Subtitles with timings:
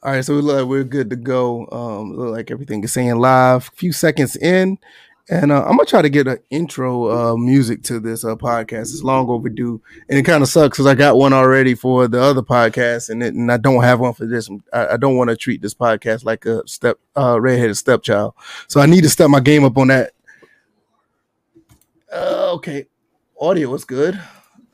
[0.00, 1.68] All right, so we we're good to go.
[1.70, 3.68] Um, look like everything is saying live.
[3.68, 4.78] A few seconds in,
[5.28, 8.92] and uh, I'm gonna try to get an intro uh, music to this uh, podcast.
[8.92, 12.20] It's long overdue, and it kind of sucks because I got one already for the
[12.20, 14.48] other podcast, and it, and I don't have one for this.
[14.72, 18.34] I, I don't want to treat this podcast like a step uh, redheaded stepchild,
[18.68, 20.12] so I need to step my game up on that.
[22.12, 22.86] Uh, okay,
[23.40, 24.20] audio was good.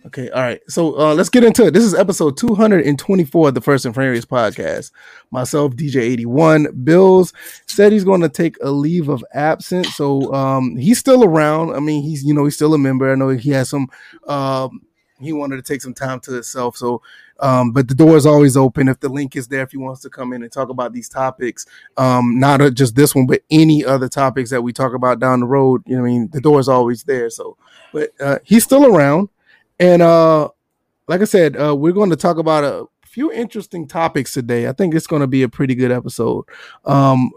[0.06, 0.60] Okay, all right.
[0.68, 1.74] So uh, let's get into it.
[1.74, 4.92] This is episode 224 of the First and Framerates podcast.
[5.32, 6.84] Myself, DJ81.
[6.84, 7.32] Bills
[7.66, 9.96] said he's going to take a leave of absence.
[9.96, 11.74] So um, he's still around.
[11.74, 13.10] I mean, he's, you know, he's still a member.
[13.10, 13.88] I know he has some,
[14.28, 14.82] um,
[15.20, 16.76] he wanted to take some time to himself.
[16.76, 17.02] So,
[17.40, 18.86] um, but the door is always open.
[18.86, 21.08] If the link is there, if he wants to come in and talk about these
[21.08, 25.40] topics, um, not just this one, but any other topics that we talk about down
[25.40, 27.30] the road, you know, I mean, the door is always there.
[27.30, 27.56] So,
[27.92, 29.28] but uh, he's still around.
[29.78, 30.48] And uh,
[31.06, 34.68] like I said, uh, we're going to talk about a few interesting topics today.
[34.68, 36.44] I think it's going to be a pretty good episode.
[36.84, 37.30] Um,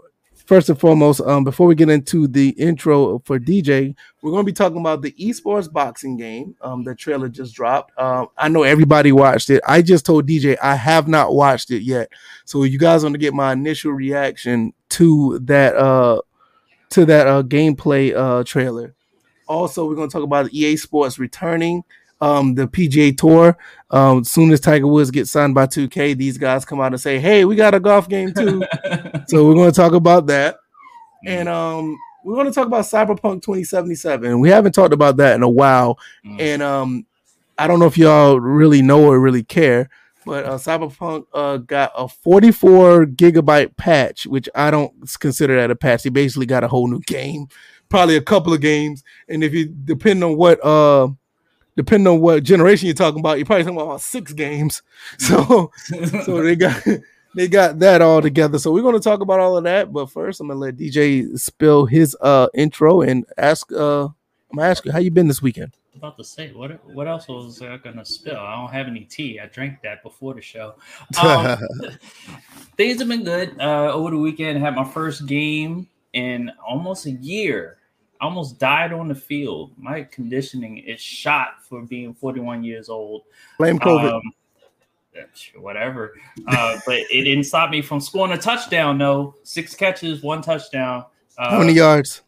[0.46, 4.46] first and foremost, um, before we get into the intro for DJ, we're going to
[4.46, 6.54] be talking about the esports boxing game.
[6.60, 7.98] Um, the trailer just dropped.
[7.98, 9.62] Um, I know everybody watched it.
[9.66, 12.10] I just told DJ I have not watched it yet,
[12.44, 16.20] so you guys want to get my initial reaction to that uh,
[16.90, 18.94] to that uh, gameplay uh, trailer.
[19.48, 21.82] Also, we're going to talk about EA Sports returning
[22.22, 23.58] um, the PGA Tour.
[23.90, 27.18] Um, soon as Tiger Woods gets signed by 2K, these guys come out and say,
[27.18, 28.62] "Hey, we got a golf game too."
[29.26, 30.56] so we're going to talk about that,
[31.26, 34.38] and um, we're going to talk about Cyberpunk 2077.
[34.38, 36.40] We haven't talked about that in a while, mm.
[36.40, 37.06] and um,
[37.58, 39.90] I don't know if y'all really know or really care.
[40.24, 45.74] But uh, Cyberpunk uh, got a 44 gigabyte patch, which I don't consider that a
[45.74, 46.04] patch.
[46.04, 47.48] They basically got a whole new game,
[47.88, 51.08] probably a couple of games, and if you depend on what uh
[51.76, 54.82] depending on what generation you're talking about, you're probably talking about six games.
[55.18, 55.70] So,
[56.24, 56.82] so they got
[57.34, 58.58] they got that all together.
[58.58, 59.92] So we're going to talk about all of that.
[59.92, 63.70] But first, I'm gonna let DJ spill his uh intro and ask.
[63.72, 64.04] uh
[64.52, 65.72] I'm gonna ask you how you been this weekend.
[65.94, 68.36] I'm about to say what what else was I gonna spill?
[68.36, 69.40] I don't have any tea.
[69.40, 70.74] I drank that before the show.
[71.22, 71.58] Um,
[72.76, 73.58] things have been good.
[73.60, 77.78] Uh, over the weekend, I had my first game in almost a year
[78.22, 79.72] almost died on the field.
[79.76, 83.22] My conditioning is shot for being 41 years old.
[83.58, 84.14] Blame COVID.
[84.14, 84.22] Um,
[85.56, 86.14] whatever.
[86.46, 89.34] Uh, but it didn't stop me from scoring a touchdown, though.
[89.42, 91.04] Six catches, one touchdown.
[91.36, 92.22] Uh, How many yards?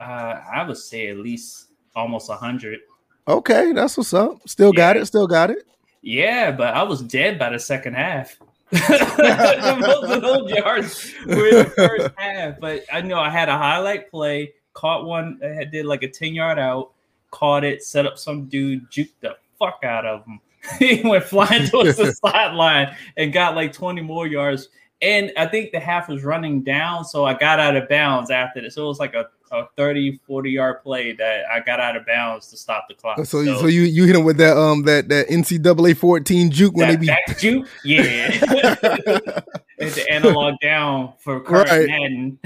[0.00, 2.80] Uh, I would say at least almost 100.
[3.26, 4.48] Okay, that's what's up.
[4.48, 4.78] Still yeah.
[4.78, 5.06] got it.
[5.06, 5.66] Still got it.
[6.00, 8.38] Yeah, but I was dead by the second half.
[8.72, 12.60] Most of those yards were in the first half.
[12.60, 16.34] But I know I had a highlight play caught one, that did like a 10
[16.34, 16.92] yard out,
[17.30, 20.40] caught it, set up some dude, juked the fuck out of him.
[20.78, 24.68] he went flying towards the sideline and got like 20 more yards.
[25.02, 28.60] And I think the half was running down, so I got out of bounds after
[28.60, 28.74] this.
[28.74, 32.06] So it was like a a 30, 40 yard play that I got out of
[32.06, 33.18] bounds to stop the clock.
[33.18, 36.76] So, so, so you you hit him with that um that that NCAA 14 juke
[36.76, 38.28] when that, they be juke, yeah.
[39.78, 41.88] it's the analog down for current right.
[41.88, 42.38] Madden.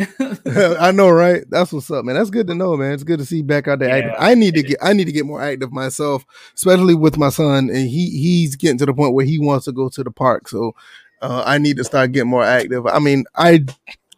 [0.80, 1.44] I know, right?
[1.48, 2.16] That's what's up, man.
[2.16, 2.92] That's good to know, man.
[2.92, 3.96] It's good to see back out there.
[3.96, 7.30] Yeah, I need to get I need to get more active myself, especially with my
[7.30, 10.10] son, and he he's getting to the point where he wants to go to the
[10.10, 10.48] park.
[10.48, 10.74] So
[11.20, 12.86] uh, I need to start getting more active.
[12.86, 13.64] I mean, I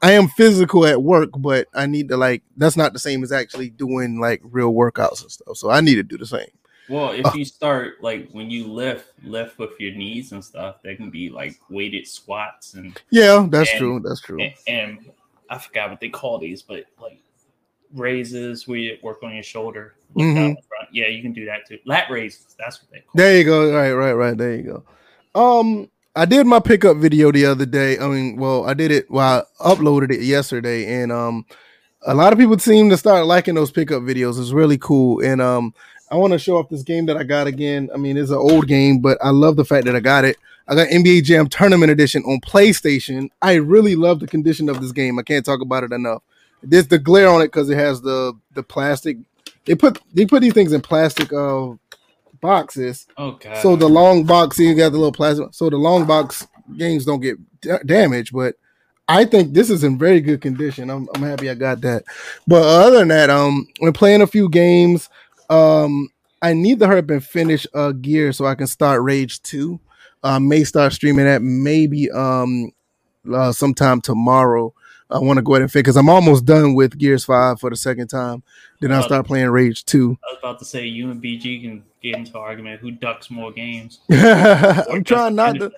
[0.02, 3.32] I am physical at work, but I need to like that's not the same as
[3.32, 5.56] actually doing like real workouts and stuff.
[5.56, 6.48] So I need to do the same.
[6.88, 10.82] Well, if uh, you start like when you lift, lift with your knees and stuff,
[10.82, 14.00] they can be like weighted squats and yeah, that's and, true.
[14.00, 14.40] That's true.
[14.40, 15.10] And, and,
[15.50, 17.20] I forgot what they call these, but like
[17.92, 19.94] raises where you work on your shoulder.
[20.14, 20.54] Mm-hmm.
[20.92, 21.78] Yeah, you can do that too.
[21.84, 22.54] Lat raises.
[22.56, 23.10] That's what they call.
[23.14, 23.74] There you go.
[23.74, 24.36] Right, right, right.
[24.36, 24.62] There you
[25.34, 25.60] go.
[25.60, 27.98] Um, I did my pickup video the other day.
[27.98, 29.08] I mean, well, I did it.
[29.10, 31.46] Well, I uploaded it yesterday, and um,
[32.02, 34.40] a lot of people seem to start liking those pickup videos.
[34.40, 35.72] It's really cool, and um,
[36.10, 37.90] I want to show off this game that I got again.
[37.94, 40.36] I mean, it's an old game, but I love the fact that I got it.
[40.66, 43.28] I got NBA Jam Tournament Edition on PlayStation.
[43.40, 45.18] I really love the condition of this game.
[45.18, 46.22] I can't talk about it enough.
[46.62, 49.16] There's the glare on it because it has the the plastic.
[49.64, 51.74] They put they put these things in plastic uh
[52.40, 53.06] boxes.
[53.18, 53.60] Okay.
[53.62, 55.52] So the long box, you got the little plasma.
[55.52, 56.46] So the long box
[56.76, 58.56] games don't get d- damaged, but
[59.08, 60.88] I think this is in very good condition.
[60.88, 62.04] I'm, I'm happy I got that.
[62.46, 65.08] But other than that, um, we're playing a few games.
[65.48, 66.08] Um,
[66.42, 69.78] I need to hurry up and finish uh gear so I can start Rage 2.
[70.22, 72.72] I uh, may start streaming that maybe um
[73.32, 74.72] uh, sometime tomorrow.
[75.10, 77.68] I want to go ahead and fix because I'm almost done with Gears Five for
[77.68, 78.42] the second time.
[78.80, 80.16] Then I'll start playing Rage Two.
[80.24, 83.52] I was about to say you and BG can get into argument who ducks more
[83.52, 84.00] games.
[84.10, 85.70] I'm trying not to.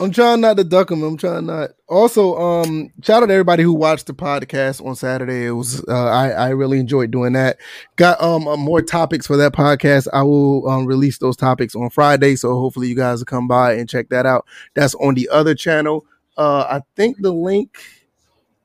[0.00, 1.04] I'm trying not to duck them.
[1.04, 1.70] I'm trying not.
[1.88, 5.46] Also, um, shout out to everybody who watched the podcast on Saturday.
[5.46, 7.58] It was uh, I I really enjoyed doing that.
[7.94, 10.08] Got um uh, more topics for that podcast.
[10.12, 13.74] I will um, release those topics on Friday, so hopefully you guys will come by
[13.74, 14.46] and check that out.
[14.74, 16.04] That's on the other channel.
[16.36, 17.78] Uh, I think the link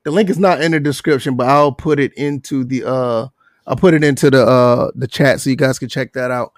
[0.04, 3.28] the link is not in the description, but I'll put it into the uh
[3.70, 6.52] I'll put it into the uh the chat so you guys can check that out.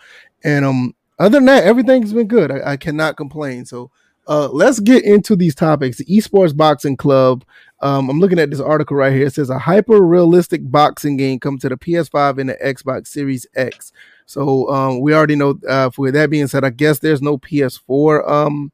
[0.43, 2.51] And um other than that, everything's been good.
[2.51, 3.65] I, I cannot complain.
[3.65, 3.91] So
[4.27, 5.97] uh, let's get into these topics.
[5.97, 7.43] The Esports Boxing Club.
[7.81, 9.27] Um, I'm looking at this article right here.
[9.27, 13.45] It says a hyper realistic boxing game come to the PS5 and the Xbox Series
[13.55, 13.91] X.
[14.25, 15.59] So um, we already know.
[15.67, 18.71] Uh, for that being said, I guess there's no PS4 um,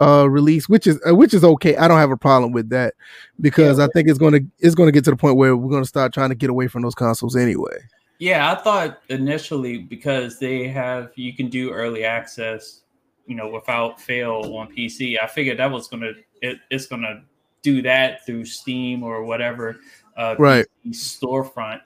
[0.00, 1.76] uh, release, which is uh, which is okay.
[1.76, 2.94] I don't have a problem with that
[3.40, 3.84] because yeah.
[3.84, 6.30] I think it's gonna it's gonna get to the point where we're gonna start trying
[6.30, 7.78] to get away from those consoles anyway.
[8.18, 12.82] Yeah, I thought initially because they have you can do early access
[13.26, 15.16] you know, without fail on PC.
[15.22, 17.24] I figured that was gonna it, it's gonna
[17.62, 19.80] do that through Steam or whatever.
[20.16, 20.66] Uh, right.
[20.90, 21.80] Storefront.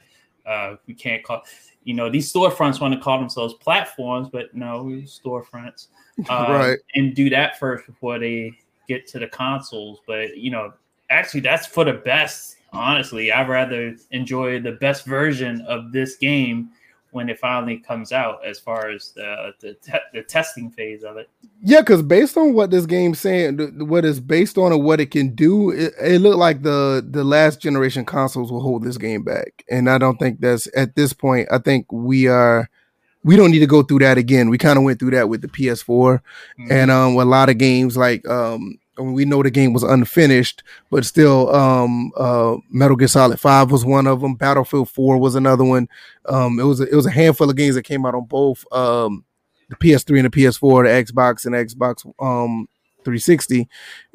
[0.46, 1.42] Uh, we can't call.
[1.90, 5.88] You know, these storefronts want to call themselves platforms, but no, storefronts.
[6.28, 6.78] Uh, right.
[6.94, 8.56] And do that first before they
[8.86, 9.98] get to the consoles.
[10.06, 10.72] But you know,
[11.10, 12.58] actually, that's for the best.
[12.72, 16.70] Honestly, I'd rather enjoy the best version of this game
[17.12, 21.16] when it finally comes out as far as the the, te- the testing phase of
[21.16, 21.28] it.
[21.62, 25.10] Yeah, because based on what this game's saying, what is based on and what it
[25.10, 29.22] can do, it, it looked like the the last generation consoles will hold this game
[29.22, 31.48] back, and I don't think that's at this point.
[31.50, 32.68] I think we are.
[33.22, 34.48] We don't need to go through that again.
[34.48, 36.72] We kind of went through that with the PS4, mm-hmm.
[36.72, 39.82] and um, a lot of games like um, I mean, we know the game was
[39.82, 44.34] unfinished, but still, um, uh, Metal Gear Solid Five was one of them.
[44.34, 45.88] Battlefield Four was another one.
[46.26, 48.64] Um, it was a, it was a handful of games that came out on both
[48.72, 49.24] um,
[49.70, 52.68] the PS3 and the PS4, the Xbox and Xbox um
[53.04, 53.68] 360,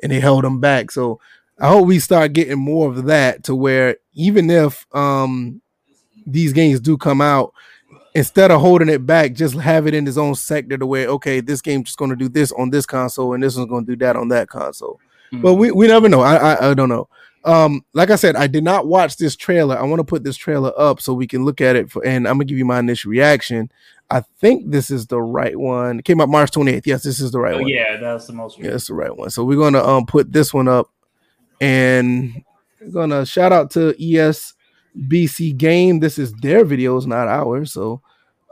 [0.03, 0.91] and they held them back.
[0.91, 1.19] So
[1.59, 5.61] I hope we start getting more of that to where even if um
[6.27, 7.53] these games do come out,
[8.15, 11.41] instead of holding it back, just have it in his own sector to where okay,
[11.41, 13.91] this game's just going to do this on this console and this one's going to
[13.91, 14.99] do that on that console.
[15.31, 15.41] Mm-hmm.
[15.41, 16.21] But we, we never know.
[16.21, 17.09] I, I, I don't know.
[17.43, 19.77] Um, like I said, I did not watch this trailer.
[19.77, 22.27] I want to put this trailer up so we can look at it for, and
[22.27, 23.69] I'm gonna give you my initial reaction.
[24.09, 25.99] I think this is the right one.
[25.99, 26.87] It came out March 28th.
[26.87, 27.67] Yes, this is the right oh, one.
[27.67, 28.57] Yeah, that's the most.
[28.57, 29.29] Yeah, that's the right one.
[29.29, 30.89] So we're gonna um put this one up,
[31.61, 32.43] and
[32.81, 34.54] we're gonna shout out to ES
[34.97, 35.99] BC Game.
[35.99, 37.73] This is their videos, not ours.
[37.73, 38.01] So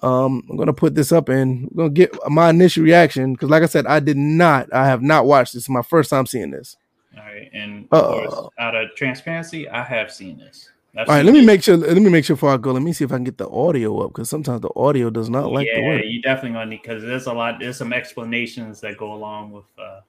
[0.04, 3.64] um, I'm gonna put this up and I'm gonna get my initial reaction because, like
[3.64, 5.64] I said, I did not, I have not watched this.
[5.64, 6.76] It's my first time seeing this.
[7.18, 10.70] All right, and of uh, course, out of transparency, I have seen this.
[10.98, 11.78] I've all right, let me make sure.
[11.78, 12.74] Let me make sure before I go.
[12.74, 15.30] Let me see if I can get the audio up because sometimes the audio does
[15.30, 16.04] not like yeah, the word.
[16.06, 17.60] you definitely gonna need because there's a lot.
[17.60, 20.02] There's some explanations that go along with uh,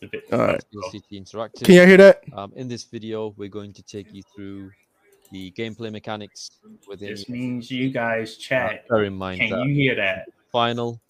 [0.00, 0.24] the bit.
[0.32, 0.64] All right.
[1.10, 1.64] Interactive.
[1.64, 2.22] Can you hear that?
[2.34, 4.70] Um, in this video, we're going to take you through
[5.30, 6.50] the gameplay mechanics
[6.88, 7.10] within.
[7.10, 8.84] This means you guys chat.
[8.90, 10.28] Uh, bear in mind Can you hear that?
[10.50, 11.00] Final,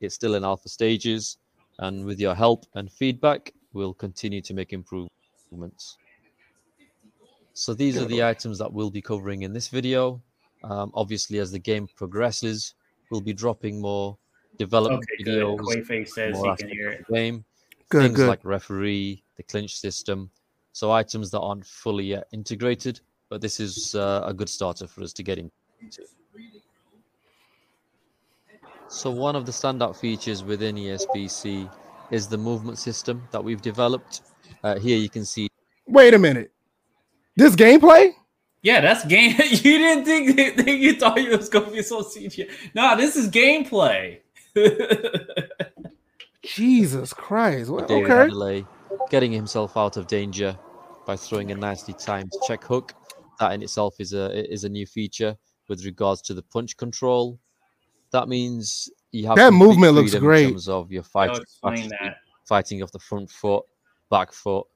[0.00, 1.38] it's still in alpha stages,
[1.78, 5.98] and with your help and feedback, we'll continue to make improvements.
[7.54, 10.22] So these are the items that we'll be covering in this video.
[10.62, 12.74] Um, obviously, as the game progresses,
[13.10, 14.16] we'll be dropping more
[14.58, 15.58] development okay, videos.
[15.58, 17.04] Quaface says he can hear it.
[17.12, 17.44] Game.
[17.88, 18.28] Good, Things good.
[18.28, 20.30] like referee, the clinch system.
[20.72, 25.02] So items that aren't fully yet integrated but this is uh, a good starter for
[25.02, 25.52] us to get into.
[28.88, 31.70] So one of the standout features within ESBC
[32.10, 34.22] is the movement system that we've developed.
[34.64, 35.48] Uh, here you can see.
[35.86, 36.52] Wait a minute.
[37.36, 38.12] This gameplay?
[38.62, 39.36] Yeah, that's game.
[39.50, 42.50] you didn't think, think you thought it was gonna be so CGI.
[42.74, 44.20] No, this is gameplay.
[46.42, 47.70] Jesus Christ!
[47.70, 48.64] Well, okay.
[49.10, 50.58] getting himself out of danger
[51.06, 52.94] by throwing a nicely timed check hook
[53.38, 55.36] that in itself is a is a new feature
[55.68, 57.38] with regards to the punch control.
[58.10, 61.44] That means you have that movement looks great in terms of your fighting,
[62.46, 63.64] fighting off the front foot,
[64.10, 64.66] back foot,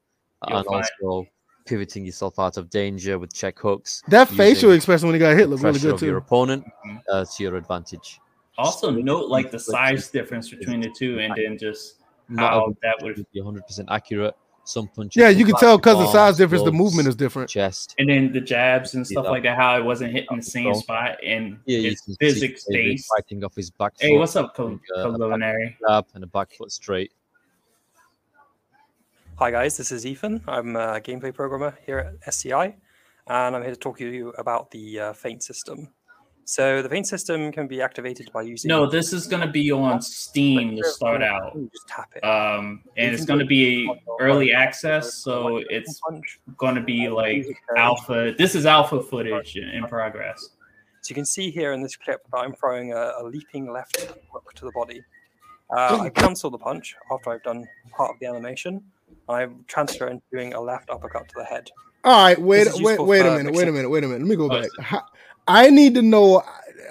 [0.48, 1.26] You'll and also
[1.64, 4.02] pivoting yourself out of danger with check hooks.
[4.08, 6.06] That facial expression when he got hit looked really good too.
[6.06, 6.96] Your opponent mm-hmm.
[7.10, 8.20] uh, to your advantage.
[8.58, 11.96] Also, note like the size difference between the two, and then just
[12.36, 15.20] how that would be 100 percent accurate some punches.
[15.20, 17.50] Yeah, you can tell because the size difference, the movement is different.
[17.50, 19.56] Chest, and then the jabs and stuff like that.
[19.56, 23.70] How it wasn't hitting the same spot and yeah, his physics base fighting off his
[23.70, 23.94] back.
[23.98, 25.38] Hey, what's up, Col- uh,
[25.88, 27.12] Jab and a back foot straight.
[29.36, 30.42] Hi guys, this is Ethan.
[30.46, 32.76] I'm a gameplay programmer here at SCI,
[33.26, 35.88] and I'm here to talk to you about the uh, feint system.
[36.44, 38.68] So the feint system can be activated by using.
[38.68, 41.56] No, this is going to be on Steam to start out.
[41.72, 42.24] Just tap it.
[42.24, 46.00] Um, and it's going to be it early access, so it's
[46.56, 47.46] going to be like
[47.76, 48.34] alpha.
[48.36, 50.50] This is alpha footage in progress.
[51.02, 54.00] So you can see here in this clip that I'm throwing a, a leaping left
[54.32, 55.02] hook to the body.
[55.74, 58.82] Uh, I cancel the punch after I've done part of the animation.
[59.28, 61.70] I transfer into doing a left uppercut to the head.
[62.04, 64.22] All right, wait, wait, wait a minute, wait a minute, wait a minute.
[64.22, 64.68] Let me go Oh, back.
[64.80, 65.02] How,
[65.46, 66.42] I need to know.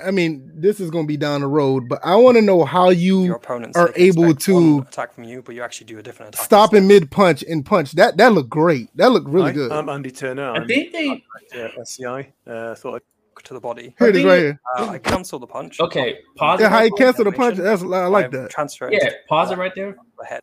[0.04, 2.66] I mean, this is going to be down the road, but I want to know
[2.66, 6.34] how you opponents are able to attack from you, but you actually do a different
[6.34, 6.44] attack.
[6.46, 7.92] stop in mid punch and punch.
[7.94, 8.90] That that looked great.
[8.98, 9.72] That looked really Hi, good.
[9.72, 10.52] I'm Andy Turner.
[10.52, 11.24] I I'm think they.
[11.56, 12.34] uh, SCI.
[12.48, 13.02] Uh, thought I'd
[13.44, 13.96] to the body.
[13.98, 14.62] Here it is, right here.
[14.78, 15.80] Uh, I cancel the punch.
[15.80, 17.58] Okay, pause Yeah, how you cancel the punch?
[17.58, 18.50] That's I like that.
[18.52, 19.96] Transfer yeah, into pause it right there.
[20.20, 20.42] the head.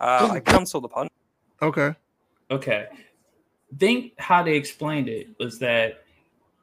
[0.00, 1.10] Uh, I cancel the punch.
[1.62, 1.94] Okay.
[2.50, 2.86] Okay.
[3.78, 6.02] Think how they explained it was that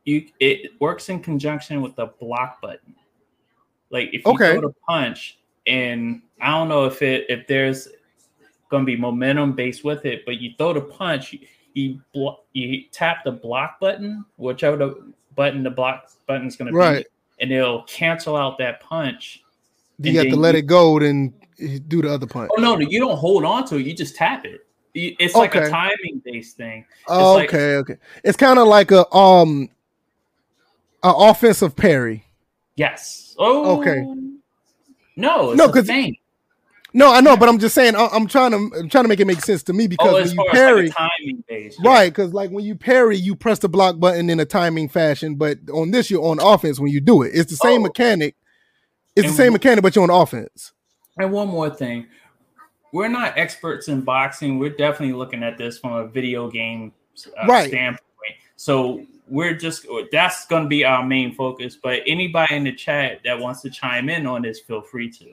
[0.08, 2.96] you it works in conjunction with the block button.
[3.90, 4.56] Like if you Okay.
[4.56, 5.38] go to punch,
[5.68, 7.90] and I don't know if it if there's
[8.70, 11.40] going to be momentum based with it, but you throw the punch, you
[11.74, 16.72] you, blo- you tap the block button, whichever the button the block button is going
[16.72, 17.06] to Right.
[17.06, 19.44] be, and it'll cancel out that punch.
[20.00, 21.34] You have to let you- it go, then
[21.88, 22.50] do the other punch.
[22.58, 24.66] Oh no, you don't hold on to it; you just tap it.
[24.96, 26.86] It's like a timing based thing.
[27.08, 27.98] Oh, like- okay, okay.
[28.24, 29.70] It's kind of like a um,
[31.04, 32.26] a offensive parry.
[32.76, 33.36] Yes.
[33.40, 33.80] Oh.
[33.80, 34.02] Okay.
[35.16, 36.16] No, it's No, no, 'cause- thing.
[36.94, 37.96] No, I know, but I'm just saying.
[37.96, 40.14] I- I'm trying to I'm trying to make it make sense to me because Oh,
[40.16, 42.10] when you parry, like right?
[42.10, 45.58] Because like when you parry, you press the block button in a timing fashion, but
[45.72, 47.32] on this you're on offense when you do it.
[47.36, 47.84] It's the same Oh.
[47.84, 48.36] mechanic.
[49.16, 50.72] It's the same wh- mechanic, but you're on offense.
[51.20, 52.08] And one more thing,
[52.94, 54.58] we're not experts in boxing.
[54.58, 56.94] We're definitely looking at this from a video game
[57.42, 57.68] uh, Right.
[57.68, 58.02] standpoint.
[58.56, 61.78] So we're just that's going to be our main focus.
[61.82, 65.26] But anybody in the chat that wants to chime in on this, feel free to.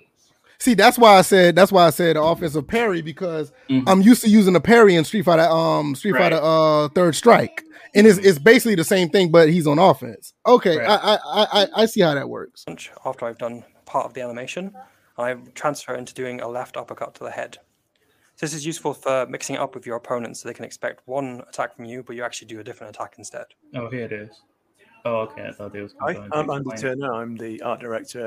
[0.59, 3.85] See, that's why I said that's why I said offensive parry because Mhm.
[3.87, 6.33] I'm used to using a parry in Street Fighter, um, Street Right.
[6.33, 7.63] Fighter, uh, Third Strike,
[7.95, 10.33] and it's, it's basically the same thing, but he's on offense.
[10.47, 10.89] Okay, Right.
[10.89, 12.65] I, I I I- I see how that works.
[13.05, 14.73] after I've done part of the animation.
[15.19, 17.59] I transfer into doing a left uppercut to the head.
[18.37, 21.07] So this is useful for mixing it up with your opponents so they can expect
[21.07, 23.47] one attack from you, but you actually do a different attack instead.
[23.77, 24.43] Oh, here it is.
[25.05, 25.47] Oh, okay.
[25.49, 26.99] I thought it was Hi, I'm Andy explain.
[26.99, 27.15] Turner.
[27.15, 28.27] I'm the art director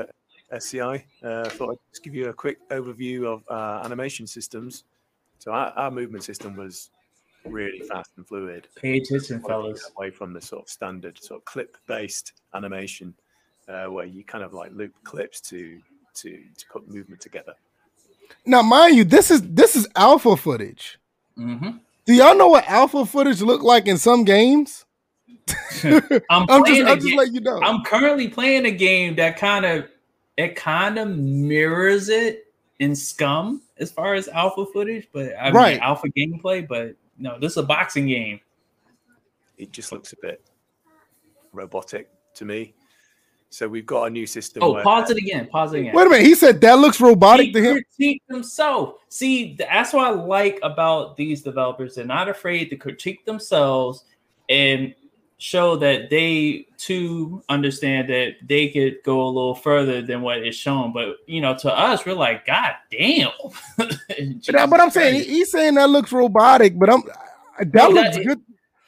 [0.50, 1.04] at SCI.
[1.22, 4.84] Uh, thought I'd just give you a quick overview of uh, animation systems.
[5.40, 6.90] So our, our movement system was
[7.44, 8.68] really fast and fluid.
[8.76, 9.90] Pay attention, Wanted fellas.
[9.96, 13.12] Away from the sort of standard sort of clip-based animation,
[13.68, 15.80] uh, where you kind of like loop clips to
[16.14, 17.54] to to put movement together.
[18.46, 20.98] Now, mind you, this is this is alpha footage.
[21.36, 21.70] hmm
[22.06, 24.84] Do y'all know what alpha footage look like in some games?
[25.84, 27.60] I'm I'm just a I'm just game- letting you know.
[27.60, 29.88] I'm currently playing a game that kind of
[30.36, 32.44] it kind of mirrors it
[32.78, 35.80] in Scum as far as alpha footage, but I mean Right.
[35.80, 36.66] alpha gameplay.
[36.66, 38.40] But no, this is a boxing game.
[39.56, 40.40] It just looks a bit
[41.52, 42.74] robotic to me.
[43.50, 44.62] So we've got a new system.
[44.62, 45.46] Oh, where- pause it again.
[45.48, 45.94] Pause it again.
[45.94, 47.82] Wait a minute, he said that looks robotic He to him.
[47.96, 48.92] critique themselves.
[49.08, 51.94] See, that's what I like about these developers.
[51.94, 54.04] They're not afraid to critique themselves
[54.50, 54.94] and
[55.40, 60.56] show that they too understand that they could go a little further than what is
[60.56, 60.92] shown.
[60.92, 63.30] But you know, to us, we're like, God damn.
[63.78, 67.02] But, uh, but I'm saying he's saying that looks robotic, but I'm
[67.60, 68.40] that No, looks that- good.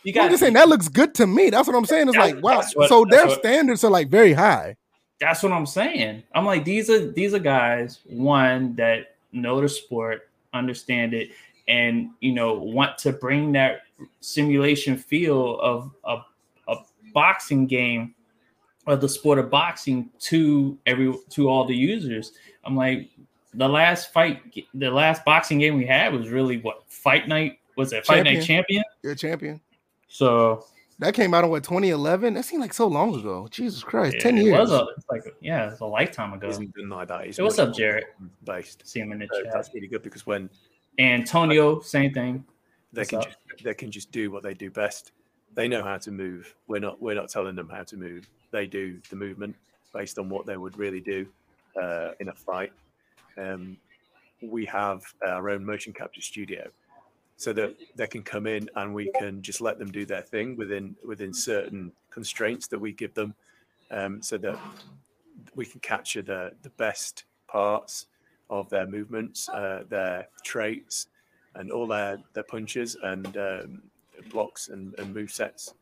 [0.04, 1.50] You I'm just saying that looks good to me.
[1.50, 2.08] That's what I'm saying.
[2.08, 2.62] It's That's- like wow.
[2.74, 4.76] what- so their what- standards are like very high.
[5.20, 6.22] That's what I'm saying.
[6.34, 11.30] I'm like, these are these are guys, one that know the sport, understand it,
[11.68, 13.82] and you know, want to bring that
[14.20, 16.18] simulation feel of a,
[16.72, 16.76] a
[17.12, 18.14] boxing game
[18.86, 22.32] or the sport of boxing to every to all the users.
[22.64, 23.10] I'm like,
[23.52, 24.40] the last fight,
[24.72, 28.06] the last boxing game we had was really what fight night was it?
[28.06, 28.82] Fight night champion.
[29.04, 29.60] A champion.
[30.10, 30.64] So
[30.98, 32.34] That came out in what 2011.
[32.34, 33.48] That seemed like so long ago.
[33.50, 34.58] Jesus Christ, yeah, ten it years.
[34.58, 36.48] was a, it's like yeah, it's a lifetime ago.
[36.48, 37.26] isn't done like that.
[37.26, 38.08] It's Hey, what's up, Jarrett?
[38.18, 38.86] more Based.
[38.86, 39.52] See him in the So chat.
[39.52, 40.50] that's really good because when
[40.98, 42.44] Antonio, same thing.
[42.92, 43.24] they What's can up?
[43.26, 45.12] just, they can just do what they do best.
[45.54, 46.54] They know how to move.
[46.66, 48.28] We're not we're not telling them how to move.
[48.50, 49.54] They do the movement
[49.94, 51.26] based on what they would really do
[51.80, 52.72] uh, in a fight.
[53.38, 53.76] Um,
[54.42, 56.68] we have our own motion capture studio,
[57.40, 60.56] so that they can come in and we can just let them do their thing
[60.56, 63.34] within within certain constraints that we give them,
[63.90, 64.58] um, so that
[65.54, 68.08] we can capture the the best parts
[68.50, 71.06] of their movements, uh, their traits,
[71.54, 73.82] and all their their punches and um,
[74.28, 75.72] blocks and, and move sets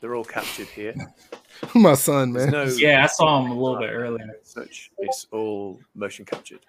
[0.00, 0.94] They're all captured here.
[1.74, 2.52] My son, man.
[2.52, 4.38] no Yeah, I saw him a little bit earlier.
[4.44, 4.92] such.
[4.98, 6.60] It's all motion captured.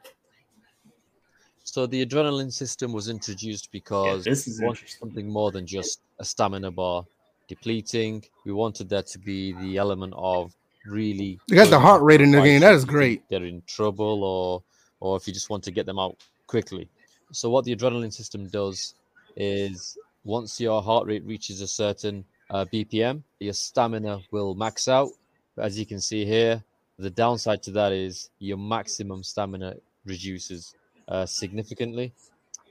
[1.72, 6.02] So the adrenaline system was introduced because this is we wanted something more than just
[6.18, 7.06] a stamina bar
[7.48, 8.24] depleting.
[8.44, 10.52] We wanted there to be the element of
[10.88, 11.40] really.
[11.48, 12.62] You got the heart rate in the game.
[12.62, 13.30] That if is you think great.
[13.30, 14.64] They're in trouble, or
[15.00, 16.90] or if you just want to get them out quickly.
[17.32, 18.96] So what the adrenaline system does
[19.36, 25.10] is once your heart rate reaches a certain uh, BPM, your stamina will max out.
[25.56, 26.64] But as you can see here,
[26.98, 30.74] the downside to that is your maximum stamina reduces
[31.10, 32.14] uh, significantly.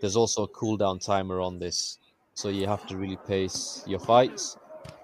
[0.01, 1.99] There's also a cooldown timer on this,
[2.35, 4.57] so you have to really pace your fights.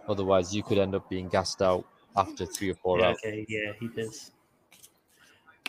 [0.08, 1.84] Otherwise, you could end up being gassed out
[2.16, 3.18] after three or four Yeah, rounds.
[3.24, 4.30] okay, yeah, he does.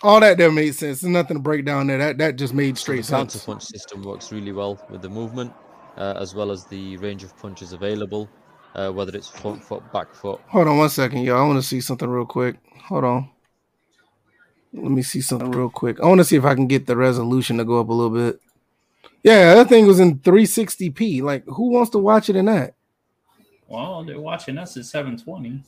[0.04, 1.02] All that there made sense.
[1.02, 1.98] There's nothing to break down there.
[1.98, 3.46] That that just made So straight the counter sense.
[3.46, 5.54] punch system works really well with the movement,
[5.98, 8.30] uh, as well as the range of punches available,
[8.76, 10.40] uh, whether it's front foot, back foot.
[10.50, 11.42] Hold on one second, y'all.
[11.44, 12.58] I want to see something real quick.
[12.84, 13.30] Hold on.
[14.76, 16.00] Let me see something real quick.
[16.02, 18.16] I want to see if I can get the resolution to go up a little
[18.16, 18.40] bit.
[19.24, 21.22] Yeah, that thing was in 360p.
[21.22, 22.76] Like, who wants to watch it in that?
[23.68, 25.64] Well, they're watching us at 720.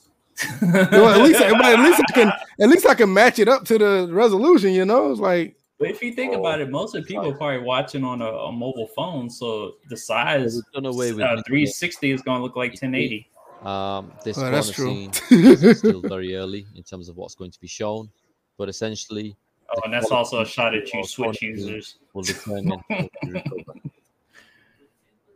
[0.92, 3.66] Well, at least, but at least I can, at least I can match it up
[3.66, 4.72] to the resolution.
[4.72, 7.30] You know, it's like, But if you think Oh, about it, most of the people
[7.32, 11.30] are probably watching on a, a mobile phone, so the size We've away with uh,
[11.30, 13.28] making 360 is going to look like 1080.
[13.64, 14.86] Um, this Oh, that's true.
[14.86, 18.12] scene is still very early in terms of what's going to be shown,
[18.58, 19.36] but essentially
[19.70, 21.96] Oh, and that's also a shot at you Switch users.
[22.14, 22.82] will determine.
[22.90, 23.74] how you recover.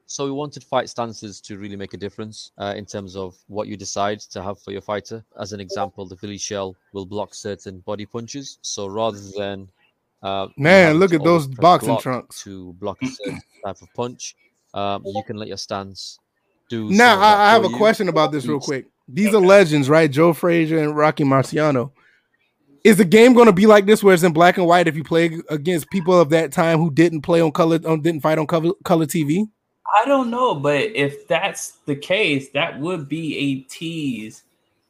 [0.06, 3.68] So we wanted fight stances to really make a difference uh, in terms of what
[3.68, 5.24] you decide to have for your fighter.
[5.40, 8.58] As an example, the Philly shell will block certain body punches.
[8.62, 9.70] So rather than
[10.24, 12.42] uh, Man, look at those boxing trunks.
[12.44, 14.36] to block a certain type of punch,
[14.74, 16.20] um, you can let your stance
[16.70, 16.90] do.
[16.90, 17.78] now I, I have a you.
[17.78, 18.86] question about this real quick.
[19.08, 20.10] These are legends, right?
[20.12, 21.92] Joe Frazier and Rocky Marciano.
[22.84, 24.88] Is the game going to be like this, where it's in black and white?
[24.88, 28.22] If you play against people of that time who didn't play on color, um, didn't
[28.22, 29.48] fight on color, color TV,
[29.94, 34.44] I don't know, but if that's the case, that would be a tease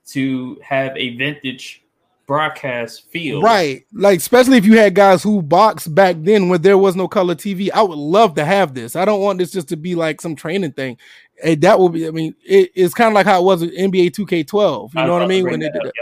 [0.08, 1.84] to have a vintage
[2.27, 3.41] broadcast feel.
[3.41, 3.86] right?
[3.93, 7.36] Like, especially if you had guys who boxed back then when there was no color
[7.36, 7.69] TV.
[7.73, 8.95] I would love to have this.
[8.95, 10.97] I don't want this just to be like some training thing.
[11.43, 12.08] And that will be.
[12.08, 14.93] I mean, it, it's kind of like how it was with NBA 2K12.
[14.93, 15.45] You know what I mean?
[15.45, 15.93] When they did that.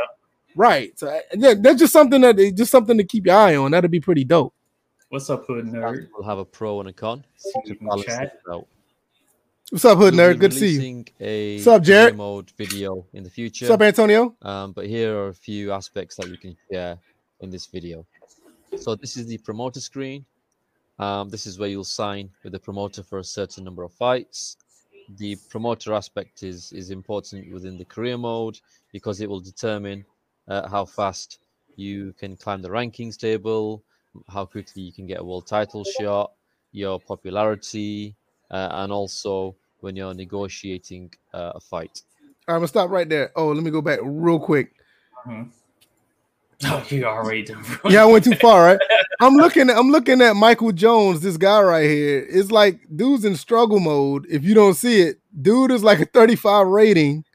[0.60, 1.00] Right.
[1.00, 3.72] So I- that, that's just something that just something to keep your eye on.
[3.72, 4.54] That'd be pretty dope.
[5.08, 6.10] What's up, Hood Nerd?
[6.14, 8.34] We'll have a pro and a con See to you in balance chat.
[8.34, 8.68] this out.
[9.70, 10.38] What's up, Hood Nerd?
[10.38, 11.06] Good to see you.
[11.22, 12.10] A What's up, Jared?
[12.10, 13.68] career Mode video in the future.
[13.68, 14.36] What's up, Antonio?
[14.42, 16.98] Um, but here are a few aspects that you can share
[17.40, 18.06] in this video.
[18.78, 20.26] So this is the promoter screen.
[21.00, 24.58] Um, this is where you'll sign with the promoter for a certain number of fights.
[25.16, 28.60] The promoter aspect is is important within the career mode
[28.92, 30.04] because it will determine
[30.50, 31.40] uh, how fast
[31.76, 33.84] you can climb the rankings table,
[34.28, 36.34] how quickly you can get a world title shot,
[36.72, 38.16] your popularity,
[38.52, 42.02] uh, and also when you're negotiating uh, a fight.
[42.48, 43.32] All right, I'm gonna stop right there.
[43.36, 44.74] Oh, let me go back real quick.
[46.66, 47.64] Oh, you already done.
[47.88, 48.80] Yeah, I went too far, right?
[49.22, 52.26] I'm looking at I'm looking at Michael Jones, this guy right here.
[52.30, 54.26] It's like dude's in struggle mode.
[54.30, 57.26] If you don't see it, dude is like a 35 rating.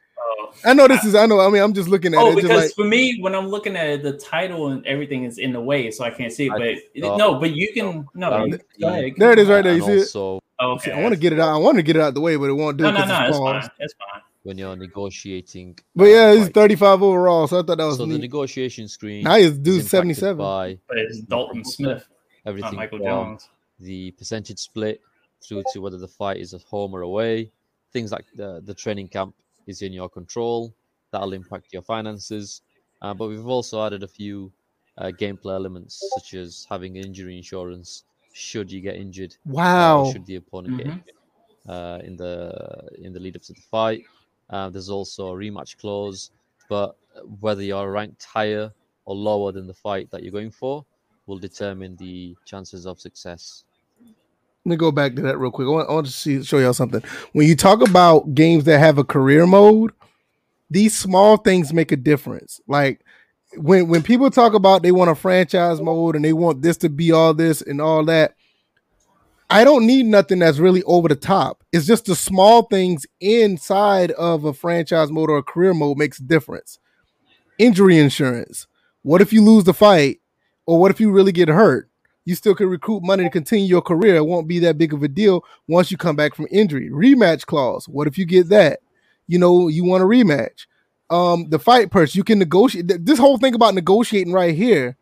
[0.64, 1.40] I know this is I know.
[1.40, 2.34] I mean, I'm just looking at Oh, it.
[2.34, 5.38] Just because like, for me, when I'm looking at it, the title and everything is
[5.38, 6.52] in the way, so I can't see it.
[6.52, 6.58] I
[6.94, 8.32] But thought- no, but you can no.
[8.32, 9.12] Uh, You, go ahead.
[9.16, 9.74] There it is right there.
[9.74, 9.98] You see it?
[10.00, 11.48] also Oh, okay, I want to get it out.
[11.54, 12.98] I want to get it out the way, but it won't do No, it no,
[13.00, 13.18] 'cause no.
[13.20, 13.62] it's It's paused.
[13.66, 13.70] fine.
[13.80, 14.22] It's fine.
[14.44, 15.78] when you're negotiating.
[15.96, 16.54] But uh, yeah, he's fights.
[16.54, 19.84] 35 overall, so I thought that was So the negotiation screen Now he's is dude
[19.86, 20.36] 77.
[20.38, 22.06] by But it's Dalton Smith,
[22.44, 23.48] not everything Michael Jones.
[23.80, 25.00] the percentage split
[25.42, 27.50] through to whether the fight is at home or away.
[27.92, 29.34] Things like the, the training camp
[29.66, 30.74] is in your control.
[31.12, 32.62] That'll impact your finances.
[33.00, 34.52] Uh, but we've also added a few
[34.98, 39.36] uh, gameplay elements, such as having injury insurance should you get injured.
[39.78, 40.02] uh, Wow.
[40.02, 40.94] should the opponent get Mhm.
[40.94, 41.18] injured
[41.66, 44.06] uh, in the in the lead up to the fight.
[44.50, 46.30] Uh, there's also a rematch clause,
[46.68, 46.96] but
[47.40, 48.72] whether you're ranked higher
[49.04, 50.86] or lower than the fight that you're going for
[51.26, 53.64] will determine the chances of success.
[54.64, 55.66] Let me go back to that real quick.
[55.66, 57.02] I want, I want to see, show y'all something.
[57.32, 59.92] When you talk about games that have a career mode,
[60.70, 62.60] these small things make a difference.
[62.66, 63.04] Like
[63.56, 66.88] when when people talk about they want a franchise mode and they want this to
[66.88, 68.34] be all this and all that,
[69.50, 71.62] I don't need nothing that's really over the top.
[71.70, 76.18] It's just the small things inside of a franchise mode or a career mode makes
[76.18, 76.78] a difference.
[77.58, 78.66] Injury insurance.
[79.02, 80.20] What if you lose the fight,
[80.66, 81.90] or what if you really get hurt?
[82.24, 84.16] You still can recruit money to continue your career.
[84.16, 86.88] It won't be that big of a deal once you come back from injury.
[86.90, 87.86] Rematch clause.
[87.86, 88.80] What if you get that?
[89.26, 90.66] you know, you want a rematch.
[91.10, 93.04] Um, the fight purse, you can negotiate.
[93.04, 94.96] This whole thing about negotiating right here,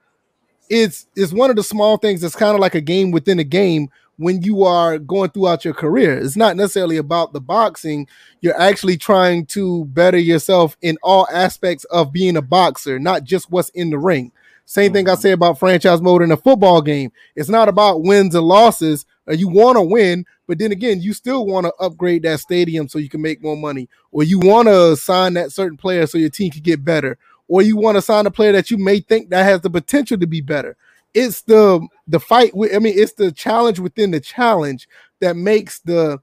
[0.68, 3.44] it's it's one of the small things that's kind of like a game within a
[3.44, 6.18] game when you are going throughout your career.
[6.18, 8.08] It's not necessarily about the boxing.
[8.40, 13.50] You're actually trying to better yourself in all aspects of being a boxer, not just
[13.50, 14.32] what's in the ring.
[14.72, 17.12] Same thing I say about franchise mode in a football game.
[17.36, 19.04] It's not about wins and losses.
[19.28, 22.88] Uh, You want to win, but then again, you still want to upgrade that stadium
[22.88, 26.16] so you can make more money, or you want to sign that certain player so
[26.16, 29.00] your team can get better, or you want to sign a player that you may
[29.00, 30.74] think that has the potential to be better.
[31.12, 32.52] It's the the fight.
[32.54, 34.88] I mean, it's the challenge within the challenge
[35.20, 36.18] that makes the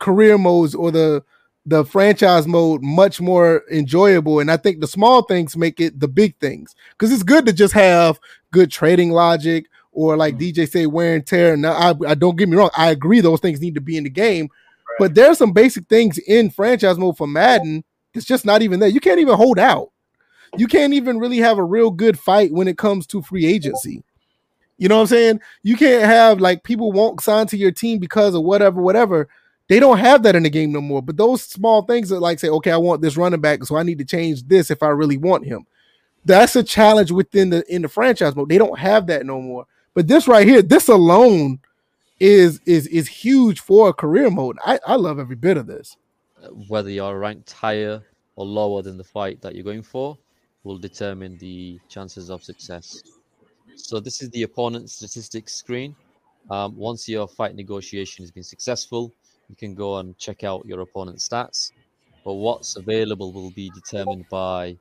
[0.00, 1.22] career modes or the
[1.66, 4.38] the franchise mode much more enjoyable.
[4.38, 7.52] And I think the small things make it the big things because it's good to
[7.52, 8.20] just have
[8.52, 10.60] good trading logic or like mm-hmm.
[10.60, 11.56] DJ say wear and tear.
[11.56, 14.04] Now, I, I don't get me wrong, I agree those things need to be in
[14.04, 14.48] the game,
[15.00, 17.82] but there's some basic things in franchise mode for Madden
[18.14, 18.88] that's just not even there.
[18.88, 19.90] You can't even hold out.
[20.56, 24.04] You can't even really have a real good fight when it comes to free agency.
[24.78, 25.40] You know what I'm saying?
[25.62, 29.28] You can't have like people won't sign to your team because of whatever, whatever.
[29.68, 31.02] They don't have that in the game no more.
[31.02, 33.82] But those small things that like say, okay, I want this running back, so I
[33.82, 35.66] need to change this if I really want him.
[36.24, 38.48] That's a challenge within the in the franchise mode.
[38.48, 39.66] They don't have that no more.
[39.94, 41.60] But this right here, this alone
[42.20, 44.56] is is is huge for a career mode.
[44.64, 45.96] I, I love every bit of this.
[46.68, 48.02] Whether you're ranked higher
[48.36, 50.16] or lower than the fight that you're going for
[50.64, 53.02] will determine the chances of success.
[53.76, 55.94] So this is the opponent statistics screen.
[56.50, 59.12] Um, once your fight negotiation has been successful,
[59.48, 61.72] you can go and check out your opponent's stats.
[62.24, 64.76] But what's available will be determined by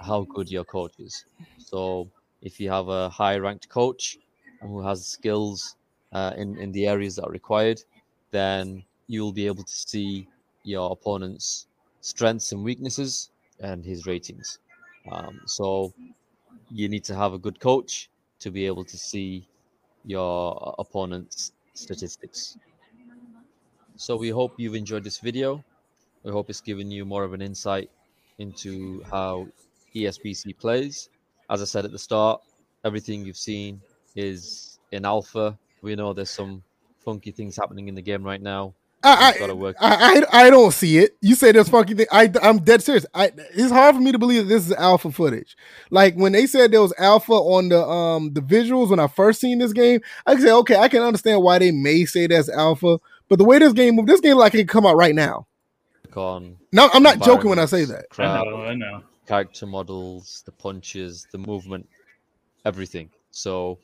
[0.00, 1.24] how good your coach is.
[1.58, 2.08] So
[2.42, 4.18] if you have a high ranked coach
[4.62, 5.76] who has skills
[6.12, 7.80] uh, in, in the areas that are required,
[8.30, 10.26] then you'll be able to see
[10.64, 11.66] your opponent's
[12.00, 14.58] strengths and weaknesses and his ratings.
[15.10, 15.92] Um, so
[16.70, 19.46] you need to have a good coach to be able to see
[20.04, 22.58] your opponent's statistics.
[23.96, 25.64] So we hope you've enjoyed this video.
[26.22, 27.90] We hope it's given you more of an insight
[28.38, 29.48] into how
[29.94, 31.08] ESBC plays.
[31.48, 32.42] As I said at the start,
[32.84, 33.80] everything you've seen
[34.14, 35.58] is in alpha.
[35.80, 36.62] We know there's some
[37.04, 38.74] funky things happening in the game right now.
[39.50, 39.76] I work.
[39.78, 41.16] I, I I don't see it.
[41.20, 42.06] You say there's funky thing.
[42.10, 43.06] I I'm dead serious.
[43.14, 45.56] I it's hard for me to believe that this is alpha footage.
[45.90, 49.40] Like when they said there was alpha on the um the visuals when I first
[49.40, 52.98] seen this game, I say okay, I can understand why they may say that's alpha.
[53.28, 55.46] But the way this game moved, this game like it could come out right now.
[56.14, 58.22] on No, I'm not joking when I say environments, that.
[58.22, 59.02] I know, I know.
[59.26, 61.88] character models, the punches, the movement,
[62.64, 63.10] everything.
[63.30, 63.78] So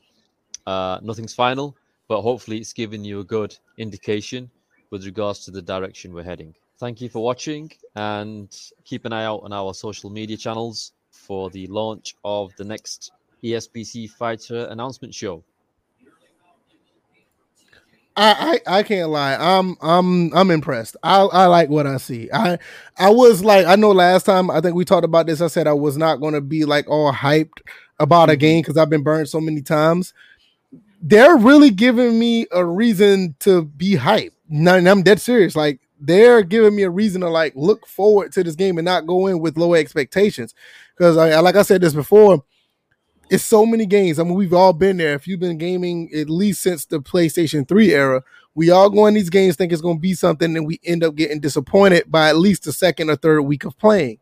[0.65, 1.75] uh, nothing's final,
[2.07, 4.49] but hopefully it's given you a good indication
[4.89, 6.53] with regards to the direction we're heading.
[6.79, 8.49] Thank you for watching and
[8.83, 13.11] keep an eye out on our social media channels for the launch of the next
[13.43, 15.43] ESBC fighter announcement show.
[18.15, 19.35] I, I I can't lie.
[19.35, 20.95] I'm I'm I'm impressed.
[21.01, 22.29] I I like what I see.
[22.31, 22.59] I
[22.97, 25.41] I was like I know last time I think we talked about this.
[25.41, 27.61] I said I was not going to be like all hyped
[27.99, 28.39] about a mm-hmm.
[28.39, 30.13] game because I've been burned so many times.
[31.01, 34.31] They're really giving me a reason to be hyped.
[34.49, 35.55] And I'm dead serious.
[35.55, 39.07] Like they're giving me a reason to like look forward to this game and not
[39.07, 40.53] go in with low expectations.
[40.95, 42.43] Because I, like I said this before,
[43.29, 44.19] it's so many games.
[44.19, 45.13] I mean, we've all been there.
[45.13, 48.23] If you've been gaming at least since the PlayStation 3 era,
[48.55, 51.03] we all go in these games think it's going to be something, and we end
[51.03, 54.19] up getting disappointed by at least the second or third week of playing.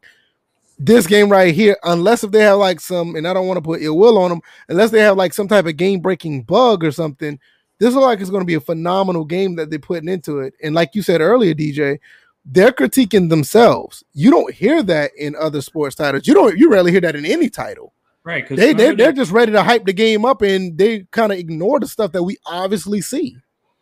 [0.80, 3.62] This game right here, unless if they have like some, and I don't want to
[3.62, 6.84] put ill will on them, unless they have like some type of game breaking bug
[6.84, 7.40] or something,
[7.80, 10.54] this looks like it's going to be a phenomenal game that they're putting into it.
[10.64, 12.00] And like you said earlier, DJ,
[12.46, 14.04] they're critiquing themselves.
[14.14, 16.26] You don't hear that in other sports titles.
[16.26, 16.58] You don't.
[16.58, 18.44] You rarely hear that in any title Right.
[18.48, 21.40] Because they they they're just ready to hype the game up and they kind of
[21.40, 23.38] ignore the stuff that we obviously see.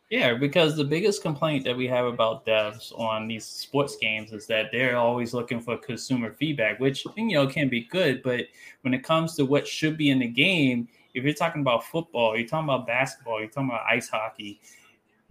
[0.09, 4.47] Yeah, because the biggest complaint that we have about devs on these sports games is
[4.47, 8.45] that they're always looking for consumer feedback, which you know can be good, but
[8.81, 12.35] when it comes to what should be in the game, if you're talking about football,
[12.35, 14.59] you're talking about basketball, you're talking about ice hockey,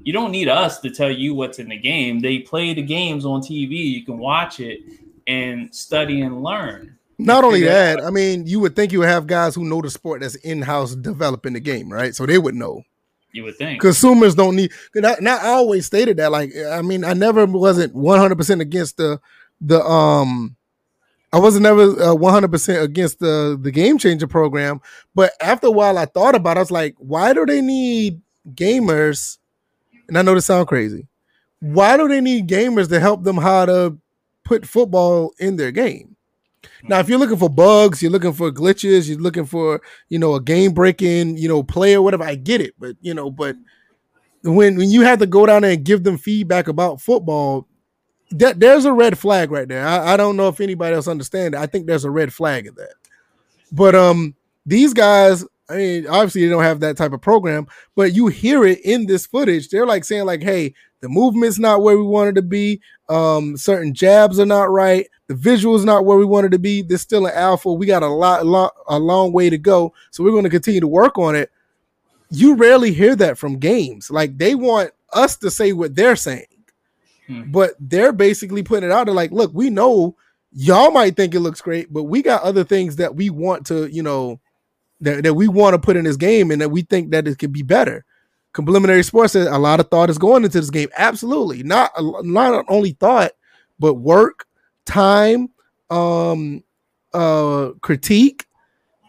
[0.00, 2.20] you don't need us to tell you what's in the game.
[2.20, 4.78] They play the games on TV, you can watch it
[5.26, 6.97] and study and learn.
[7.18, 9.90] Not only that, I mean, you would think you would have guys who know the
[9.90, 12.14] sport that's in house developing the game, right?
[12.14, 12.82] So they would know.
[13.32, 13.80] You would think.
[13.80, 14.72] Consumers don't need.
[14.94, 16.32] Not, not I always stated that.
[16.32, 19.20] Like, I mean, I never wasn't one hundred percent against the
[19.60, 20.56] the um.
[21.30, 24.80] I wasn't never one hundred percent against the the game changer program,
[25.14, 26.56] but after a while, I thought about.
[26.56, 26.60] it.
[26.60, 28.22] I was like, why do they need
[28.54, 29.36] gamers?
[30.08, 31.06] And I know this sounds crazy.
[31.60, 33.98] Why do they need gamers to help them how to
[34.48, 36.16] put football in their game.
[36.84, 40.34] Now, if you're looking for bugs, you're looking for glitches, you're looking for you know
[40.34, 42.24] a game breaking you know play or whatever.
[42.24, 43.56] I get it, but you know, but
[44.42, 47.66] when when you have to go down there and give them feedback about football,
[48.30, 49.86] that there's a red flag right there.
[49.86, 51.56] I, I don't know if anybody else understands.
[51.56, 52.94] I think there's a red flag in that.
[53.72, 58.14] But um, these guys, I mean, obviously they don't have that type of program, but
[58.14, 59.68] you hear it in this footage.
[59.68, 62.80] They're like saying like, "Hey, the movement's not where we wanted to be.
[63.08, 65.06] Um, certain jabs are not right.
[65.28, 66.82] The visual's not where we wanted to be.
[66.82, 67.72] There's still an alpha.
[67.72, 69.92] We got a lot, lot a long way to go.
[70.10, 71.50] So we're going to continue to work on it."
[72.30, 74.10] You rarely hear that from games.
[74.10, 76.44] Like they want us to say what they're saying,
[77.26, 77.50] Hmm.
[77.50, 79.14] but they're basically putting it out there.
[79.14, 80.16] Like, look, we know
[80.52, 83.86] y'all might think it looks great, but we got other things that we want to,
[83.86, 84.40] you know,
[85.00, 87.38] that, that we want to put in this game and that we think that it
[87.38, 88.04] could be better.
[88.52, 90.88] Complementary Sports says a lot of thought is going into this game.
[90.96, 91.62] Absolutely.
[91.62, 91.92] Not
[92.24, 93.32] not only thought,
[93.78, 94.46] but work,
[94.88, 95.48] time,
[95.90, 96.62] um,
[97.14, 98.46] uh, critique.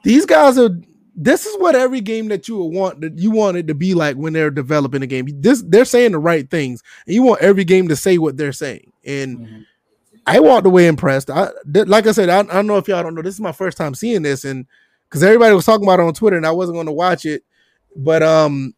[0.03, 0.69] These guys are
[1.15, 3.93] this is what every game that you would want that you want it to be
[3.93, 5.27] like when they're developing a game.
[5.41, 8.53] This they're saying the right things, and you want every game to say what they're
[8.53, 8.91] saying.
[9.05, 9.65] And Mhm.
[10.27, 11.29] I walked away impressed.
[11.29, 13.21] I th- like I said, I, I don't know if y'all don't know.
[13.21, 14.65] This is my first time seeing this, and
[15.09, 17.43] because everybody was talking about it on Twitter, and I wasn't going to watch it,
[17.95, 18.73] but um,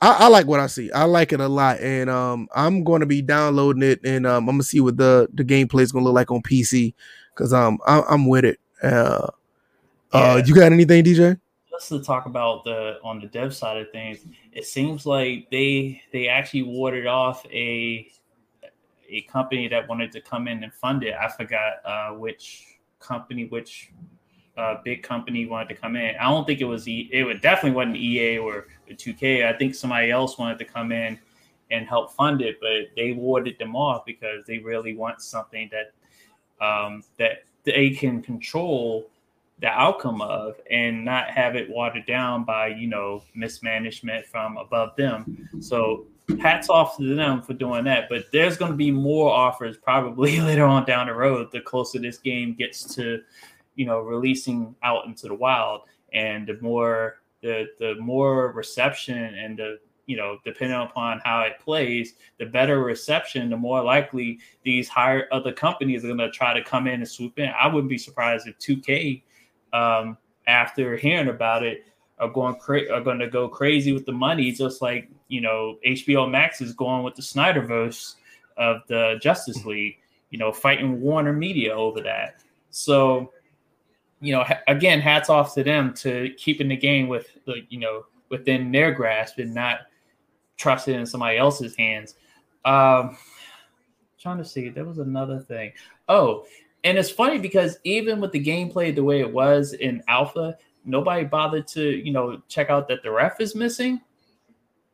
[0.00, 0.90] I, I like what I see.
[0.92, 4.48] I like it a lot, and um, I'm going to be downloading it, and um,
[4.48, 6.94] I'm gonna see what the the gameplay is going to look like on PC
[7.34, 8.58] because um, I, I'm with it.
[8.82, 9.28] Uh,
[10.12, 11.38] uh, you got anything, DJ?
[11.80, 14.18] let's to talk about the on the dev side of things.
[14.52, 18.06] It seems like they they actually warded off a
[19.08, 21.14] a company that wanted to come in and fund it.
[21.14, 23.92] I forgot uh, which company, which
[24.56, 26.14] uh, big company wanted to come in.
[26.16, 29.46] I don't think it was e- it would definitely wasn't EA or 2K.
[29.46, 31.18] I think somebody else wanted to come in
[31.70, 35.92] and help fund it, but they warded them off because they really want something that
[36.64, 39.08] um, that they can control
[39.60, 44.96] the outcome of and not have it watered down by you know mismanagement from above
[44.96, 46.06] them so
[46.40, 50.40] hats off to them for doing that but there's going to be more offers probably
[50.40, 53.20] later on down the road the closer this game gets to
[53.74, 59.58] you know releasing out into the wild and the more the the more reception and
[59.58, 64.88] the you know depending upon how it plays the better reception the more likely these
[64.88, 67.88] higher other companies are going to try to come in and swoop in i wouldn't
[67.88, 69.22] be surprised if 2k
[69.72, 71.84] um, after hearing about it
[72.20, 75.78] are going cra- are going to go crazy with the money, just like you know
[75.84, 78.16] HBO Max is going with the Snyderverse
[78.56, 79.96] of the Justice League.
[80.30, 82.42] You know, fighting Warner Media over that.
[82.70, 83.32] So,
[84.20, 87.78] you know, ha- again, hats off to them to keeping the game with the you
[87.80, 89.80] know within their grasp and not
[90.56, 92.14] trusting in somebody else's hands.
[92.64, 93.16] Um,
[94.18, 95.72] trying to see, there was another thing.
[96.08, 96.46] Oh,
[96.84, 101.24] and it's funny because even with the gameplay the way it was in alpha, nobody
[101.24, 104.00] bothered to, you know, check out that the ref is missing.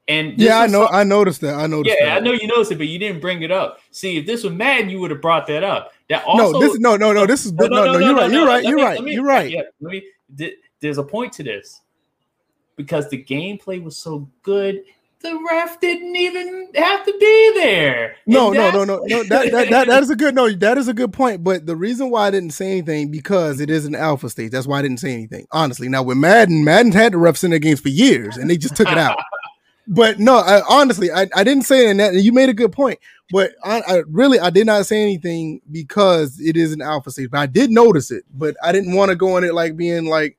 [0.08, 0.86] And Yeah, I know.
[0.86, 1.54] I noticed that.
[1.54, 1.96] I noticed.
[1.98, 2.16] yeah, that.
[2.18, 3.80] I know you noticed it, but you didn't bring it up.
[3.90, 5.92] See, if this was Madden, you would have brought that up.
[6.08, 7.26] That No, also this no, no, no.
[7.26, 7.98] This is no, no.
[7.98, 8.30] You're right.
[8.30, 8.64] You're right.
[8.64, 9.00] You're right.
[9.00, 9.50] You're right.
[9.50, 10.02] Yeah, let me.
[10.36, 11.80] th- There's a point to this
[12.76, 14.82] because the gameplay was so good,
[15.20, 18.16] the ref didn't even have to be there.
[18.26, 19.22] No, no, no, no, no.
[19.28, 20.50] That, that that that is a good no.
[20.52, 21.42] That is a good point.
[21.42, 24.52] But the reason why I didn't say anything because it is an alpha stage.
[24.52, 25.46] That's why I didn't say anything.
[25.50, 28.56] Honestly, now with Madden, Madden's had the refs in their games for years, and they
[28.56, 29.18] just took it out.
[29.88, 32.12] But no, I, honestly, I, I didn't say it in that.
[32.12, 32.98] And you made a good point.
[33.30, 37.30] But I, I really I did not say anything because it is an alpha stage.
[37.30, 38.24] But I did notice it.
[38.34, 40.36] But I didn't want to go on it like being like.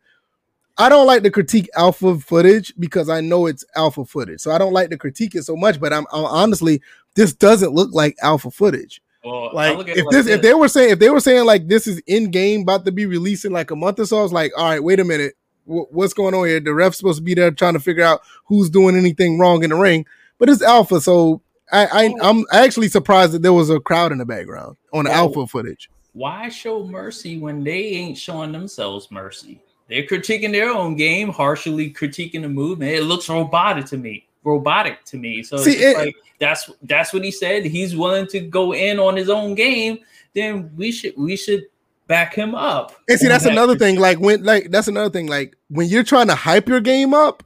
[0.79, 4.41] I don't like to critique alpha footage because I know it's alpha footage.
[4.41, 5.79] So I don't like to critique it so much.
[5.79, 6.83] But I'm, I'm honestly,
[7.15, 9.01] this doesn't look like alpha footage.
[9.23, 11.19] Well, Like look at it if like this, if they were saying if they were
[11.19, 14.05] saying like this is in game about to be released in like a month or
[14.05, 15.33] so, I was like, all right, wait a minute,
[15.67, 16.59] what's going on here?
[16.59, 19.69] The ref's supposed to be there trying to figure out who's doing anything wrong in
[19.69, 20.05] the ring,
[20.39, 22.29] but it's alpha, so I, I oh.
[22.29, 25.15] I'm actually surprised that there was a crowd in the background on the Oh.
[25.15, 25.89] alpha footage.
[26.13, 29.61] why show mercy when they ain't showing themselves mercy?
[29.89, 32.91] They're critiquing their own game, harshly critiquing the movement.
[32.91, 34.25] It looks robotic to me.
[34.43, 35.43] Robotic to me.
[35.43, 37.65] So See, it's it- like that's that's what he said.
[37.65, 39.99] He's willing to go in on his own game.
[40.33, 41.65] Then we should we should
[42.07, 42.93] back him up.
[43.09, 43.99] And see, that's that another thing.
[43.99, 45.27] Like when, like that's another thing.
[45.27, 47.43] Like when you're trying to hype your game up,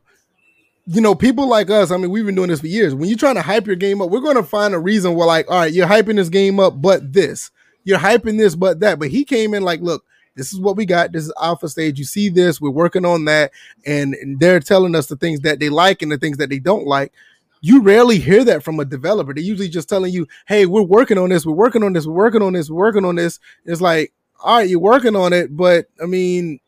[0.88, 1.92] you know, people like us.
[1.92, 2.96] I mean, we've been doing this for years.
[2.96, 5.14] When you're trying to hype your game up, we're going to find a reason.
[5.14, 7.52] We're like, all right, you're hyping this game up, but this,
[7.84, 9.00] you're hyping this, but that.
[9.00, 10.04] But he came in like, look,
[10.36, 11.12] this is what we got.
[11.12, 12.00] This is alpha stage.
[12.00, 12.60] You see this.
[12.60, 13.52] We're working on that,
[13.86, 16.60] and, and they're telling us the things that they like and the things that they
[16.60, 17.14] don't like.
[17.62, 19.34] you rarely hear that from a developer.
[19.34, 21.46] They're usually just telling you, "Hey, we're working on this.
[21.46, 22.08] We're working on this.
[22.08, 22.70] We're working on this.
[22.70, 26.60] We're working on this." It's like, all right, you're working on it, but I mean,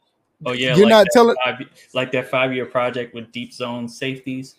[0.45, 1.61] Oh yeah, You're like not telling- five,
[1.93, 4.55] like that five year project with deep zone safeties.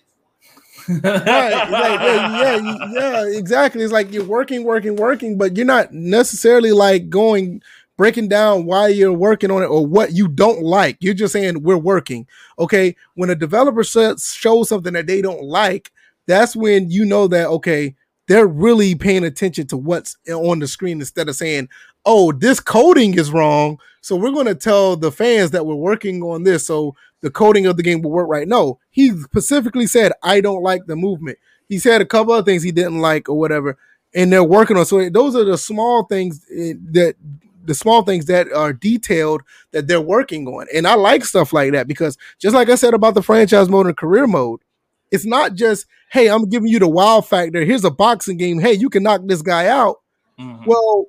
[0.88, 1.03] right?
[1.70, 3.83] Like, yeah, yeah, yeah, exactly.
[3.83, 7.62] It's like you're working, working, working, but you're not necessarily like going
[7.96, 10.96] breaking down why you're working on it or what you don't like.
[11.00, 12.27] You're just saying we're working.
[12.59, 15.92] Okay, when a developer says shows something that they don't like,
[16.27, 17.94] that's when you know that okay,
[18.27, 21.68] they're really paying attention to what's eh, on the screen instead of saying,
[22.06, 26.22] "Oh, this coding is wrong." So we're going to tell the fans that we're working
[26.22, 28.46] on this so the coding of the game will work right.
[28.46, 31.38] No, he specifically said, "I don't like the movement."
[31.68, 33.78] He said a couple of things he didn't like or whatever,
[34.14, 34.84] and they're working on.
[34.86, 37.14] So those are the small things that
[37.64, 40.66] the small things that are detailed that they're working on.
[40.74, 43.86] And I like stuff like that because just like I said about the franchise mode
[43.86, 44.60] and career mode,
[45.10, 47.64] it's not just, hey, I'm giving you the wow factor.
[47.64, 48.58] Here's a boxing game.
[48.58, 50.00] Hey, you can knock this guy out.
[50.38, 50.66] Mhm.
[50.66, 51.06] Well,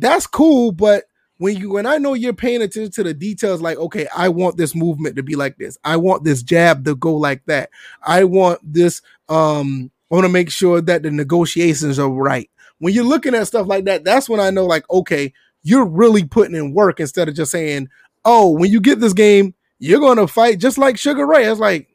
[0.00, 1.04] that's cool, but
[1.40, 4.58] when you when I know you're paying attention to the details, like, okay, I want
[4.58, 5.78] this movement to be like this.
[5.84, 7.70] I want this jab to go like that.
[8.02, 12.50] I want this, um, I want to make sure that the negotiations are right.
[12.78, 15.32] When you're looking at stuff like that, that's when I know, like, okay,
[15.62, 17.88] you're really putting in work instead of just saying,
[18.26, 21.46] oh, when you get this game, you're gonna fight just like Sugar Ray.
[21.46, 21.88] It's like,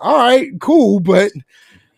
[0.00, 1.30] all right, cool, but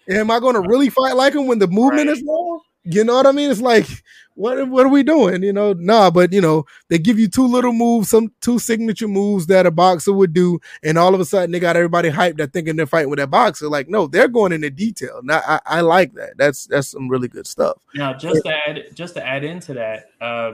[0.08, 2.60] am I gonna really fight like him when the movement is wrong?
[2.84, 3.50] You know what I mean?
[3.50, 3.86] It's like,
[4.38, 5.42] what what are we doing?
[5.42, 9.08] You know, nah, but you know, they give you two little moves, some two signature
[9.08, 12.38] moves that a boxer would do, and all of a sudden they got everybody hyped
[12.38, 13.68] that thinking they're fighting with that boxer.
[13.68, 15.20] Like, no, they're going into detail.
[15.24, 16.38] Now I, I like that.
[16.38, 17.78] That's that's some really good stuff.
[17.96, 20.52] Now, just to add, just to add into that, uh,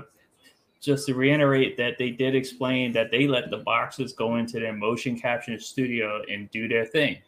[0.81, 4.73] just to reiterate that they did explain that they let the boxers go into their
[4.73, 7.19] motion capture studio and do their thing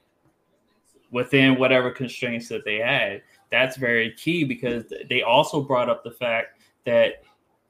[1.10, 3.22] within whatever constraints that they had.
[3.50, 7.22] That's very key because they also brought up the fact that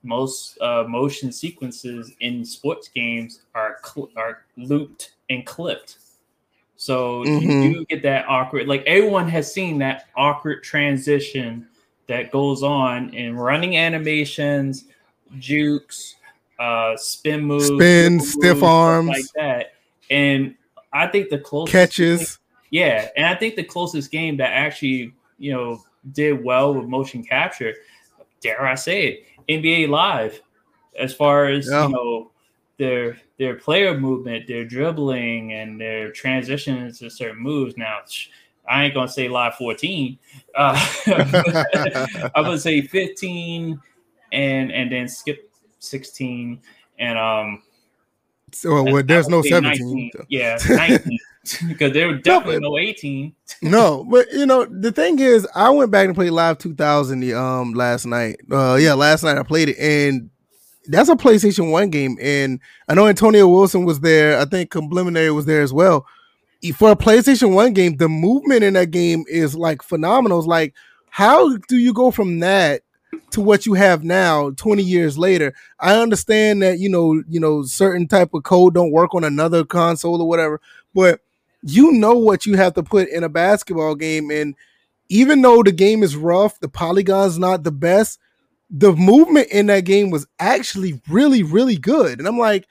[0.03, 5.99] most uh, motion sequences in sports games are cl- are looped and clipped.
[6.77, 7.41] So Mhm.
[7.41, 8.69] you do get that awkward.
[8.69, 11.67] Like everyone has seen that awkward transition
[12.07, 14.85] that goes on in running animations,
[15.39, 16.17] jukes,
[16.59, 19.09] uh, spin moves, Spin, dribble stiff arms.
[19.09, 19.75] like that.
[20.11, 20.55] And
[20.93, 22.39] I think the closest Catches.
[22.71, 27.23] yeah, and I think the closest game that actually, you know, did well with motion
[27.23, 27.75] capture,
[28.41, 30.41] dare I say it, NBA Live,
[30.99, 31.87] as far as Yeah.
[31.87, 32.31] you know,
[32.79, 37.77] their their player movement, their dribbling, and their transitions to certain moves.
[37.77, 38.01] Now,
[38.69, 40.19] I ain't gonna say Live 14.
[40.55, 40.89] Uh,
[42.35, 43.81] I'm gonna say 15,
[44.33, 46.61] and and then skip 16,
[46.99, 47.63] and um,
[48.53, 50.11] So well, there's no 17.
[50.13, 50.27] 19.
[50.29, 51.19] Yeah, 19.
[51.69, 53.35] Because they were definitely no 18.
[53.63, 57.35] no, but you know the thing is, I went back and played Live 2000 the
[57.35, 58.37] um last night.
[58.51, 60.31] Uh, yeah, last night I played it, and
[60.87, 62.17] that's a PlayStation One game.
[62.21, 64.39] And I know Antonio Wilson was there.
[64.39, 66.07] I think Complimentary was there as well.
[66.77, 70.39] For a PlayStation One game, the movement in that game is like phenomenal.
[70.39, 70.75] It's like,
[71.11, 72.83] how do you go from that
[73.31, 77.63] to what you have now 20 years later i understand that you know you know
[77.63, 80.61] certain type of code don't work on another console or whatever
[80.95, 81.21] but
[81.63, 84.55] you know what you have to put in a basketball game and
[85.09, 88.19] even though the game is rough the polygon's not the best
[88.71, 92.19] the movement in that game was actually really really good.
[92.19, 92.67] And i'm like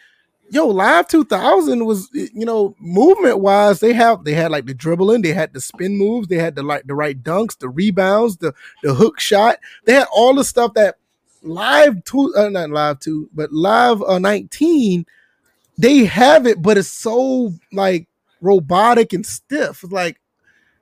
[0.52, 5.22] yo live 2000 was you know movement wise they have they had like the dribbling
[5.22, 8.54] they had the spin moves they had the like the right dunks the rebounds the
[8.84, 9.58] the hook shot.
[9.86, 10.96] They had all the stuff that
[11.42, 15.06] live two uh, not live two but live uh, 19
[15.78, 18.08] they have it but it's so like
[18.42, 20.20] robotic and stiff It's like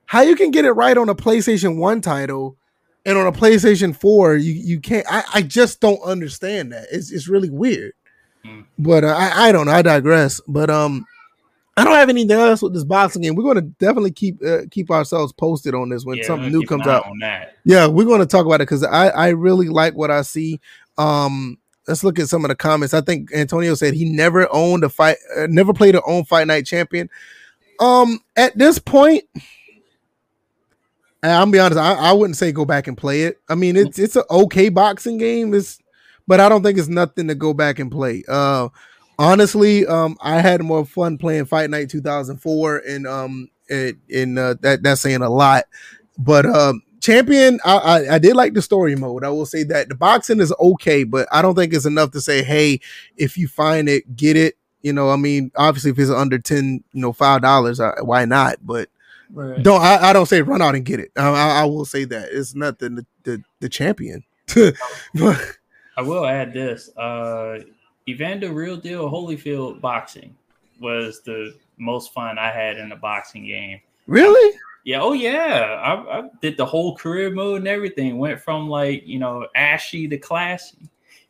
[0.06, 2.56] how you can get it right on a playstation 1 title
[3.06, 7.10] and on a playstation 4 you you can't i, I just don't understand that it's,
[7.10, 7.92] it's really weird
[8.44, 8.66] Mm.
[8.78, 11.06] but uh, I, I don't know i digress but um
[11.76, 13.34] I don't have anything else with this boxing game.
[13.34, 16.64] We're going to definitely keep uh, keep ourselves posted on this when Yeah, something new
[16.64, 17.04] comes out.
[17.64, 20.60] Yeah, we're going to talk about it because I I really like what I see.
[20.98, 22.94] Um, let's look at some of the comments.
[22.94, 26.46] I think Antonio said he never owned a fight, uh, never played an own fight
[26.46, 27.10] night champion.
[27.80, 29.24] Um, at this point,
[31.22, 33.40] I'm be honest, I, I wouldn't say go back and play it.
[33.48, 35.54] I mean, it's it's an okay boxing game.
[35.54, 35.78] It's,
[36.26, 38.24] but I don't think it's nothing to go back and play.
[38.28, 38.68] Uh,
[39.18, 44.54] honestly, um, I had more fun playing Fight Night 2004, and um, it, and uh,
[44.60, 45.64] that that's saying a lot.
[46.18, 49.24] But um, Champion, I, I I did like the story mode.
[49.24, 52.20] I will say that the boxing is okay, but I don't think it's enough to
[52.20, 52.80] say, hey,
[53.16, 54.56] if you find it, get it.
[54.84, 58.24] You know, I mean, obviously, if it's under ten, you know, five dollars, uh, why
[58.26, 58.58] not?
[58.62, 58.88] But
[59.30, 59.60] Right.
[59.62, 61.10] Don't I, I don't say run out and get it.
[61.16, 64.22] I, I, I will say that it's nothing the the, the champion.
[65.14, 65.56] But-
[65.96, 66.94] I will add this.
[66.96, 67.60] Uh
[68.08, 70.36] Evander Real Deal Holyfield boxing
[70.80, 73.80] was the most fun I had in a boxing game.
[74.06, 74.58] really?
[74.84, 75.80] Yeah, oh yeah.
[75.82, 78.18] I, I did the whole career mode and everything.
[78.18, 80.76] Went from like, you know, ashy to classy.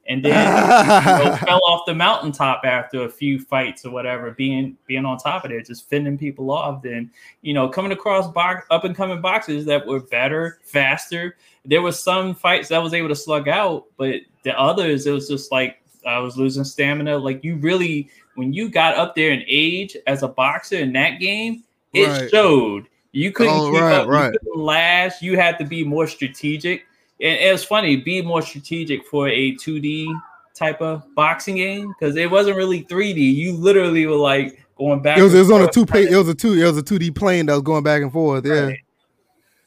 [0.07, 4.77] And then you know, fell off the mountaintop after a few fights or whatever, being
[4.87, 6.83] being on top of it, just fending people off.
[6.83, 7.11] Then
[7.43, 11.37] you know, coming across box, up and coming boxes that were better, faster.
[11.65, 15.13] There was some fights that I was able to slug out, but the others, it
[15.13, 17.17] was just like I was losing stamina.
[17.17, 21.19] Like you really, when you got up there in age as a boxer in that
[21.19, 22.31] game, it Right.
[22.31, 22.89] showed.
[23.13, 24.09] You couldn't Oh, keep right, up.
[24.09, 24.33] right.
[24.35, 25.23] You couldn't last.
[25.23, 26.85] You had to be more strategic.
[27.21, 30.12] And it was funny, be more strategic for a 2D
[30.55, 33.17] type of boxing game because it wasn't really 3D.
[33.17, 35.19] You literally were like going back.
[35.19, 36.05] It was it was on a two play.
[36.05, 36.55] It was a two.
[36.55, 38.47] It was a two D plane that was going back and forth.
[38.47, 38.67] Yeah.
[38.67, 38.81] Right.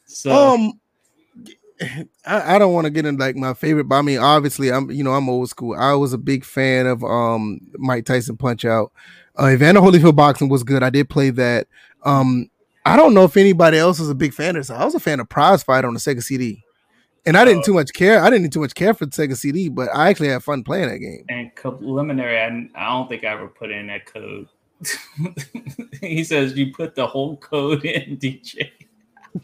[0.06, 0.80] So Um,
[2.26, 4.90] I, I don't want to get into like my favorite, but I mean, obviously, I'm
[4.90, 5.76] you know I'm old school.
[5.78, 8.92] I was a big fan of um Mike Tyson Punch Out.
[9.38, 10.82] Uh, Evander Holyfield boxing was good.
[10.82, 11.68] I did play that.
[12.04, 12.50] Um,
[12.84, 14.70] I don't know if anybody else was a big fan of this.
[14.70, 16.64] I was a fan of Prize Fight on the Sega CD,
[17.28, 18.22] and I didn't too much care.
[18.22, 20.88] I didn't too much care for the Sega CD, but I actually had fun playing
[20.88, 21.24] that game.
[21.28, 24.48] and preliminary, I, I don't think I ever put in that code.
[26.00, 28.70] he says you put the whole code in, DJ.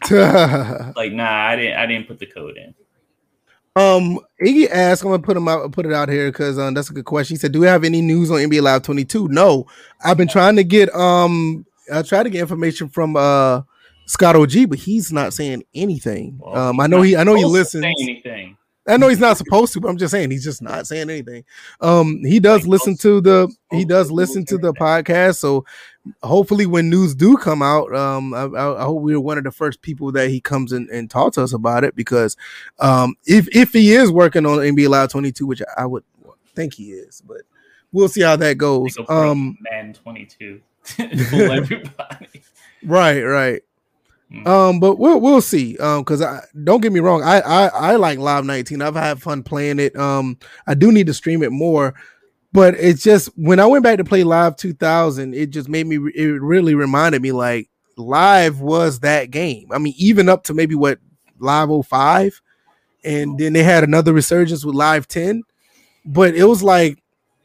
[0.95, 1.77] Like, nah, I didn't.
[1.77, 2.73] I didn't put the code in.
[3.77, 6.89] Um, Iggy asked, I'm gonna put him out, put it out here because um, that's
[6.89, 7.35] a good question.
[7.35, 9.67] He said, "Do we have any news on NBA Live 22?" No,
[10.03, 13.61] I've been trying to get um, I tried to get information from uh
[14.05, 16.39] Scott OG, but he's not saying anything.
[16.39, 17.83] Well, um, I know he, I know he listens.
[17.83, 18.57] anything.
[18.87, 21.43] I know he's not supposed to, but I'm just saying he's just not saying anything.
[21.81, 25.37] Um, he does listen to the he does listen to the podcast.
[25.37, 25.65] So
[26.21, 29.81] hopefully, when news do come out, um, I, I, hope we're one of the first
[29.81, 32.37] people that he comes in and talks to us about it because,
[32.79, 36.03] um, if if he is working on NBA Live 22, which I would
[36.53, 37.41] think he is, but
[37.91, 38.95] we'll see how that goes.
[39.09, 40.61] Um, Madden 22.
[40.85, 42.43] Fool everybody.
[42.83, 43.63] right, right.
[44.31, 44.47] Mm.
[44.47, 45.77] Um, but we'll we'll see.
[45.77, 48.81] Um, because I don't get me wrong, I, I I like Live 19.
[48.81, 49.95] I've had fun playing it.
[49.95, 51.93] Um, I do need to stream it more,
[52.51, 55.97] but it's just when I went back to play Live 2000, it just made me.
[56.15, 59.67] It really reminded me like Live was that game.
[59.71, 60.99] I mean, even up to maybe what
[61.37, 62.41] Live 05,
[63.03, 65.43] and then they had another resurgence with Live 10,
[66.05, 67.01] but it was like.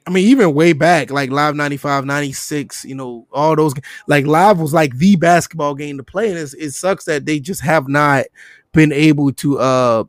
[0.06, 3.74] I mean, even way back, like Live 95, 96, you know, all those
[4.06, 6.30] like live was like the basketball game to play.
[6.30, 8.24] And it sucks that they just have not
[8.72, 10.04] been able to uh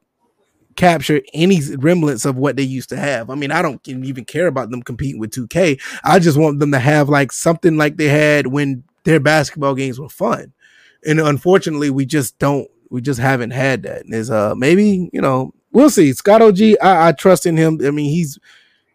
[0.75, 3.29] capture any remnants of what they used to have.
[3.29, 6.71] I mean i don't even care about them competing with 2k i just want them
[6.71, 10.53] to have like something like they had when their basketball games were fun.
[11.05, 14.05] And unfortunately we just don't we just haven't had that.
[14.05, 16.13] And is uh maybe you know we'll see.
[16.13, 17.79] Scott og I, I trust in him.
[17.85, 18.37] I mean he's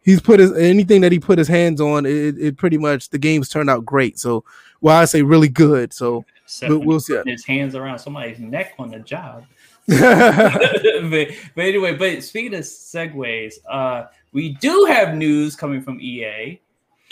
[0.07, 3.18] he's put his anything that he put his hands on it, it pretty much the
[3.18, 4.42] games turned out great so
[4.80, 6.24] well i say really good so
[6.61, 7.20] But we'll see.
[7.26, 9.44] his hands around somebody's neck on the job.
[9.88, 16.59] but, but anyway, but speaking of segues, uh, we do have news coming from EA.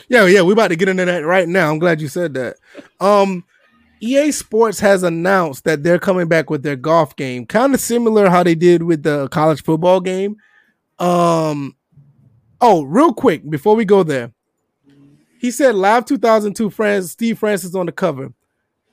[0.09, 2.57] yeah yeah we're about to get into that right now i'm glad you said that
[3.01, 3.45] um
[4.01, 8.29] ea sports has announced that they're coming back with their golf game kind of similar
[8.29, 10.37] how they did with the college football game
[10.99, 11.75] um
[12.65, 14.33] oh real quick before we go there
[15.39, 18.33] he said live 2002 france steve francis on the cover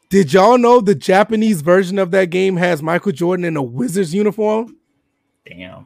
[0.09, 4.13] did y'all know the japanese version of that game has michael jordan in a wizards
[4.13, 4.75] uniform
[5.45, 5.85] Damn.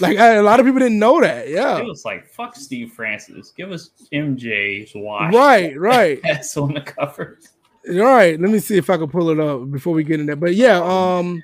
[0.00, 2.92] like I, a lot of people didn't know that yeah It was like, fuck Steve
[2.92, 3.52] Francis.
[3.56, 5.32] Give us MJ's watch.
[5.34, 7.38] right right That's on the cover.
[7.88, 10.26] All right, let me see if I can pull it up before we get in
[10.26, 10.36] there.
[10.36, 11.42] But yeah, um,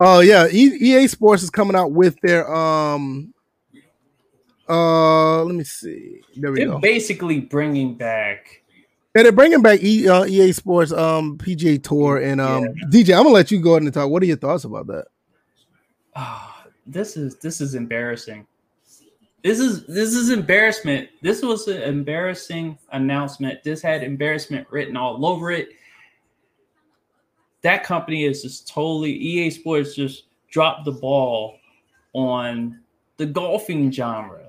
[0.00, 3.31] oh yeah, E- EA Sports is coming out with their um,
[4.72, 6.22] uh, let me see.
[6.36, 6.78] There we They're go.
[6.78, 8.62] basically bringing back.
[9.14, 13.14] Yeah, they're bringing back e, uh, EA Sports um PGA Tour and um DJ.
[13.14, 14.08] I'm gonna let you go ahead and talk.
[14.08, 15.06] What are your thoughts about that?
[16.16, 18.46] ah, this is this is embarrassing.
[19.44, 21.08] This is this is embarrassment.
[21.20, 23.62] This was an embarrassing announcement.
[23.64, 25.70] This had embarrassment written all over it.
[27.62, 31.58] That company is just totally EA Sports just dropped the ball
[32.12, 32.80] on
[33.16, 34.48] the golfing genre.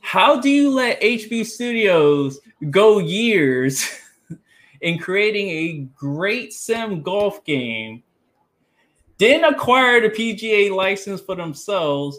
[0.00, 3.86] How do you let HB Studios go years
[4.80, 8.02] in creating a great sim golf game
[9.22, 12.18] didn't acquire the PGA license for themselves,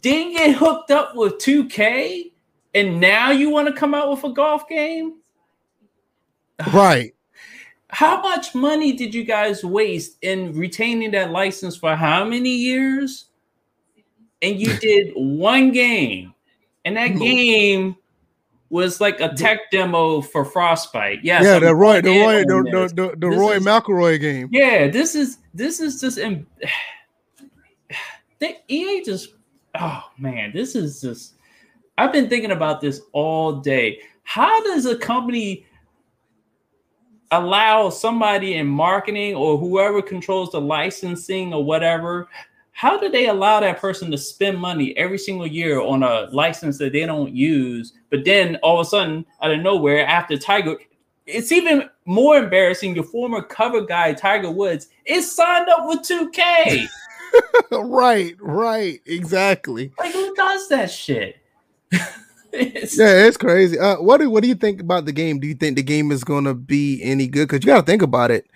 [0.00, 2.32] didn't get hooked up with 2K,
[2.74, 5.16] and now you want to come out with a golf game?
[6.72, 7.14] Right.
[7.88, 13.26] how much money did you guys waste in retaining that license for how many years?
[14.40, 16.32] And you did one game,
[16.84, 17.96] and that game
[18.70, 21.24] was like a tech demo for Frostbite.
[21.24, 24.48] Yes, yeah, I'm the Roy, the Roy, the, the, the, the Roy is- McElroy game.
[24.52, 26.46] Yeah, this is this is just em-
[28.38, 29.34] they, EA just
[29.78, 31.34] oh man, this is just
[31.98, 34.00] I've been thinking about this all day.
[34.22, 35.66] How does a company
[37.32, 42.28] allow somebody in marketing or whoever controls the licensing or whatever?
[42.80, 46.78] How do they allow that person to spend money every single year on a license
[46.78, 47.92] that they don't use?
[48.08, 50.76] But then all of a sudden, out of nowhere, after Tiger,
[51.26, 52.94] it's even more embarrassing.
[52.94, 56.86] Your former cover guy, Tiger Woods, is signed up with 2K.
[57.70, 59.92] right, right, exactly.
[59.98, 61.36] like, who does that shit?
[62.52, 63.78] It's- Yeah, it's crazy.
[63.78, 65.38] Uh, what do what do you think about the game?
[65.38, 67.46] Do you think the game is gonna be any good?
[67.46, 68.46] Because you got to think about it.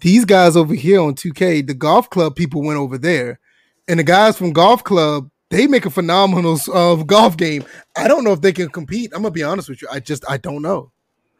[0.00, 3.40] These guys over here on 2K, the golf club people went over there,
[3.88, 7.64] and the guys from golf club they make a phenomenal uh, golf game.
[7.96, 9.12] I don't know if they can compete.
[9.14, 9.88] I'm gonna be honest with you.
[9.90, 10.90] I just I don't know.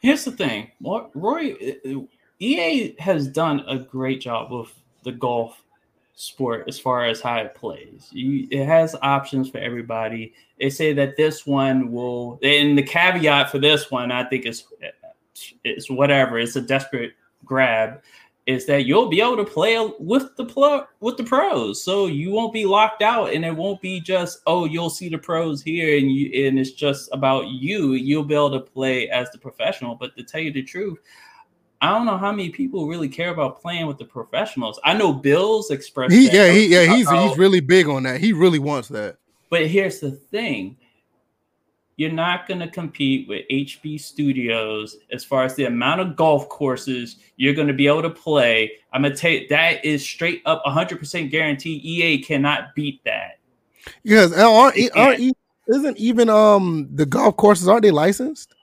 [0.01, 2.01] Here's the thing, Roy, uh,
[2.39, 4.69] EA has done a great job with
[5.03, 5.63] the golf
[6.15, 8.09] sport as far as how it plays.
[8.13, 10.35] You, it has options for everybody.
[10.61, 14.65] They say that this one will, and the caveat for this one, I think is,
[15.65, 16.39] is whatever.
[16.39, 17.15] It's a desperate
[17.45, 18.03] grab.
[18.47, 22.31] Is that you'll be able to play with the pro with the pros, so you
[22.31, 25.97] won't be locked out, and it won't be just oh you'll see the pros here,
[25.97, 27.95] and you and it's just about you.
[27.95, 29.95] You'll be able to play as the professional.
[29.95, 30.99] But to tell you the truth,
[31.81, 34.79] I don't know how many people really care about playing with the professionals.
[34.85, 36.13] I know Bills expressed.
[36.15, 38.21] He that yeah he yeah he's about- he's really big on that.
[38.21, 39.17] He really wants that.
[39.49, 40.77] But here's the thing
[41.97, 46.49] you're not going to compete with HB Studios as far as the amount of golf
[46.49, 48.73] courses you're going to be able to play.
[48.93, 51.81] I'm going to take that is straight up 100% guarantee.
[51.85, 53.39] EA cannot beat that.
[54.03, 55.35] Because aren't, aren't
[55.69, 58.55] isn't even um the golf courses aren't they licensed?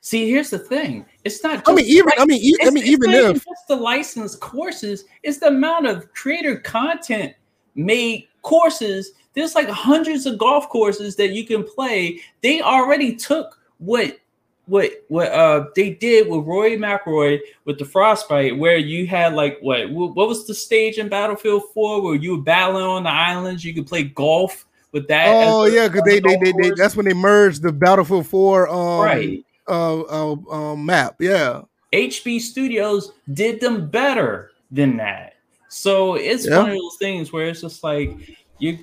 [0.00, 1.06] See, here's the thing.
[1.24, 1.66] It's not.
[1.66, 5.04] I mean even I mean e- I mean it's even if just the licensed courses,
[5.22, 7.32] it's the amount of creator content
[7.74, 9.12] made courses.
[9.34, 12.20] There's like hundreds of golf courses that you can play.
[12.42, 14.18] They already took what
[14.66, 19.58] what what uh they did with Roy McRoy with the Frostbite, where you had like
[19.60, 23.64] what what was the stage in Battlefield 4 where you were battling on the islands,
[23.64, 25.26] you could play golf with that.
[25.26, 29.00] oh yeah because they, they, they, they that's when they merged the Battlefield 4 um
[29.02, 29.44] right.
[29.68, 31.62] uh, uh um map yeah
[31.92, 35.34] HB Studios did them better than that.
[35.68, 36.58] So it's Yeah.
[36.58, 38.16] one of those things where it's just like
[38.58, 38.78] you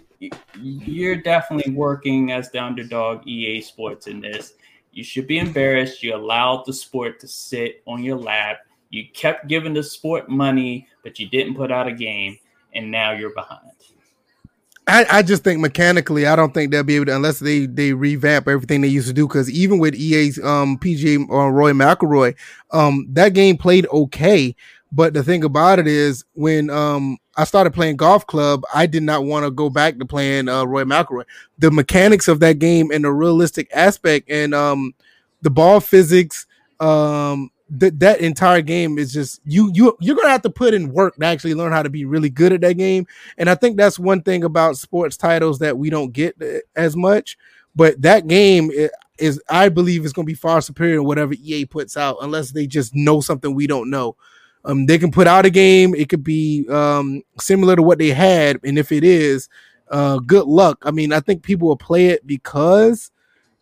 [0.60, 4.54] you're definitely working as the underdog EA Sports in this.
[4.92, 6.04] You should be embarrassed.
[6.04, 8.60] You allowed the sport to sit on your lap.
[8.90, 12.38] You kept giving the sport money, but you didn't put out a game,
[12.74, 13.72] and now you're behind.
[14.88, 17.94] I, I just think mechanically, I don't think they'll be able to unless they they
[17.94, 19.28] revamp everything they used to do.
[19.28, 22.36] Because even with EA's um PGA or Roy McElroy,
[22.72, 24.56] um that game played okay.
[24.92, 29.04] But the thing about it is, when um I started playing golf club, I did
[29.04, 31.24] not want to go back to playing uh, Roy McElroy.
[31.60, 34.94] The mechanics of that game and the realistic aspect and um
[35.42, 36.46] the ball physics,
[36.80, 40.92] um that that entire game is just you you you're gonna have to put in
[40.92, 43.08] work to actually learn how to be really good at that game.
[43.38, 46.98] And I think that's one thing about sports titles that we don't get uh, as
[46.98, 47.38] much.
[47.74, 51.34] But that game i- is, I believe, is going to be far superior to whatever
[51.34, 54.18] EA puts out, unless they just know something we don't know.
[54.64, 58.10] Um, they can put out a game; it could be um, similar to what they
[58.10, 59.50] had, and if it is,
[59.90, 60.80] uh, good luck.
[60.84, 63.12] I mean, I think people will play it because,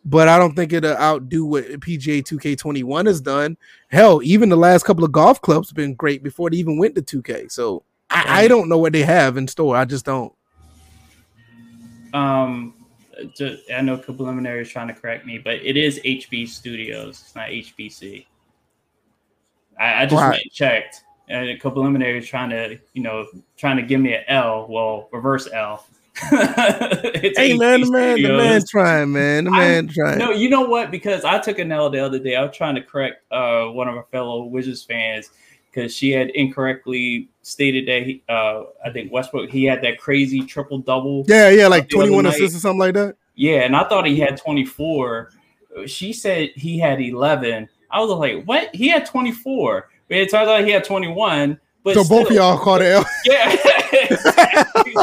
[0.04, 3.56] but I don't think it'll outdo what PGA 2K21 has done.
[3.88, 6.94] Hell, even the last couple of golf clubs have been great before they even went
[6.94, 7.50] to 2K.
[7.50, 9.76] So I, I don't know what they have in store.
[9.76, 10.32] I just don't.
[12.12, 12.74] Um,
[13.74, 17.22] I know Preliminary is trying to correct me, but it is HB Studios.
[17.24, 18.26] It's not HBC.
[19.80, 20.30] I, I just Right.
[20.30, 23.26] went and checked, and a Preliminary is trying to, you know,
[23.56, 24.66] trying to give me an L.
[24.68, 25.84] Well, reverse L.
[26.32, 30.18] It's Hey man, the man, the man trying, man, the I- man trying.
[30.18, 30.90] No, you know what?
[30.90, 32.36] Because I took an L the other day.
[32.36, 35.30] I was trying to correct uh, one of our fellow Wizards fans
[35.70, 40.40] because she had incorrectly stated that he, uh, I think Westbrook he had that crazy
[40.40, 41.24] triple double.
[41.28, 43.16] yeah, yeah, like 21 assists or something like that.
[43.36, 45.30] Yeah, and I thought he had 24.
[45.86, 47.68] She said he had 11.
[47.90, 48.74] I was like, what?
[48.74, 49.88] He had 24.
[50.08, 51.58] But it turns out he had 21.
[51.82, 53.56] But So both of y'all caught it yeah.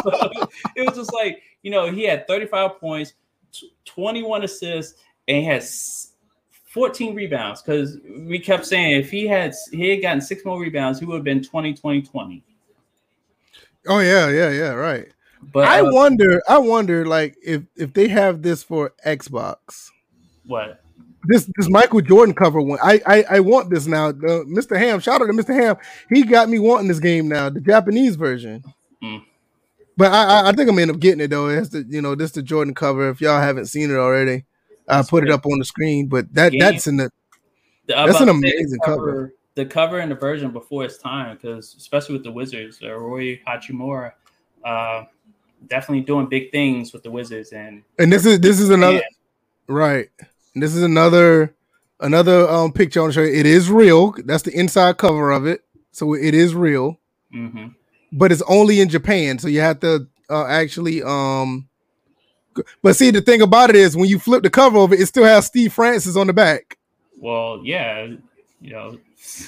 [0.02, 3.14] So it was just like, you know, he had 35 points,
[3.86, 6.12] 21 assists, and he has
[6.68, 11.00] 14 rebounds because we kept saying if he had he had gotten six more rebounds,
[11.00, 12.44] he would have been 20, 20, 20.
[13.88, 15.08] Oh yeah, yeah, yeah, right.
[15.42, 19.90] But I uh, wonder, I wonder, like if if they have this for Xbox,
[20.46, 20.84] what?
[21.26, 22.80] This this Michael Jordan cover one.
[22.82, 24.10] I I, I want this now.
[24.10, 24.78] Uh, Mr.
[24.78, 25.54] Ham, shout out to Mr.
[25.54, 25.76] Ham.
[26.10, 28.64] He got me wanting this game now, the Japanese version.
[29.04, 29.24] Mm.
[29.98, 31.48] But I, I I think I'm gonna end up getting it though.
[31.50, 33.10] It's the you know, this the Jordan cover.
[33.10, 34.46] If y'all haven't seen it already,
[34.88, 36.08] I put it up on the screen.
[36.08, 37.10] But that Game- that's in the
[37.88, 39.34] The- That's an amazing cover.
[39.56, 43.40] The cover and the version before its time, because especially with the Wizards, uh, Roy
[43.48, 44.12] Hachimura,
[44.64, 45.06] uh,
[45.68, 49.02] definitely doing big things with the Wizards, and and this is this is another Yeah.
[49.68, 50.10] right.
[50.58, 51.54] And this is another
[52.00, 53.32] another um picture I want to show you.
[53.40, 54.16] It is real.
[54.26, 55.62] That's the inside cover of it.
[55.92, 57.00] So it is real.
[57.32, 57.76] mhm.
[58.12, 61.70] but it's only in Japan, so you have to uh, actually um.
[62.82, 65.26] But see, the thing about it is, when you flip the cover over, it still
[65.26, 66.80] has Steve Francis on the back,
[67.20, 68.08] well, yeah,
[68.60, 68.98] you know,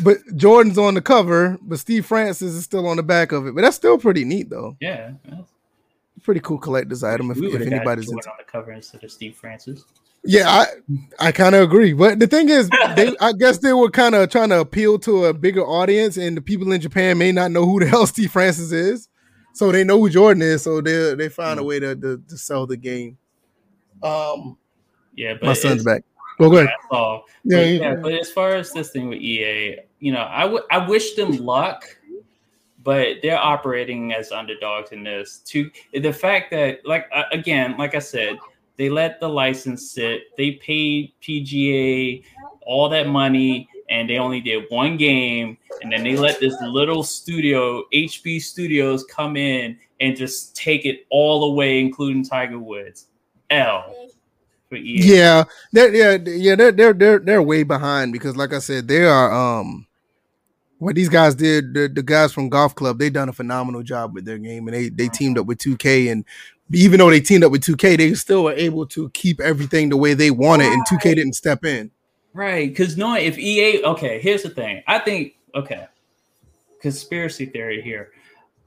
[0.04, 3.56] but Jordan's on the cover, but Steve Francis is still on the back of it.
[3.56, 4.78] But that's still pretty neat, though.
[4.80, 5.14] yeah.
[6.22, 8.30] Pretty cool collector's item if, if anybody's into.
[8.30, 9.86] on the cover instead of Steve Francis.
[10.24, 10.66] Yeah, I
[11.28, 14.30] I kind of agree, but the thing is, they I guess they were kind of
[14.30, 17.66] trying to appeal to a bigger audience, and the people in Japan may not know
[17.66, 19.08] who the hell Steve Francis is,
[19.54, 22.38] so they know who Jordan is, so they they found a way to, to to
[22.38, 23.18] sell the game.
[24.04, 24.58] Um,
[25.16, 26.04] Yeah, but my son's back.
[26.38, 26.70] Go ahead.
[26.92, 27.64] Yeah, but, yeah.
[27.64, 31.16] yeah, but as far as this thing with EA, you know, I would I wish
[31.16, 31.84] them luck,
[32.84, 35.40] but they're operating as underdogs in this.
[35.48, 38.38] To the fact that, like uh, again, like I said,
[38.80, 40.36] they let the license sit.
[40.38, 42.24] They paid PGA
[42.62, 47.04] all that money, and they only did one game, and then they let this little
[47.04, 53.08] studio, HB Studios, come in and just take it all away, including Tiger Woods.
[53.50, 53.94] L
[54.70, 55.02] for EA.
[55.02, 59.04] Yeah, they're yeah yeah they're they're they're they're way behind because like I said, they
[59.04, 59.88] are um
[60.78, 64.14] what these guys did, the, the guys from Golf Club, they done a phenomenal job
[64.14, 66.24] with their game and they they teamed up with 2K and
[66.72, 69.98] even though they teamed up with 2K, they still were able to keep everything the
[69.98, 71.92] way they wanted and 2K didn't step in.
[72.34, 74.84] Right, because knowing if EA, okay, here's the thing.
[74.88, 75.88] I think, okay,
[76.82, 78.12] conspiracy theory here.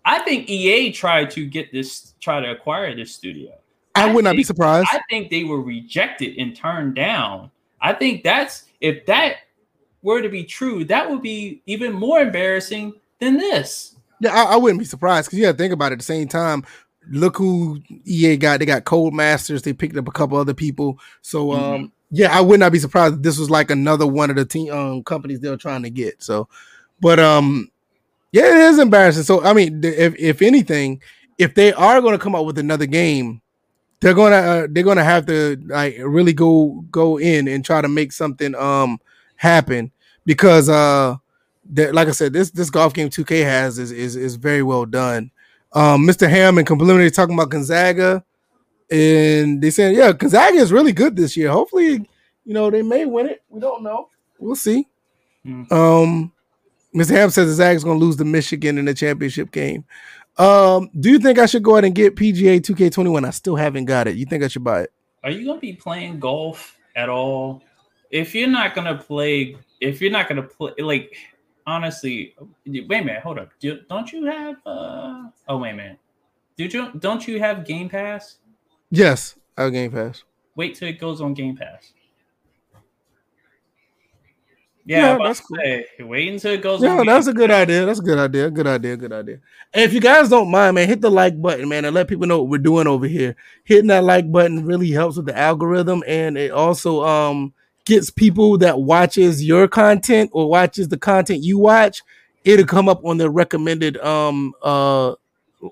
[0.04, 3.52] I think EA tried to get this, try to acquire this studio.
[3.94, 4.88] I, I would not be surprised.
[4.90, 7.50] I think they were rejected and turned down.
[7.80, 9.36] I think that's if that
[10.02, 13.96] were to be true, that would be even more embarrassing than this.
[14.20, 15.94] Yeah, I, I wouldn't be surprised because you got to think about it.
[15.94, 16.64] At the same time,
[17.10, 18.60] look who EA got.
[18.60, 19.62] They got Codemasters.
[19.62, 20.98] They picked up a couple other people.
[21.20, 24.36] So, um, yeah, I would not be surprised if this was like another one of
[24.36, 26.22] the team um, companies they were trying to get.
[26.22, 26.48] So,
[27.00, 27.70] but um,
[28.32, 29.24] yeah, it is embarrassing.
[29.24, 31.00] So, I mean, if if anything,
[31.38, 33.40] if they are going to come up with another game,
[34.00, 37.88] they're gonna uh, they're gonna have to like really go go in and try to
[37.88, 39.00] make something um
[39.36, 39.92] happen
[40.26, 41.16] because uh
[41.70, 44.84] that like I said, this this golf game 2K has is is, is very well
[44.84, 45.30] done.
[45.74, 46.28] Um, Mr.
[46.28, 48.24] Ham and complimentary talking about Gonzaga,
[48.90, 51.50] and they said, yeah, Gonzaga is really good this year.
[51.50, 52.08] Hopefully,
[52.44, 53.42] you know they may win it.
[53.48, 54.08] We don't know.
[54.38, 54.86] We'll see.
[55.44, 55.72] Hmm.
[55.72, 56.32] Um,
[56.94, 57.10] Mr.
[57.10, 59.84] Ham says the Zags going to lose to Michigan in the championship game.
[60.36, 63.26] Um, do you think I should go ahead and get PGA 2K21?
[63.26, 64.16] I still haven't got it.
[64.16, 64.92] You think I should buy it?
[65.24, 67.62] Are you gonna be playing golf at all?
[68.10, 71.16] If you're not gonna play, if you're not gonna play, like
[71.66, 72.34] honestly,
[72.66, 73.50] wait a minute, hold up.
[73.60, 74.56] Do, don't you have?
[74.66, 75.98] uh Oh wait a minute.
[76.56, 78.38] Do you don't you have Game Pass?
[78.90, 80.24] Yes, I have Game Pass.
[80.54, 81.92] Wait till it goes on Game Pass.
[84.84, 85.56] Yeah, Yeah, that's cool.
[85.58, 86.82] say, wait until it goes.
[86.82, 87.86] Yeah, on Game that's a good idea.
[87.86, 88.50] That's a good idea.
[88.50, 88.96] Good idea.
[88.96, 89.38] Good idea.
[89.72, 92.26] And if you guys don't mind, man, hit the like button, man, and let people
[92.26, 93.36] know what we're doing over here.
[93.64, 97.54] Hitting that like button really helps with the algorithm, and it also um
[97.84, 102.02] gets people that watches your content or watches the content you watch.
[102.44, 105.14] It'll come up on the recommended um uh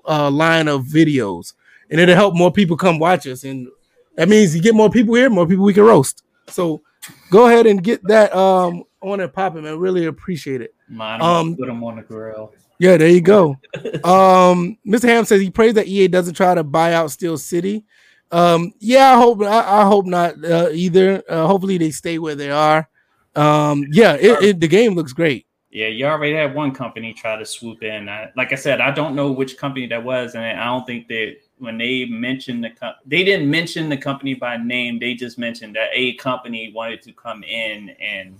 [0.05, 1.53] uh line of videos,
[1.89, 3.43] and it'll help more people come watch us.
[3.43, 3.67] And
[4.15, 6.23] that means you get more people here, more people we can roast.
[6.47, 6.81] So
[7.29, 9.79] go ahead and get that um on and popping, man.
[9.79, 10.73] Really appreciate it.
[10.87, 12.53] Mine, Um, put them on the grill.
[12.79, 13.57] Yeah, there you go.
[14.03, 15.03] um, Mr.
[15.03, 17.83] Ham says he prays that EA doesn't try to buy out Steel City.
[18.31, 21.23] Um, yeah, I hope I, I hope not uh, either.
[21.27, 22.89] Uh, hopefully they stay where they are.
[23.35, 25.45] Um, yeah, it, it, the game looks great.
[25.69, 28.09] Yeah, you already had one company try to swoop in.
[28.09, 31.07] I, like I said, I don't know which company that was, and I don't think
[31.07, 34.99] that when they mentioned the co- they didn't mention the company by name.
[34.99, 38.37] They just mentioned that a company wanted to come in and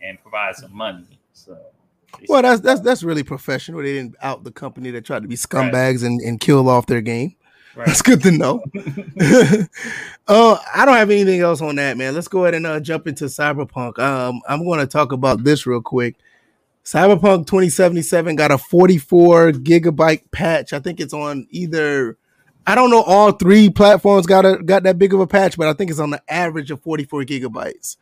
[0.00, 1.18] and provide some money.
[1.32, 1.58] So,
[2.28, 3.82] Well, that's that's that's really professional.
[3.82, 7.00] They didn't out the company that tried to be scumbags and, and kill off their
[7.02, 7.36] game.
[7.76, 7.86] Right.
[7.86, 8.62] That's good to know.
[10.28, 12.14] uh, I don't have anything else on that, man.
[12.14, 13.98] Let's go ahead and uh, jump into Cyberpunk.
[13.98, 16.16] Um, I'm going to talk about this real quick.
[16.84, 20.72] Cyberpunk 2077 got a 44 gigabyte patch.
[20.72, 22.18] I think it's on either.
[22.66, 25.66] I don't know all three platforms got a got that big of a patch, but
[25.66, 27.96] I think it's on the average of 44 gigabytes,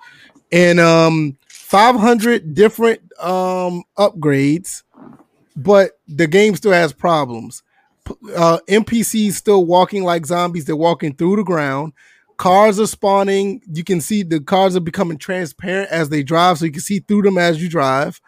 [0.51, 4.83] and um, 500 different um upgrades.
[5.57, 7.63] But the game still has problems
[8.37, 10.65] uh, NPCs still walking like zombies.
[10.65, 11.93] They're walking through the ground.
[12.37, 13.63] Cars are spawning.
[13.73, 17.01] You can see the cars are becoming transparent as they drive, so you can see
[17.01, 18.21] through them as you drive.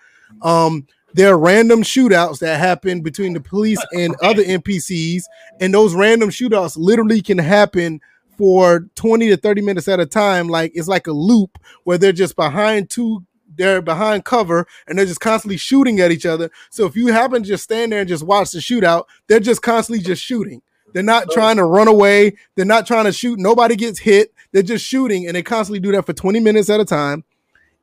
[0.43, 5.23] Um, there are random shootouts that happen between the police and other NPCs,
[5.61, 8.01] and those random shootouts literally can happen
[8.37, 10.49] for 20 to 30 minutes at a time.
[10.49, 13.25] Like it's like a loop where they're just behind two
[13.57, 16.51] they're behind cover and they're just constantly shooting at each other.
[16.71, 19.63] So if you happen to just stand there and just watch the shootout, they're just
[19.63, 20.63] constantly just shooting.
[20.93, 22.37] They're not trying to run away.
[22.55, 23.39] They're not trying to shoot.
[23.39, 24.33] Nobody gets hit.
[24.53, 27.25] They're just shooting and they constantly do that for 20 minutes at a time.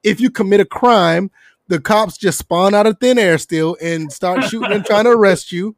[0.03, 1.29] If you commit a crime,
[1.67, 5.11] the cops just spawn out of thin air still and start shooting and trying to
[5.11, 5.75] arrest you.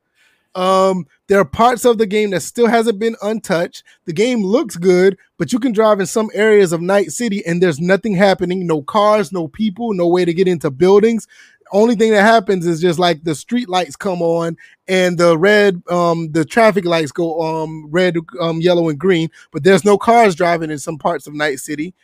[0.55, 3.83] Um, there are parts of the game that still hasn't been untouched.
[4.05, 7.61] The game looks good, but you can drive in some areas of Night City and
[7.61, 8.67] there's nothing happening.
[8.67, 11.27] No cars, no people, no way to get into buildings.
[11.71, 15.81] Only thing that happens is just like the street lights come on and the red,
[15.89, 20.35] um, the traffic lights go um red, um, yellow, and green, but there's no cars
[20.35, 21.95] driving in some parts of Night City.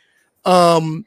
[0.44, 1.06] Um,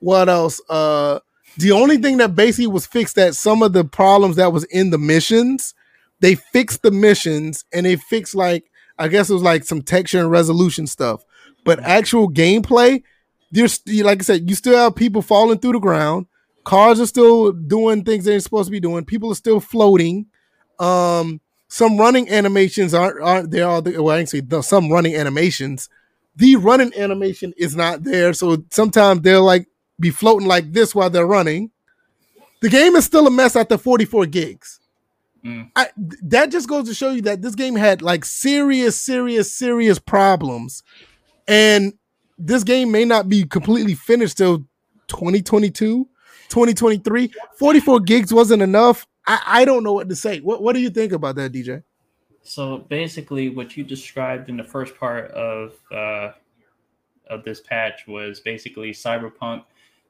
[0.00, 0.60] what else?
[0.68, 1.20] Uh,
[1.56, 4.90] the only thing that basically was fixed that some of the problems that was in
[4.90, 5.74] the missions
[6.22, 10.20] they fixed the missions and they fixed like I guess it was like some texture
[10.20, 11.24] and resolution stuff.
[11.64, 13.02] But actual gameplay,
[13.50, 16.26] there's like I said, you still have people falling through the ground.
[16.64, 19.04] Cars are still doing things they're supposed to be doing.
[19.04, 20.26] People are still floating.
[20.78, 23.66] Um, some running animations aren't aren't there.
[23.66, 25.88] All the, well, I can say the, some running animations.
[26.36, 29.66] The running animation is not there, so sometimes they'll like
[29.98, 31.72] be floating like this while they're running.
[32.60, 34.78] The game is still a mess after 44 gigs.
[35.44, 35.70] Mm.
[35.74, 35.88] I,
[36.22, 40.82] that just goes to show you that this game had like serious, serious, serious problems,
[41.48, 41.94] and
[42.38, 44.58] this game may not be completely finished till
[45.08, 46.08] 2022,
[46.48, 47.32] 2023.
[47.58, 49.06] 44 gigs wasn't enough.
[49.26, 50.40] I, I don't know what to say.
[50.40, 51.82] What What do you think about that, DJ?
[52.42, 56.32] So basically, what you described in the first part of uh,
[57.28, 59.64] of this patch was basically Cyberpunk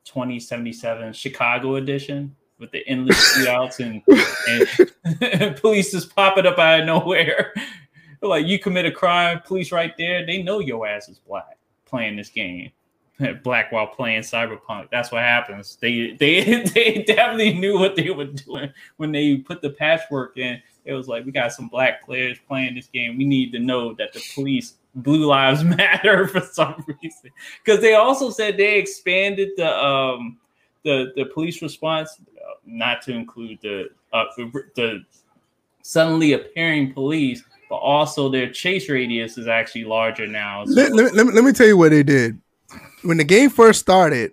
[0.05, 4.03] 2077 Chicago edition with the endless shootouts and,
[5.21, 7.53] and police just popping up out of nowhere.
[8.23, 12.17] like you commit a crime, police right there, they know your ass is black playing
[12.17, 12.71] this game.
[13.45, 14.89] Black while playing Cyberpunk.
[14.91, 15.77] That's what happens.
[15.81, 20.61] They they they definitely knew what they were doing when they put the patchwork in.
[20.85, 23.17] It was like we got some black players playing this game.
[23.17, 27.31] We need to know that the police blue lives matter for some reason.
[27.63, 30.39] Because they also said they expanded the um
[30.85, 32.21] the the police response,
[32.65, 35.05] not to include the uh, the
[35.83, 40.65] suddenly appearing police, but also their chase radius is actually larger now.
[40.65, 40.73] So.
[40.73, 42.39] Let, let, let, me, let me tell you what they did.
[43.03, 44.33] When the game first started,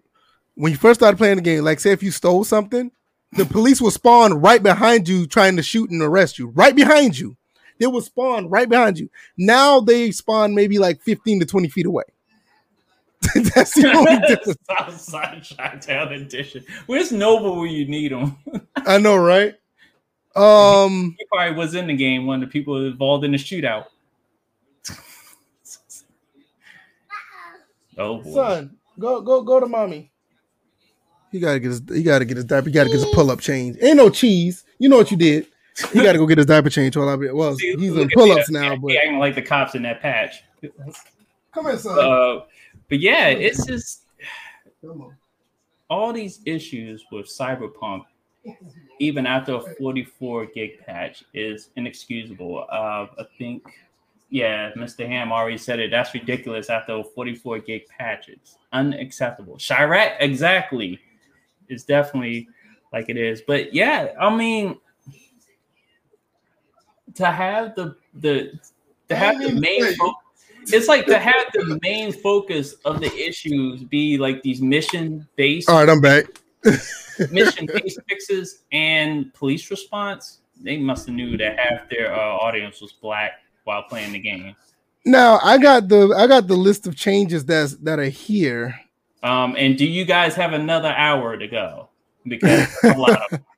[0.56, 2.92] when you first started playing the game, like say if you stole something,
[3.34, 6.48] the police will spawn right behind you trying to shoot and arrest you.
[6.48, 7.38] Right behind you.
[7.80, 9.10] They will spawn right behind you.
[9.38, 12.04] Now they spawn maybe like 15 to 20 feet away.
[13.36, 14.58] That's the only difference.
[14.68, 16.64] Southside Chi-Town edition.
[16.86, 18.38] Where's Noble when you need him?
[18.78, 19.56] I know, right?
[20.36, 23.86] Um, he probably was in the game One of the people involved in the shootout.
[27.98, 28.34] oh boy.
[28.34, 30.12] son, go go go to mommy.
[31.32, 32.68] He gotta get his he gotta get his diaper.
[32.70, 33.78] He gotta get his pull up change.
[33.82, 34.64] Ain't no cheese.
[34.80, 35.48] You know what you did.
[35.94, 36.96] He gotta go get his diaper change.
[36.98, 38.76] While I be, well, he's in pull ups now.
[38.76, 40.44] But He acting like the cops in that patch.
[41.54, 41.98] come here, son.
[42.00, 42.42] Uh,
[42.90, 44.06] but yeah, it's just
[45.90, 48.04] all these issues with Cyberpunk,
[49.00, 52.66] even after a 44 gig patch, is inexcusable.
[52.72, 53.64] Uh, I think,
[54.30, 55.08] yeah, Mr.
[55.08, 55.92] Ham already said it.
[55.92, 58.30] That's ridiculous after a 44 gig patch.
[58.30, 59.58] It's unacceptable.
[59.58, 61.00] Chiraq, exactly,
[61.68, 62.48] is definitely
[62.92, 63.42] like it is.
[63.42, 64.78] But yeah, I mean,
[67.16, 68.52] to have the the
[69.10, 69.96] to have the main
[70.74, 75.70] it's like to have the main focus of the issues be like these mission based
[75.70, 76.26] All right, I'm back.
[77.32, 80.40] mission based fixes and police response.
[80.62, 84.56] They must have knew that half their uh, audience was black while playing the game.
[85.06, 88.80] Now I got the I got the list of changes that's that are here.
[89.24, 91.90] Um, and do you guys have another hour to go?
[92.26, 93.40] Because a lot of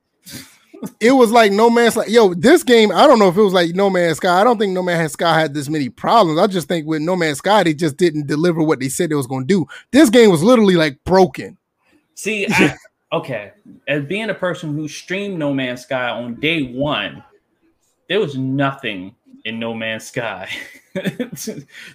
[1.00, 2.06] it was like No Man's Sky.
[2.08, 4.42] Yo, this game, I don't know if it was like No Man's Sky.
[4.42, 6.40] I don't think No Man's Sky had this many problems.
[6.40, 9.16] I just think with No Man's Sky, they just didn't deliver what they said it
[9.16, 9.68] was going to do.
[9.92, 11.58] This game was literally like broken.
[12.16, 12.76] See, I,
[13.14, 13.52] okay,
[13.88, 17.24] as being a person who streamed No Man's Sky on day one,
[18.10, 19.16] there was nothing
[19.46, 20.50] in No Man's Sky.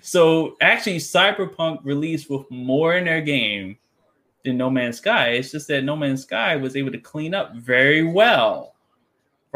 [0.00, 3.78] so actually, Cyberpunk released with more in their game
[4.44, 5.30] than No Man's Sky.
[5.30, 8.75] It's just that No Man's Sky was able to clean up very well.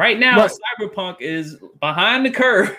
[0.01, 0.51] Right now, Right.
[0.81, 2.75] Cyberpunk is behind the curve.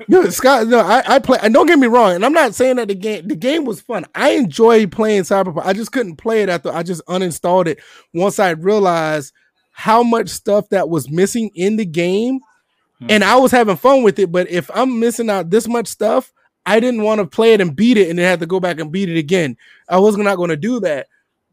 [0.10, 1.38] No, Scott, no, I, I play.
[1.42, 3.82] And don't get me wrong, and I'm not saying that the game, the game was
[3.82, 4.06] fun.
[4.14, 5.66] I enjoyed playing Cyberpunk.
[5.66, 7.78] I just couldn't play it after I just uninstalled it
[8.14, 9.34] once I realized
[9.72, 12.40] how much stuff that was missing in the game,
[13.00, 13.06] Hmm.
[13.10, 14.32] and I was having fun with it.
[14.32, 16.32] But if I'm missing out this much stuff,
[16.64, 18.80] I didn't want to play it and beat it, and then have to go back
[18.80, 19.58] and beat it again.
[19.90, 21.08] I was not going to do that.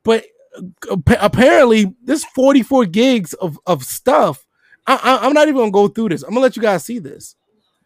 [0.05, 0.23] But
[0.89, 4.44] uh, apparently, this 44 gigs of of stuff.
[4.88, 6.23] I, I, I'm not even gonna go through this.
[6.23, 7.36] I'm gonna let you guys see this.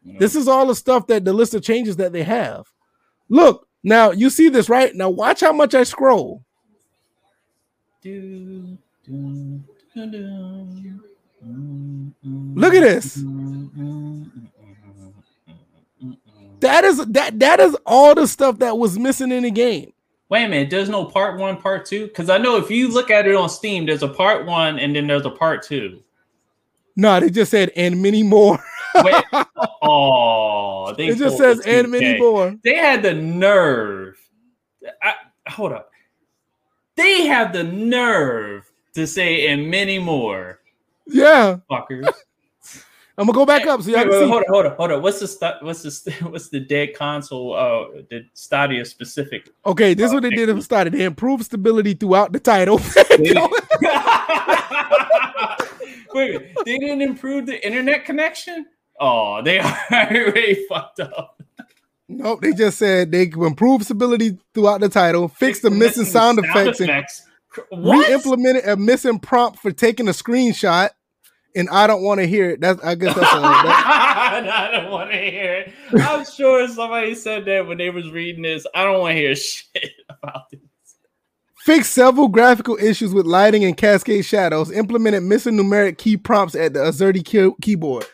[0.03, 2.65] This is all the stuff that the list of changes that they have.
[3.27, 5.09] Look, now you see this right now.
[5.09, 6.43] Watch how much I scroll.
[8.01, 9.61] Do, do,
[9.95, 10.19] do,
[12.55, 13.23] Look at this.
[16.61, 19.93] That is that that is all the stuff that was missing in the game.
[20.27, 22.05] Wait a minute, there's no part one, part two?
[22.07, 24.95] Because I know if you look at it on Steam, there's a part one and
[24.95, 26.03] then there's a part two.
[26.99, 28.61] No, they just said and many more.
[29.03, 29.23] Wait,
[29.81, 32.55] oh, It just says and many more.
[32.61, 34.17] They had the nerve.
[35.01, 35.13] I,
[35.47, 35.91] hold up.
[36.97, 40.59] They have the nerve to say and many more,
[41.07, 42.09] Yeah, fuckers.
[43.17, 44.29] I'm gonna go back up so y'all Wait, can wait, see.
[44.29, 45.01] hold on, hold on, hold on.
[45.01, 47.53] What's the stu- what's the st- what's the dead console?
[47.53, 49.49] Uh, the Stadia specific.
[49.65, 50.91] Okay, this is what they did the start.
[50.91, 52.79] They improved stability throughout the title.
[56.13, 58.65] Wait, they didn't improve the internet connection.
[58.99, 61.41] Oh, they are already fucked up.
[62.07, 66.79] nope, they just said they improved stability throughout the title, fixed the missing sound effects,
[66.81, 67.05] and
[67.69, 68.07] What?
[68.07, 70.89] re-implemented a missing prompt for taking a screenshot.
[71.55, 72.61] And I don't want to hear it.
[72.61, 75.73] That's I guess that's a, that, I don't want to hear it.
[75.99, 78.67] I'm sure somebody said that when they was reading this.
[78.75, 80.59] I don't want to hear shit about this.
[81.65, 84.71] Fixed several graphical issues with lighting and cascade shadows.
[84.71, 88.05] Implemented missing numeric key prompts at the Azerty key- keyboard.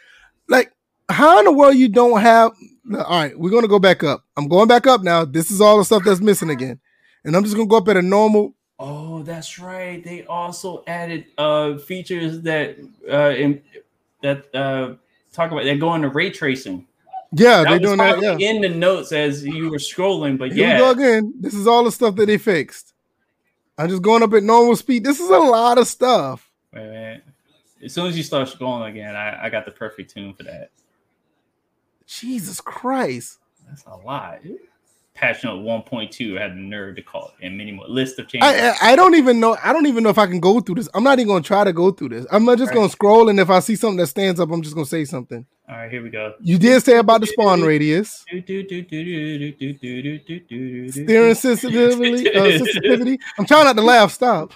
[0.48, 0.72] Like,
[1.10, 2.52] how in the world you don't have?
[2.94, 4.24] All right, we're gonna go back up.
[4.38, 5.26] I'm going back up now.
[5.26, 6.80] This is all the stuff that's missing again,
[7.24, 8.54] and I'm just gonna go up at a normal.
[8.78, 10.04] Oh, that's right.
[10.04, 12.78] They also added uh features that
[13.12, 13.62] uh in,
[14.22, 14.96] that uh
[15.34, 16.86] talk about that go into ray tracing.
[17.32, 18.22] Yeah, That they're doing that.
[18.22, 18.38] Yeah.
[18.38, 20.74] in the notes as you were scrolling, but Here yeah.
[20.76, 21.34] we go again.
[21.40, 22.94] This is all the stuff that they fixed.
[23.78, 25.04] I'm just going up at normal speed.
[25.04, 26.50] This is a lot of stuff.
[26.74, 27.22] Wait, wait.
[27.84, 30.70] As soon as you start scrolling again, I, I got the perfect tune for that.
[32.08, 33.40] Jesus Christ.
[33.68, 34.40] That's a lot.
[35.16, 38.50] Passionate 1.2 had the nerve to call it, and many more list of changes.
[38.50, 39.56] I, I, I, don't even know.
[39.64, 40.90] I don't even know if I can go through this.
[40.94, 42.26] I'm not even gonna try to go through this.
[42.32, 42.76] I'm not just right.
[42.76, 45.46] gonna scroll, and if I see something that stands up, I'm just gonna say something.
[45.70, 46.34] All right, here we go.
[46.42, 48.26] You did say about the spawn radius.
[50.92, 52.36] Steering sensitivity.
[52.36, 53.18] Uh, sensitivity.
[53.40, 54.12] I'm trying not to laugh.
[54.12, 54.52] Stop.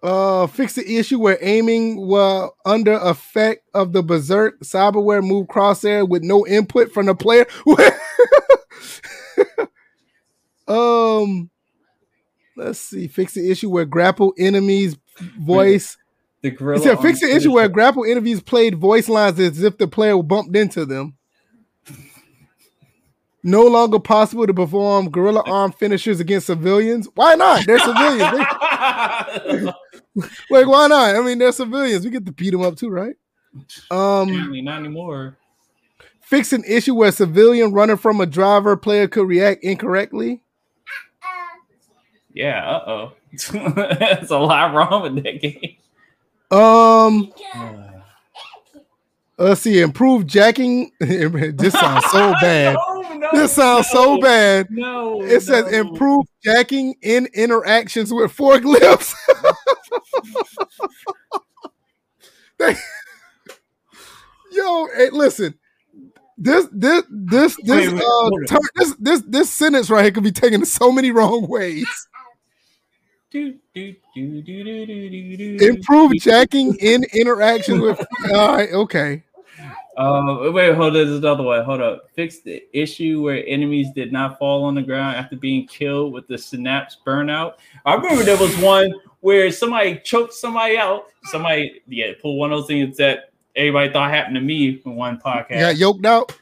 [0.00, 6.08] Uh, fix the issue where aiming while under effect of the berserk cyberware move crosshair
[6.08, 7.44] with no input from the player.
[10.68, 11.50] um,
[12.56, 13.08] let's see.
[13.08, 14.96] Fix the issue where grapple enemies
[15.38, 15.96] voice.
[16.42, 16.80] the It gorilla.
[16.80, 20.54] said fix the issue where grapple enemies played voice lines as if the player bumped
[20.54, 21.16] into them.
[23.44, 27.08] No longer possible to perform gorilla arm finishers against civilians.
[27.14, 27.64] Why not?
[27.66, 28.38] They're civilians.
[30.50, 31.14] Like, why not?
[31.16, 32.04] I mean, they're civilians.
[32.04, 33.14] We get to beat them up too, right?
[33.90, 35.36] Um, Apparently not anymore.
[36.20, 40.42] fix an issue where a civilian running from a driver player could react incorrectly.
[42.32, 43.12] Yeah, uh oh.
[43.98, 45.76] There's a lot wrong with that game.
[46.50, 47.32] Um,
[49.38, 49.80] let's see.
[49.80, 50.90] Improve jacking.
[51.00, 52.76] this sounds so bad.
[53.18, 54.70] No, no, This sounds so bad.
[54.70, 55.22] No.
[55.22, 55.78] It says no.
[55.78, 59.14] improve jacking in interactions with forklifts.
[62.58, 62.76] They-
[64.50, 65.54] Yo, hey, listen.
[66.36, 70.32] This this this this Wait, wait, uh this this this sentence right here could be
[70.32, 71.86] taken so many wrong ways.
[73.30, 75.58] Do, do, do.
[75.60, 77.98] Improve jacking in interactions with.
[78.32, 79.24] All right, okay.
[79.98, 80.92] Uh, wait, hold on.
[80.92, 81.64] There's another one.
[81.64, 82.08] Hold up.
[82.14, 86.28] Fix the issue where enemies did not fall on the ground after being killed with
[86.28, 87.54] the synapse burnout.
[87.84, 91.06] I remember there was one where somebody choked somebody out.
[91.24, 95.18] Somebody, yeah, pull one of those things that everybody thought happened to me in one
[95.18, 95.50] podcast.
[95.50, 96.32] Yeah, yoked out.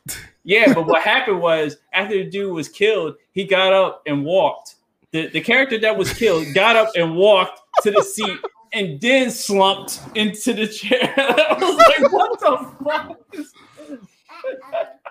[0.44, 4.74] Yeah, but what happened was after the dude was killed, he got up and walked.
[5.12, 8.38] The, the character that was killed got up and walked to the seat
[8.76, 11.12] and then slumped into the chair.
[11.16, 13.20] I was like, what the fuck?
[13.32, 13.98] is this?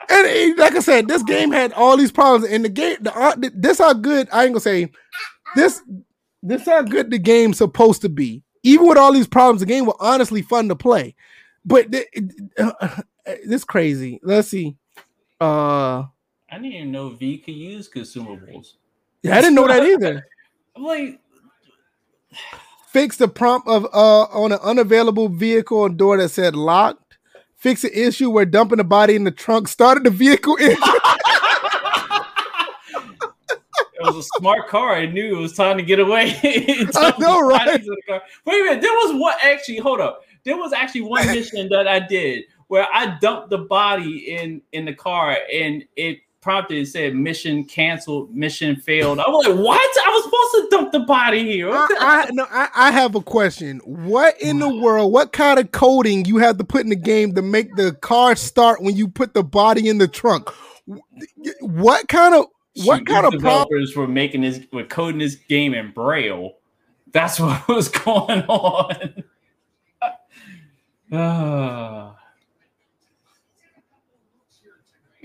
[0.09, 2.51] And it- like I said, this game had all these problems.
[2.51, 4.91] And the game, the uh, this how good I ain't gonna say
[5.55, 5.81] this.
[6.43, 8.43] This how good the game's supposed to be.
[8.63, 11.15] Even with all these problems, the game was honestly fun to play.
[11.65, 13.01] But th- it- uh,
[13.45, 14.19] this crazy.
[14.21, 14.75] Let's see.
[15.41, 16.03] Uh,
[16.51, 18.73] I didn't even know V could use consumables.
[19.23, 20.25] yeah, I didn't know that either.
[20.75, 21.19] I'm like,
[22.95, 27.17] Fix the prompt of uh on an unavailable vehicle and door that said locked.
[27.57, 30.77] Fix the issue where dumping the body in the trunk started the vehicle engine.
[30.79, 30.81] it
[33.99, 34.95] was a smart car.
[34.95, 36.39] I knew it was time to get away.
[36.95, 37.67] I know, right?
[38.45, 38.81] Wait a minute.
[38.81, 40.21] There was what actually, hold up.
[40.45, 44.85] There was actually one mission that I did where I dumped the body in in
[44.85, 49.17] the car and it prompted it said mission canceled, mission failed.
[49.17, 49.81] I was like, what?
[50.05, 51.71] I was supposed to dump the body here.
[51.71, 53.79] I, I, no, I, I have a question.
[53.83, 55.11] What in the world?
[55.11, 58.35] What kind of coding you have to put in the game to make the car
[58.35, 60.51] start when you put the body in the trunk?
[61.61, 62.45] What kind of
[62.83, 63.67] what Shoot, kind of problem?
[63.67, 66.57] developers were making this were coding this game in braille.
[67.11, 69.23] That's what was going on.
[71.11, 72.15] Ah.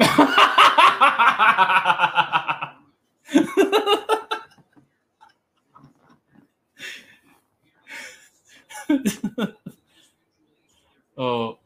[11.19, 11.59] oh.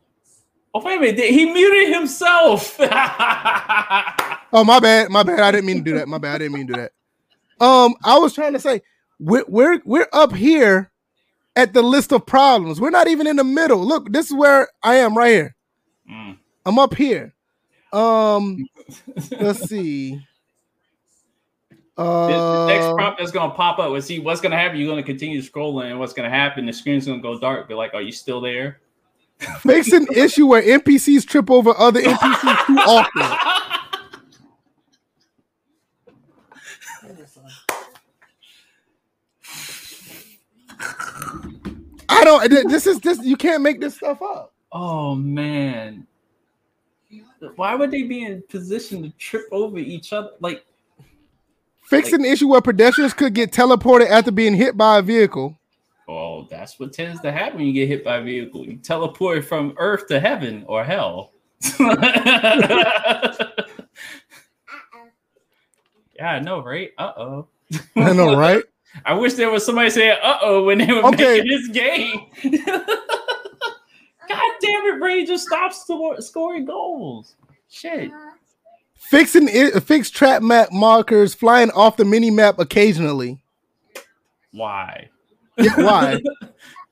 [0.77, 1.31] Oh, wait a minute.
[1.31, 2.79] He muted himself.
[4.57, 5.41] Oh my bad, my bad.
[5.41, 6.07] I didn't mean to do that.
[6.07, 6.37] My bad.
[6.37, 6.93] I didn't mean to do that.
[7.61, 8.83] Um, I was trying to say
[9.19, 10.93] we're we're we're up here
[11.57, 12.81] at the list of problems.
[12.81, 13.85] We're not even in the middle.
[13.85, 15.57] Look, this is where I am right here.
[16.09, 16.39] Mm.
[16.65, 17.34] I'm up here.
[17.95, 18.67] Um,
[19.41, 20.21] let's see.
[21.97, 24.79] The, the next Uh, prompt that's gonna pop up is see what's gonna happen.
[24.79, 26.67] You're gonna continue scrolling, and what's gonna happen?
[26.67, 27.69] The screen's gonna go dark.
[27.69, 28.81] Be like, are you still there?
[29.65, 33.23] Makes an issue where NPCs trip over other NPCs too often.
[42.09, 42.69] I don't.
[42.69, 43.23] This is this.
[43.23, 44.53] You can't make this stuff up.
[44.73, 46.07] oh man,
[47.57, 50.31] why would they be in position to trip over each other?
[50.41, 50.65] Like,
[51.83, 55.59] Fix an issue where pedestrians could get teleported after being hit by a vehicle.
[56.09, 58.65] oh, that's what tends to happen when you get hit by a vehicle.
[58.67, 61.33] You teleport from Earth to heaven or hell.
[66.17, 66.91] yeah, I know, right?
[66.99, 67.47] Uh oh.
[67.97, 68.63] I know, right?
[69.05, 71.43] I wish there was somebody saying "uh oh" when they were Okay.
[71.43, 72.21] making this game.
[74.29, 75.87] God damn it, Ray just stops
[76.21, 77.37] scoring goals.
[77.71, 78.11] Shit.
[78.97, 79.81] Fixing it.
[79.83, 83.39] Fix trap map markers flying off the mini map occasionally.
[84.53, 85.11] Why?
[85.77, 86.21] Why?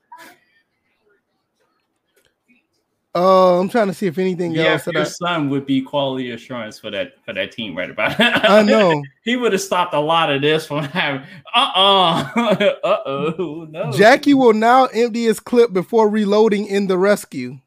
[3.15, 4.81] Uh, I'm trying to see if anything Yeah, else.
[4.81, 7.89] if That your I, son would be quality assurance for that for that team right
[7.89, 8.15] about.
[8.19, 9.03] I know.
[9.23, 11.21] he would have stopped a lot of this from having.
[11.53, 12.73] Uh uh-uh.
[12.83, 13.91] uh oh no.
[13.91, 17.59] Jackie will now empty his clip before reloading in the rescue.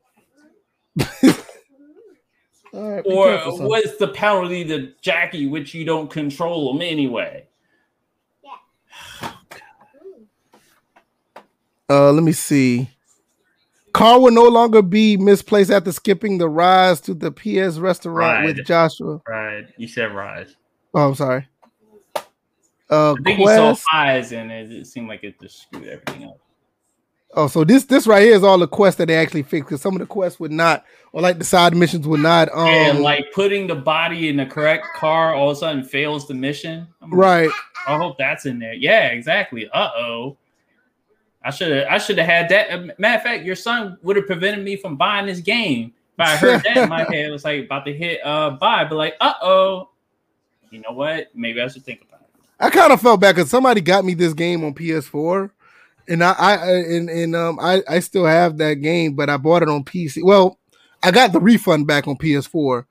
[2.72, 7.46] All right, Or what's the penalty to Jackie, which you don't control him anyway?
[8.42, 9.30] Yeah.
[11.88, 12.90] Uh, let me see.
[13.96, 18.62] Car will no longer be misplaced after skipping the rise to the PS restaurant with
[18.66, 19.22] Joshua.
[19.26, 19.66] Right.
[19.78, 20.54] You said rise.
[20.92, 21.48] Oh, I'm sorry.
[22.90, 23.84] Uh, I think he saw quest.
[23.90, 26.38] eyes and it, it seemed like it just screwed everything up.
[27.32, 29.80] Oh, so this this right here is all the quests that they actually fixed because
[29.80, 32.50] some of the quests would not, or like the side missions would not.
[32.52, 36.28] Um, and like putting the body in the correct car all of a sudden fails
[36.28, 36.86] the mission.
[37.00, 37.50] I'm like, right.
[37.88, 38.74] I hope that's in there.
[38.74, 39.68] Yeah, exactly.
[39.72, 40.36] Uh oh.
[41.46, 41.86] I should have.
[41.88, 42.70] I should have had that.
[42.70, 45.94] Uh, Matter of fact, your son would have prevented me from buying this game.
[46.18, 48.84] If I heard that in my head, it was like about to hit uh buy,
[48.84, 49.90] but like, uh oh.
[50.70, 51.28] You know what?
[51.34, 52.40] Maybe I should think about it.
[52.58, 55.50] I kind of felt bad because somebody got me this game on PS4,
[56.08, 59.36] and I, I I- and and um I I still have that game, but I
[59.36, 60.24] bought it on PC.
[60.24, 60.58] Well,
[61.02, 62.84] I got the refund back on PS4,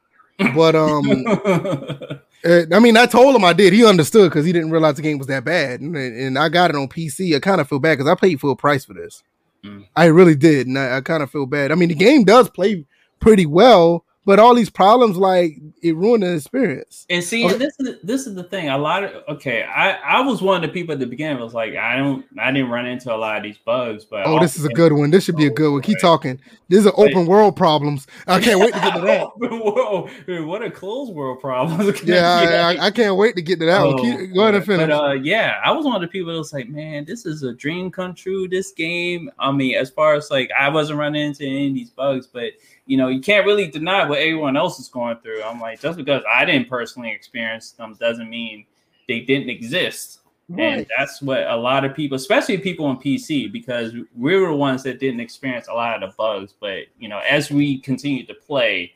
[0.56, 2.20] but um.
[2.46, 3.74] Uh, I mean, I told him I did.
[3.74, 6.70] He understood because he didn't realize the game was that bad, and, and I got
[6.70, 7.36] it on PC.
[7.36, 9.24] I kind of feel bad because I paid full price for this.
[9.64, 9.88] Mm.
[9.96, 11.72] I really did, and I, I kind of feel bad.
[11.72, 12.86] I mean, the game does play
[13.20, 17.06] pretty well, but all these problems like it ruined the experience.
[17.10, 17.54] And see, Okay.
[17.54, 18.70] and this is this is the thing.
[18.70, 21.38] A lot of okay, I I was one of the people at the beginning.
[21.38, 24.26] I Was like, I don't, I didn't run into a lot of these bugs, but
[24.26, 25.12] Oh, this is a good one.
[25.12, 25.82] This should be a good one.
[25.82, 26.40] Keep talking.
[26.68, 28.08] These are open world problems.
[28.26, 29.28] I can't wait to get to that.
[29.38, 30.10] Whoa,
[30.46, 31.94] what a closed world problem.
[32.06, 33.94] Yeah, I, I, I can't wait to get to that one.
[34.00, 34.88] Oh, Keep, go ahead and finish.
[34.90, 37.44] But, uh, yeah, I was one of the people that was like, man, this is
[37.44, 38.48] a dream come true.
[38.48, 39.30] This game.
[39.40, 42.54] I mean, as far as like, I wasn't running into any of these bugs, but
[42.86, 45.44] you know, you can't really deny what everyone else is going through.
[45.44, 48.66] I'm like, just because I didn't personally experience them doesn't mean
[49.08, 50.20] they didn't exist.
[50.58, 54.56] And that's what a lot of people, especially people on PC, because we were the
[54.56, 56.54] ones that didn't experience a lot of the bugs.
[56.60, 58.94] But you know, as we continued to play,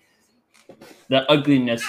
[1.08, 1.84] the ugliness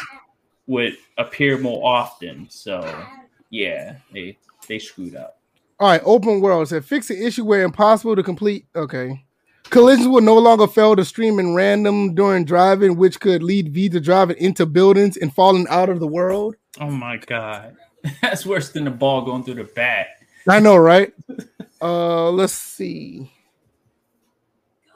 [0.66, 2.48] would appear more often.
[2.48, 3.04] So
[3.50, 5.38] yeah, they they screwed up.
[5.78, 8.64] All right, open world said fix the issue where impossible to complete.
[8.74, 9.24] Okay.
[9.70, 13.88] Collisions will no longer fail to stream in random during driving, which could lead V
[13.90, 16.56] to driving into buildings and falling out of the world.
[16.80, 17.76] Oh my god,
[18.22, 20.08] that's worse than the ball going through the bat.
[20.48, 21.12] I know, right?
[21.82, 23.32] Uh, let's see.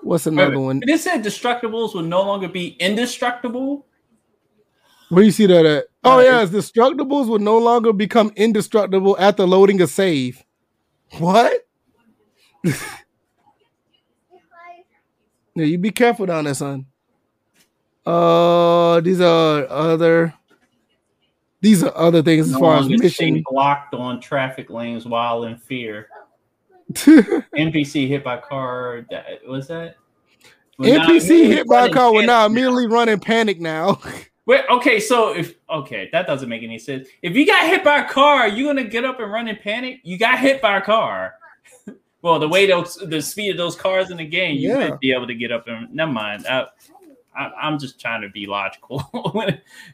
[0.03, 0.81] What's another one?
[0.81, 3.87] But it said destructibles will no longer be indestructible.
[5.09, 5.85] Where do you see that at?
[6.05, 10.45] Oh Uh, yeah, it's destructibles will no longer become indestructible after loading a save.
[11.19, 11.67] What?
[15.55, 16.87] yeah, you be careful down there, son.
[18.05, 20.35] Uh, these are other.
[21.61, 23.43] These are other things as No far as mission.
[23.49, 26.09] blocked on traffic lanes while in fear.
[26.93, 29.07] NPC hit by car.
[29.11, 29.97] That was that.
[30.79, 34.01] Well, NPC hit by a car will now immediately run in panic now.
[34.47, 37.09] Wait, okay, so if okay, that doesn't make any sense.
[37.23, 39.57] If you got hit by a car, are you gonna get up and run in
[39.57, 40.01] panic?
[40.03, 41.35] You got hit by a car.
[42.25, 44.89] Well, the way those the speed of those cars in the game, you Yeah.
[44.89, 46.47] would be able to get up and never mind.
[46.47, 46.65] I,
[47.37, 49.03] I, I'm just trying to be logical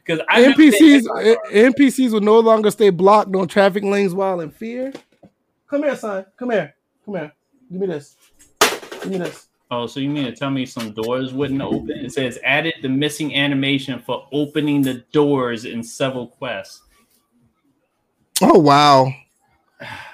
[0.05, 1.43] because I never been hit NPCs by a car.
[1.51, 4.93] NPCs will no longer stay blocked on traffic lanes while in fear.
[5.67, 6.25] Come here, son.
[6.37, 6.73] Come here.
[7.03, 7.33] Come here.
[7.69, 8.15] Give me this.
[8.61, 9.47] Give me this.
[9.69, 11.91] Oh, so you mean to tell me some doors wouldn't open?
[11.91, 16.83] It says added the missing animation for opening the doors in several quests.
[18.41, 19.13] Oh wow.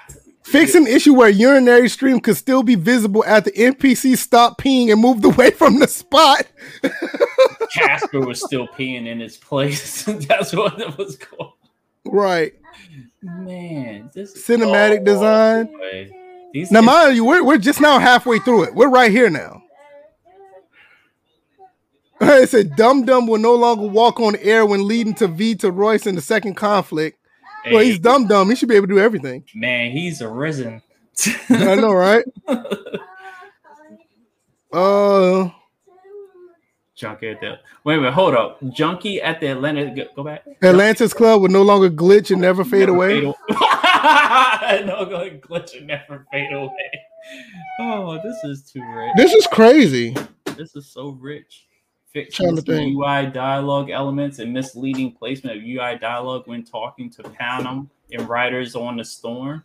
[0.50, 5.00] Fix an issue where urinary stream could still be visible after NPC stopped peeing and
[5.00, 6.46] moved away from the spot.
[7.74, 10.04] Casper was still peeing in his place.
[10.04, 11.52] That's what it was called.
[12.06, 12.54] Right.
[13.22, 15.68] Man, this Cinematic design.
[16.52, 18.74] These Now, mind you, we're, we're just now halfway through it.
[18.74, 19.62] We're right here now.
[22.20, 25.70] It said Dum Dum will no longer walk on air when leading to V to
[25.70, 27.17] Royce in the second conflict.
[27.72, 28.48] Well, he's dumb dumb.
[28.50, 29.44] He should be able to do everything.
[29.54, 30.82] man, he's arisen.
[31.50, 32.24] I know, right?
[34.72, 35.50] Uh,
[36.94, 38.58] Junkie at the wait, wait, hold up.
[38.70, 39.94] Junkie at the Atlanta.
[39.94, 40.44] Go, go back.
[40.62, 43.20] Atlantis Club will no longer glitch and never fade away.
[43.20, 46.70] no, go ahead, glitch and never fade away.
[47.80, 49.12] Oh, this is too rich.
[49.16, 50.16] This is crazy.
[50.56, 51.67] This is so rich.
[52.12, 52.64] Fictions.
[52.66, 58.74] UI dialogue elements, and misleading placement of UI dialogue when talking to Panam and riders
[58.74, 59.62] on the storm.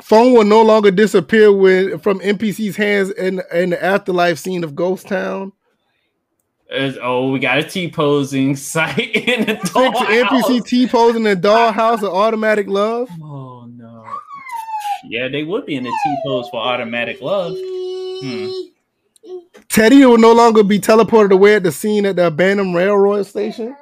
[0.00, 4.74] Phone will no longer disappear when from NPC's hands in in the afterlife scene of
[4.74, 5.52] Ghost Town.
[6.72, 10.22] Oh, we got a T posing site in the dollhouse.
[10.22, 13.10] NPC T posing in the dollhouse of automatic love.
[13.20, 14.04] Oh no.
[15.04, 17.56] Yeah, they would be in the T pose for automatic love.
[17.58, 18.50] Hmm.
[19.70, 23.76] Teddy will no longer be teleported away at the scene at the abandoned railroad station.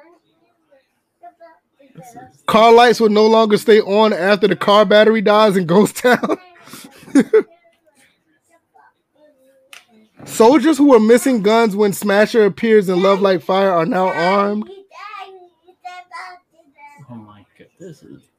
[2.45, 6.37] Car lights will no longer stay on after the car battery dies in Ghost Town.
[10.25, 14.69] Soldiers who were missing guns when Smasher appears in Love Like Fire are now armed.
[17.09, 18.29] Oh my god, this is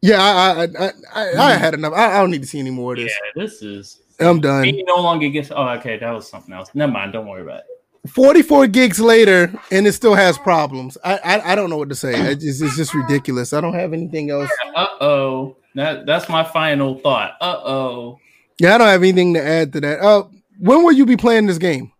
[0.00, 1.92] Yeah, I I I, I, I had enough.
[1.92, 3.12] I, I don't need to see any more of this.
[3.12, 3.60] yeah, this.
[3.60, 4.00] this is.
[4.20, 4.64] I'm done.
[4.64, 5.50] He no longer gets.
[5.50, 6.70] Oh, okay, that was something else.
[6.74, 7.12] Never mind.
[7.12, 8.10] Don't worry about it.
[8.10, 10.96] 44 gigs later, and it still has problems.
[11.04, 12.14] I I, I don't know what to say.
[12.32, 13.52] It's just, it's just ridiculous.
[13.52, 14.50] I don't have anything else.
[14.74, 15.56] Uh oh.
[15.74, 17.36] That that's my final thought.
[17.40, 18.18] Uh oh.
[18.58, 20.00] Yeah, I don't have anything to add to that.
[20.00, 20.24] Uh,
[20.58, 21.92] when will you be playing this game?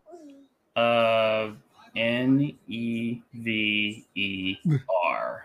[0.75, 1.51] Uh,
[1.95, 4.57] N E V E
[5.07, 5.45] R.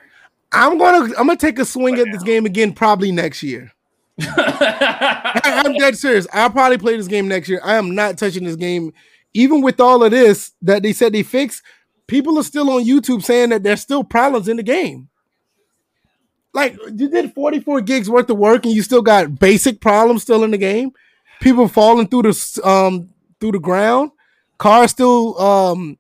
[0.52, 3.72] I'm gonna I'm gonna take a swing at this game again probably next year.
[4.20, 6.28] I, I'm dead serious.
[6.34, 7.62] I'll probably play this game next year.
[7.64, 8.94] I am not touching this game,
[9.34, 11.64] even with all of this that they said they fixed.
[12.08, 15.10] People are still on YouTube saying that there's still problems in the game.
[16.54, 20.44] Like you did 44 gigs worth of work and you still got basic problems still
[20.44, 20.92] in the game.
[21.42, 23.10] People falling through the um
[23.40, 24.12] through the ground.
[24.60, 25.98] Cars still um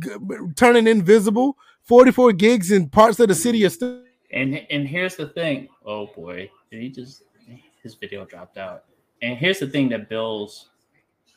[0.00, 0.10] g-
[0.56, 1.56] turning invisible.
[1.84, 4.02] 44 gigs in parts of the city are still.
[4.32, 5.68] And and here's the thing.
[5.84, 7.22] Oh boy, did he just
[7.84, 8.84] his video dropped out?
[9.22, 10.70] And here's the thing that Bills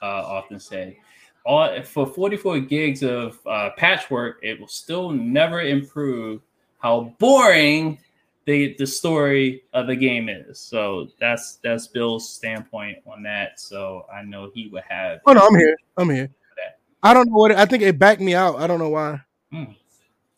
[0.02, 0.98] uh, often say:
[1.45, 6.41] all for 44 gigs of uh, patchwork, it will still never improve
[6.80, 7.99] how boring
[8.48, 10.60] the the story of the game is.
[10.60, 13.60] So that's that's Bill's standpoint on that.
[13.60, 15.19] So I know he would have.
[15.28, 15.76] Oh no, I'm here.
[15.98, 16.30] I'm here.
[16.56, 16.80] that.
[17.03, 18.56] I don't know what I think it backed me out.
[18.56, 19.22] I don't know why.
[19.52, 19.72] Hmm.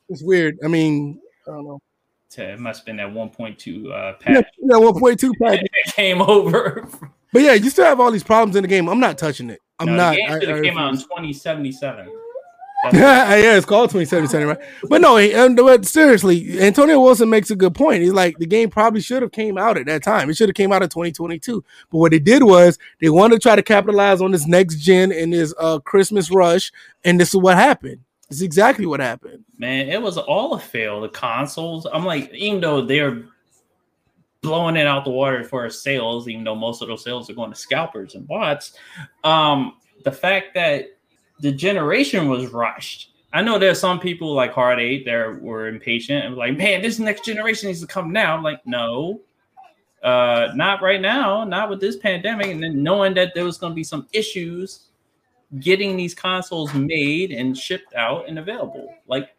[0.09, 0.57] It's weird.
[0.63, 1.79] I mean, I don't know.
[2.31, 4.11] To, it must have been that 1.2 uh, Yeah,
[4.41, 5.59] patch yeah 1.2 patch.
[5.61, 6.87] that came over.
[7.33, 8.87] But yeah, you still have all these problems in the game.
[8.87, 9.59] I'm not touching it.
[9.79, 10.11] I'm No, not.
[10.11, 12.11] The game I- I came out in 2077.
[12.93, 14.57] yeah, it's called 2077, right?
[14.87, 18.01] But no, and- but seriously, Antonio Wilson makes a good point.
[18.03, 20.29] He's like the game probably should have came out at that time.
[20.29, 21.63] It should have came out in 2022.
[21.91, 25.11] But what they did was they wanted to try to capitalize on this next gen
[25.11, 26.71] and this uh Christmas rush,
[27.03, 27.99] and this is what happened.
[28.29, 29.43] It's exactly what happened.
[29.57, 31.01] Man, it was all a fail.
[31.01, 33.23] The consoles, I'm like, even though they're
[34.41, 37.51] blowing it out the water for sales, even though most of those sales are going
[37.51, 38.73] to scalpers and bots,
[39.23, 39.73] um,
[40.03, 40.97] the fact that
[41.39, 43.13] the generation was rushed.
[43.33, 46.99] I know there's some people like Hard Eight that were impatient and like, man, this
[46.99, 48.35] next generation needs to come now.
[48.35, 49.21] I'm like, no,
[50.03, 53.71] uh, not right now, not with this pandemic, and then knowing that there was going
[53.71, 54.88] to be some issues
[55.59, 59.29] getting these consoles made and shipped out and available, like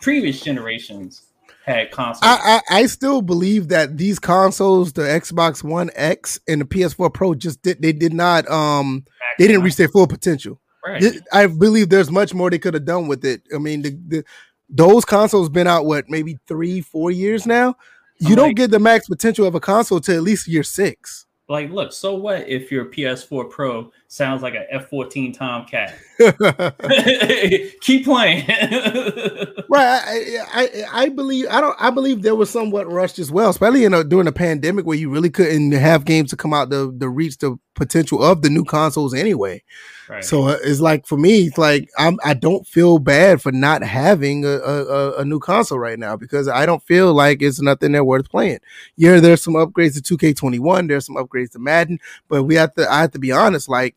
[0.00, 1.22] previous generations
[1.64, 2.20] had consoles.
[2.22, 7.12] I, I I still believe that these consoles, the Xbox One X and the PS4
[7.14, 9.04] Pro, just did they did not um
[9.38, 10.60] they didn't reach their full potential.
[10.86, 11.02] Right.
[11.32, 13.40] I believe there's much more they could have done with it.
[13.54, 14.24] I mean, the, the
[14.68, 17.76] those consoles been out what maybe three, four years now.
[18.18, 20.62] You I'm don't like- get the max potential of a console to at least year
[20.62, 21.24] six.
[21.54, 25.94] Like, look, so what if your PS4 Pro sounds like an F14 Tomcat?
[27.80, 28.44] Keep playing.
[29.68, 33.50] Right, I, I I believe I don't I believe there was somewhat rushed as well,
[33.50, 36.70] especially in a, during the pandemic where you really couldn't have games to come out
[36.70, 39.62] to, to reach the potential of the new consoles anyway.
[40.08, 40.24] Right.
[40.24, 43.82] So uh, it's like for me, it's like I'm I don't feel bad for not
[43.82, 47.92] having a, a, a- new console right now because I don't feel like it's nothing
[47.92, 48.58] that worth playing.
[48.96, 51.98] Yeah, there's some upgrades to 2K21, there's some upgrades to Madden,
[52.28, 53.96] but we have to I have to be honest, like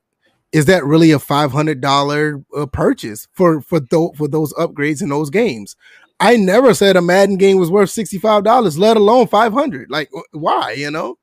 [0.51, 3.81] is that really a five hundred dollar uh, purchase for for
[4.15, 5.75] for those upgrades in those games?
[6.19, 9.89] I never said a Madden game was worth sixty five dollars, let alone five hundred.
[9.89, 11.17] Like why, you know?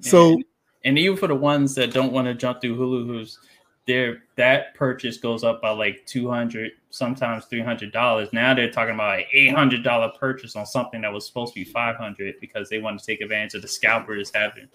[0.00, 0.44] So and,
[0.84, 3.38] and even for the ones that don't want to jump through Hulu who's
[3.86, 9.18] their that purchase goes up by like 200 sometimes 300 dollars now they're talking about
[9.18, 12.98] an 800 dollar purchase on something that was supposed to be 500 because they want
[12.98, 14.68] to take advantage of the scalpers having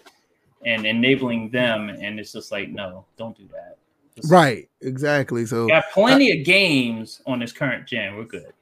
[0.64, 3.76] and enabling them and it's just like no don't do that
[4.16, 5.44] Just- right, exactly.
[5.46, 8.52] So got plenty uh, of games on this current gen we're good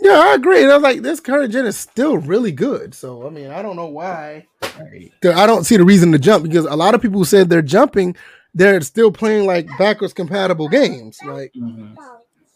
[0.00, 0.62] Yeah, I agree.
[0.62, 2.92] And I was like, this current gen is still really good.
[2.92, 4.46] So I mean, I don't know why.
[4.78, 7.62] right I don't see the reason to jump because a lot of people said they're
[7.62, 8.16] jumping,
[8.54, 11.18] they're still playing like backwards compatible games.
[11.24, 11.96] Like, Mhm.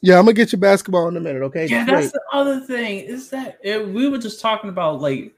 [0.03, 1.67] yeah, I'm gonna get your basketball in a minute, okay?
[1.67, 3.01] Yeah, that's the other thing.
[3.01, 5.33] Is that it, we were just talking about like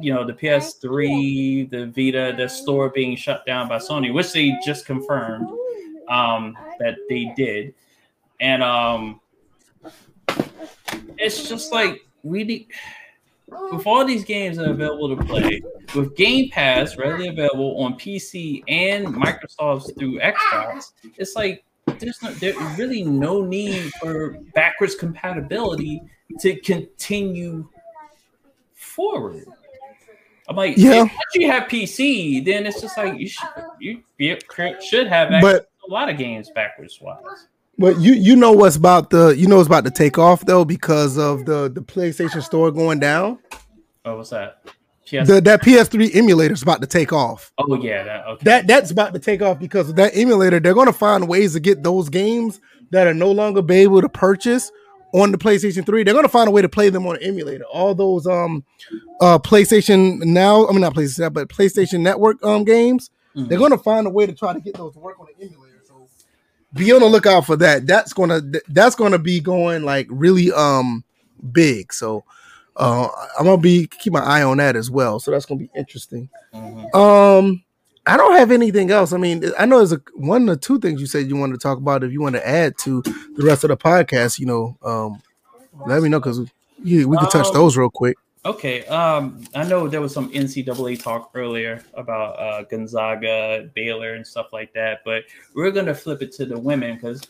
[0.00, 4.56] you know the PS3, the Vita, the store being shut down by Sony, which they
[4.64, 5.48] just confirmed
[6.08, 7.74] um, that they did,
[8.40, 9.20] and um,
[11.18, 12.68] it's just like we need
[13.72, 15.60] with all these games that are available to play
[15.94, 20.92] with Game Pass readily available on PC and Microsoft's through Xbox.
[21.16, 21.64] It's like
[21.98, 26.00] there's no there's really no need for backwards compatibility
[26.40, 27.68] to continue
[28.74, 29.44] forward.
[30.48, 31.04] I'm like, Yeah.
[31.04, 33.48] if once you have PC, then it's just like you should
[33.80, 34.02] you,
[34.80, 37.48] should have access But- to a lot of games backwards wise.
[37.78, 40.64] But you you know what's about the you know what's about to take off though
[40.64, 43.38] because of the the PlayStation Store going down.
[44.04, 44.62] Oh, what's that?
[45.06, 47.50] PS- The that PS3 emulator is about to take off.
[47.58, 48.44] oh yeah, that okay.
[48.44, 50.60] That that's about to take off because of that emulator.
[50.60, 54.00] They're going to find ways to get those games that are no longer be able
[54.02, 54.70] to purchase
[55.14, 56.04] on the PlayStation 3.
[56.04, 57.64] They're going to find a way to play them on an emulator.
[57.72, 58.64] All those um
[59.20, 63.48] uh PlayStation now, I mean not PlayStation, but PlayStation Network um games, Mhm.
[63.48, 65.44] they're going to find a way to try to get those to work on the
[65.46, 65.61] emulator.
[66.74, 67.86] Be on the lookout for that.
[67.86, 71.04] That's going to that's to be going like really um
[71.52, 71.92] big.
[71.92, 72.24] So
[72.76, 73.08] uh
[73.38, 75.20] I'm going to be keep my eye on that as well.
[75.20, 76.28] So that's going to be interesting.
[76.54, 76.94] Mhm.
[76.94, 77.62] Um,
[78.06, 79.12] I don't have anything else.
[79.12, 81.58] I mean, I know there's a one or two things you said you wanted to
[81.58, 82.02] talk about.
[82.02, 85.22] If you want to add to the rest of the podcast, you know, um,
[85.86, 86.40] let me know because
[86.82, 88.16] yeah, we can touch Um, those real quick.
[88.44, 88.84] Okay.
[88.86, 94.52] Um, I know there was some NCAA talk earlier about uh, Gonzaga, Baylor, and stuff
[94.52, 95.24] like that, but
[95.54, 97.22] we're gonna flip it to the women because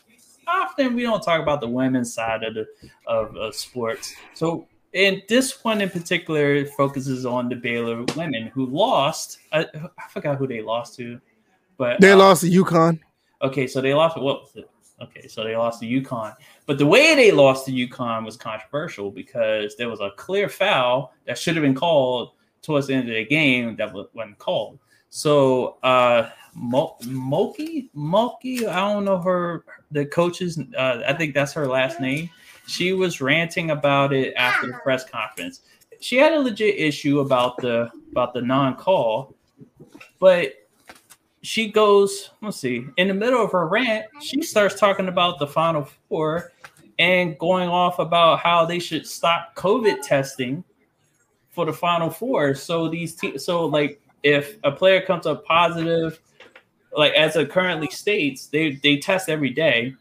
[0.49, 2.67] often we don't talk about the women's side of the
[3.07, 4.15] of, of sports.
[4.33, 9.39] So, and this one in particular focuses on the Baylor women who lost.
[9.53, 11.21] I, I forgot who they lost to,
[11.77, 13.01] but They uh, lost to UConn.
[13.43, 14.17] Okay, so they lost.
[14.17, 14.71] What was it?
[15.03, 16.35] Okay, so they lost to UConn,
[16.67, 21.13] but the way they lost to UConn was controversial because there was a clear foul
[21.27, 24.79] that should have been called towards the end of the game that wasn't called.
[25.11, 31.53] So, uh, Mo- Moki, Moki, I don't know her, the coach's, uh, I think that's
[31.55, 32.31] her last name.
[32.67, 35.63] She was ranting about it after the press conference.
[36.01, 39.35] She had a legit issue about the about the non-call,
[40.19, 40.53] but
[41.43, 45.47] she goes, let's see, in the middle of her rant, she starts talking about the
[45.47, 46.53] Final Four
[46.99, 50.63] and going off about how they should stop COVID testing
[51.51, 52.55] for the Final Four.
[52.55, 56.21] So these, te- so like, if a player comes up positive,
[56.97, 59.95] like as it currently states, they they test every day.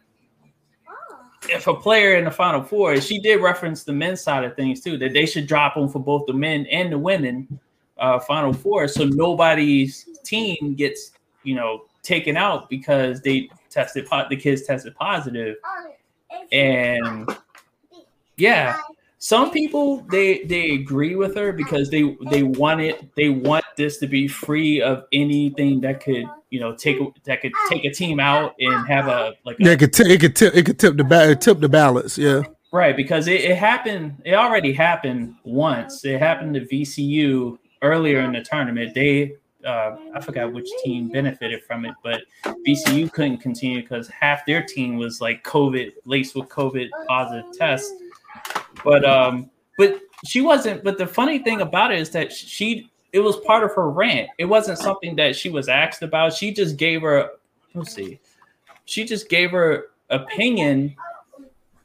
[1.49, 4.81] If a player in the Final Four, she did reference the men's side of things
[4.81, 7.59] too, that they should drop them for both the men and the women
[7.97, 11.13] uh, Final Four, so nobody's team gets
[11.43, 15.55] you know taken out because they tested po- the kids tested positive
[16.51, 17.29] and
[18.37, 18.77] yeah
[19.19, 23.97] some people they they agree with her because they they want it they want this
[23.99, 28.19] to be free of anything that could you know take that could take a team
[28.19, 30.79] out and have a like a, Yeah, it could, t- it could tip it could
[30.79, 32.17] tip the ba- tip the balance.
[32.17, 32.41] Yeah.
[32.73, 36.05] Right, because it, it happened, it already happened once.
[36.05, 38.95] It happened to VCU earlier in the tournament.
[38.95, 39.33] They,
[39.65, 42.23] uh, I forgot which team benefited from it, but
[42.67, 47.91] VCU couldn't continue because half their team was like COVID, laced with COVID positive tests.
[48.83, 50.83] But, um, but she wasn't.
[50.83, 54.29] But the funny thing about it is that she, it was part of her rant.
[54.37, 56.33] It wasn't something that she was asked about.
[56.33, 57.29] She just gave her,
[57.73, 58.19] let's see,
[58.85, 60.95] she just gave her opinion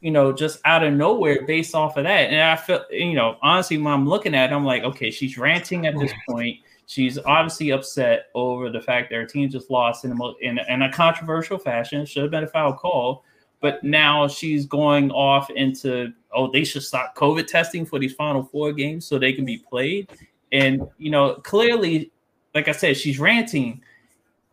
[0.01, 2.31] you know, just out of nowhere based off of that.
[2.31, 5.39] And I feel, you know, honestly, when I'm looking at it, I'm like, okay, she's
[5.39, 6.61] ranting at this point.
[6.87, 10.83] She's obviously upset over the fact that her team just lost in a, in, in
[10.83, 12.07] a controversial fashion.
[12.07, 13.25] Should have been a foul call.
[13.61, 18.45] But now she's going off into, oh, they should stop COVID testing for these final
[18.45, 20.11] four games so they can be played.
[20.53, 22.13] And, you know, clearly,
[22.55, 23.83] like I said, she's ranting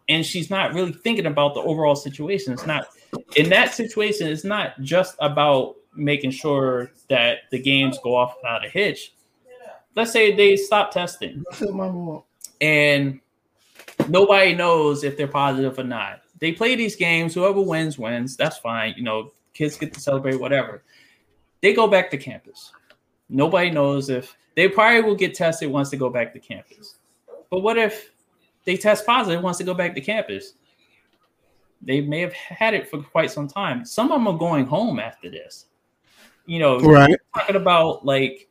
[0.09, 2.53] and she's not really thinking about the overall situation.
[2.53, 2.87] It's not
[3.35, 8.65] in that situation, it's not just about making sure that the games go off without
[8.65, 9.13] a hitch.
[9.95, 11.43] Let's say they stop testing
[12.61, 13.19] and
[14.07, 16.21] nobody knows if they're positive or not.
[16.39, 18.35] They play these games, whoever wins, wins.
[18.35, 18.95] That's fine.
[18.97, 20.83] You know, kids get to celebrate, whatever.
[21.61, 22.71] They go back to campus.
[23.29, 26.95] Nobody knows if they probably will get tested once they go back to campus.
[27.49, 28.11] But what if
[28.65, 30.53] they test positive once they go back to campus?
[31.81, 33.85] They may have had it for quite some time.
[33.85, 35.65] Some of them are going home after this.
[36.45, 37.17] You know, Right.
[37.35, 38.49] talking about like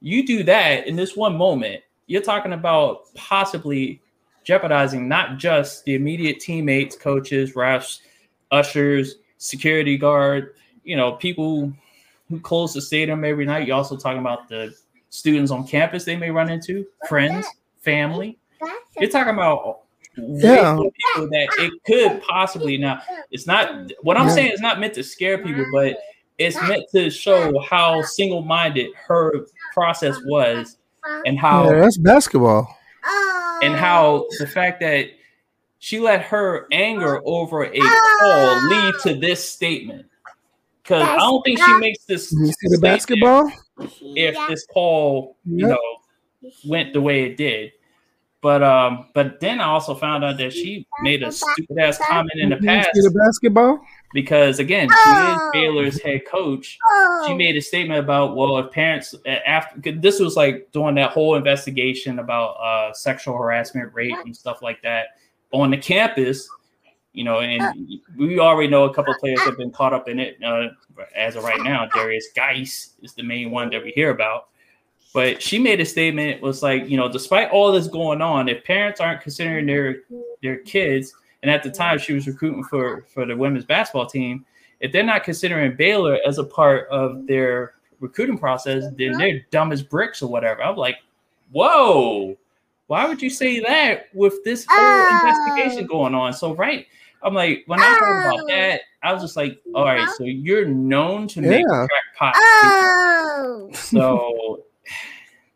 [0.00, 4.00] you do that in this one moment, you're talking about possibly
[4.44, 8.00] jeopardizing not just the immediate teammates, coaches, refs,
[8.50, 10.54] ushers, security guard,
[10.84, 11.72] you know, people
[12.28, 13.66] who close the stadium every night.
[13.66, 14.74] You're also talking about the
[15.10, 17.46] students on campus they may run into, friends,
[17.80, 18.38] family.
[18.98, 19.80] You're talking about
[20.16, 20.76] Yeah.
[20.76, 23.00] people that it could possibly now.
[23.30, 24.34] It's not what I'm Yeah.
[24.34, 25.98] saying is not meant to scare people, but
[26.38, 29.46] it's meant to show how single-minded her
[29.78, 30.76] process was
[31.26, 32.76] and how Yeah, that's basketball.
[33.62, 35.06] and how the fact that
[35.78, 37.80] she let her anger over a
[38.18, 40.06] call lead to this statement.
[40.82, 43.50] Because I don't think she makes this You see the basketball?
[44.16, 45.76] if this call, you Yep.
[45.76, 47.72] know, went the way it did.
[48.40, 52.30] But um, but then I also found out that she made a stupid ass comment
[52.36, 53.80] in the You past see the basketball?
[54.12, 56.78] Because again, she is Baylor's head coach.
[57.26, 61.36] She made a statement about well, if parents after this was like doing that whole
[61.36, 65.18] investigation about uh, sexual harassment, rape, and stuff like that
[65.52, 66.48] on the campus.
[67.12, 70.20] You know, and we already know a couple of players have been caught up in
[70.20, 70.42] it.
[70.42, 70.68] Uh,
[71.16, 74.48] as of right now, Darius Geis is the main one that we hear about.
[75.14, 78.62] But she made a statement was like, you know, despite all this going on, if
[78.62, 80.02] parents aren't considering their
[80.42, 81.12] their kids,
[81.42, 84.44] and at the time she was recruiting for for the women's basketball team,
[84.80, 89.72] if they're not considering Baylor as a part of their recruiting process, then they're dumb
[89.72, 90.62] as bricks or whatever.
[90.62, 90.96] I'm like,
[91.50, 92.36] whoa,
[92.86, 95.20] why would you say that with this whole ah.
[95.20, 96.32] investigation going on?
[96.32, 96.86] So right,
[97.22, 98.46] I'm like, when I heard about ah.
[98.48, 101.86] that, I was just like, all right, so you're known to make Yeah.
[102.16, 102.34] crackpot.
[102.36, 103.70] Oh.
[103.74, 104.64] So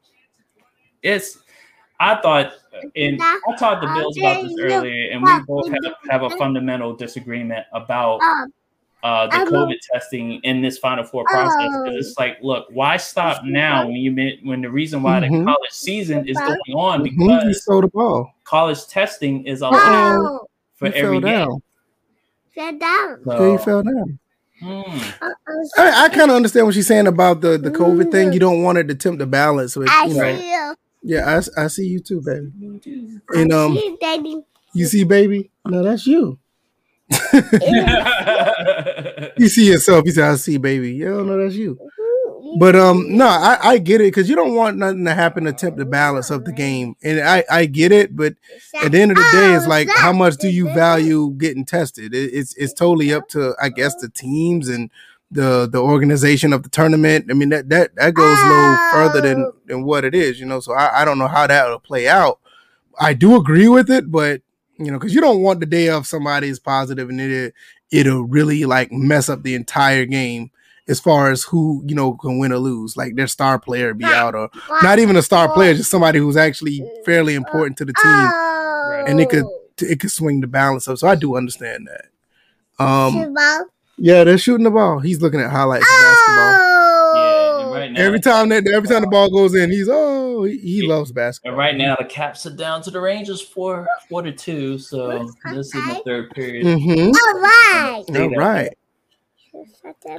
[1.03, 1.39] it's
[2.01, 2.53] I thought
[2.97, 6.94] and I talked to Bills about this earlier, and we both have, have a fundamental
[6.94, 8.20] disagreement about
[9.03, 11.57] uh, the COVID testing in this Final Four process.
[11.57, 11.97] 'Cause Oh.
[11.97, 15.40] it's like, look, why stop now when you meant- when the reason why Mhm.
[15.40, 18.32] the college season is going on He because stole the ball.
[18.44, 20.47] college testing is a lot Oh,
[20.77, 21.39] for he every fell game.
[21.49, 21.62] down.
[22.55, 23.19] fell down.
[23.27, 24.19] Yeah, he So, fell down.
[24.61, 24.99] hmm.
[25.78, 28.32] I, I kind of understand what she's saying about the, the COVID thing.
[28.32, 29.74] You don't want it to tempt the balance.
[29.74, 30.74] With, I you know, see you.
[31.03, 32.51] Yeah, I, I see you too, baby.
[33.35, 34.43] I And um, see you, Daddy.
[34.74, 35.51] you see, baby.
[35.66, 36.39] No, that's you.
[39.37, 40.05] You see yourself.
[40.05, 41.79] You say, "I see, baby." Yeah, no, that's you.
[42.59, 45.53] But um, no, I, I get it because you don't want nothing to happen to
[45.53, 48.15] tempt the balance of the game, and I I get it.
[48.15, 48.35] But
[48.83, 52.15] at the end of the day, it's like how much do you value getting tested?
[52.15, 54.91] It, it's it's totally up to I guess the teams and
[55.33, 57.27] the the organization of the tournament.
[57.31, 60.47] I mean that that that goes a little further than than what it is, you
[60.47, 60.61] know.
[60.61, 62.39] So I, I don't know how that will play out.
[63.01, 64.43] I do agree with it, but
[64.79, 67.55] you know, because you don't want the day of somebody is positive and it
[67.91, 70.51] it'll really like mess up the entire game
[70.89, 72.97] as far as who you know can win or lose.
[72.97, 74.51] Like their star player be out, or
[74.83, 79.05] not even a star player, just somebody who's actually fairly important to the team Oh.
[79.07, 79.45] and it could
[79.79, 80.99] it could swing the balance up.
[80.99, 82.07] So I do understand that.
[82.85, 83.35] Um.
[84.03, 84.99] Yeah, they're shooting the ball.
[84.99, 86.53] He's looking at highlights of basketball.
[87.15, 90.59] Yeah, right now, Every time that every time the ball goes in, he's oh he,
[90.59, 91.53] he loves basketball.
[91.53, 94.79] and right now the Caps are down to the Rangers for four to two.
[94.79, 96.66] So this is the third period.
[96.66, 97.11] Mm-hmm.
[97.11, 98.05] All right.
[98.09, 98.73] Say All right.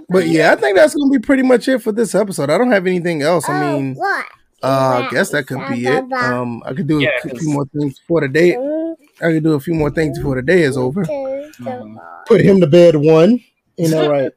[0.10, 2.49] But yeah, I think that's gonna be pretty much it for this episode.
[2.49, 3.49] I don't have anything else.
[3.49, 4.26] I Oh, mean, what?
[4.61, 6.11] uh, I guess that could be it.
[6.14, 8.53] Um, I could do Yeah, a few 'cause- more things before the day.
[8.53, 11.03] Mm, I could do a few more things before the day is over.
[11.03, 11.97] Mhm.
[12.27, 13.39] Put him to bed one.
[13.77, 14.31] You know, right?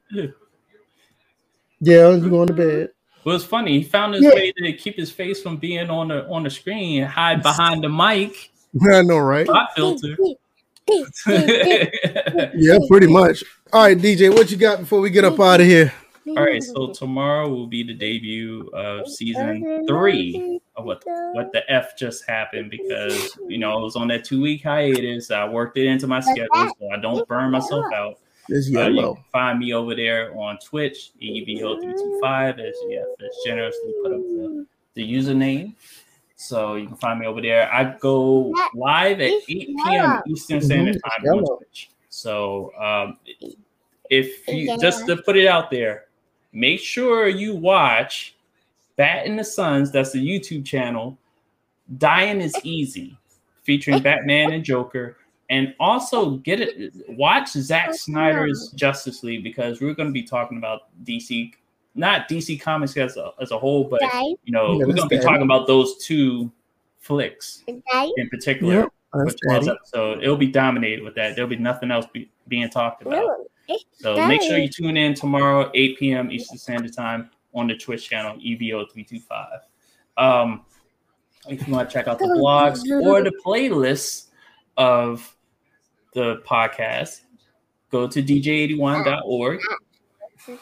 [1.81, 2.89] Yeah, you going to bed.
[3.25, 3.79] Well, it's funny.
[3.79, 4.35] He found his Yeah.
[4.35, 7.83] way to keep his face from being on the on the screen, and hide behind
[7.83, 8.51] the mic,
[8.93, 9.47] I know, right?
[9.47, 10.17] spot filter.
[11.27, 13.43] Yeah, pretty much.
[13.73, 15.93] All right, DJ, what you got before we get up out of here?
[16.29, 21.03] All right, so tomorrow will be the debut of season three of what
[21.33, 25.31] what the f just happened because you know I was on that two week hiatus.
[25.31, 28.19] I worked it into my schedule so I don't burn myself out.
[28.49, 33.37] It's Uh, you can find me over there on Twitch, E EVO325, as EF has
[33.45, 35.75] generously put up the, the username.
[36.37, 37.73] So you can find me over there.
[37.73, 40.23] I go live at 8 p.m.
[40.29, 41.57] Eastern Standard Time on.
[41.57, 41.91] Twitch.
[42.11, 43.19] So um,
[44.11, 46.05] if you just to put it out there,
[46.53, 48.37] make sure you watch
[48.97, 49.91] Bat in the Suns.
[49.91, 51.19] That's the YouTube channel.
[51.99, 53.17] Dying is easy,
[53.63, 55.17] featuring Batman and Joker,
[55.51, 56.93] and also get it.
[57.09, 61.53] Watch Zack Snyder's Justice League because we're going to be talking about DC,
[61.95, 65.17] not DC Comics as a, as a whole, but you know Yeah, we're going to
[65.17, 66.51] be talking about those two
[66.99, 68.75] flicks in particular.
[68.75, 69.77] Yep, for that's tomorrow's Daddy.
[69.79, 70.23] episode.
[70.23, 71.37] It'll be dominated with that.
[71.37, 73.37] There'll be nothing else be, being talked about.
[73.93, 76.31] So make sure you tune in tomorrow, 8 p.m.
[76.31, 79.61] Eastern Standard Time on the Twitch channel, E EVO325.
[80.17, 80.63] Um,
[81.49, 84.27] if you want to check out the blogs or the playlists
[84.77, 85.36] of
[86.17, 87.21] the podcast,
[87.93, 89.61] go to dj81.org.
[90.49, 90.59] You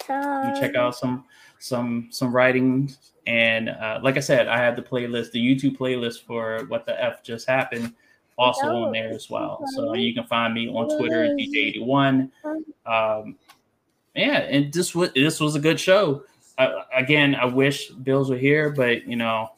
[0.61, 1.25] check out some
[1.59, 6.25] some some writings and uh, like I said, I have the playlist, the YouTube playlist
[6.27, 7.95] for what the F just happened,
[8.37, 9.65] also on there as well.
[9.75, 12.31] So you can find me on Twitter, at DJ81.
[12.87, 13.37] Um,
[14.15, 16.25] yeah, and this was this was a good show.
[16.59, 19.51] Uh, again, I wish Bills were here, but you know,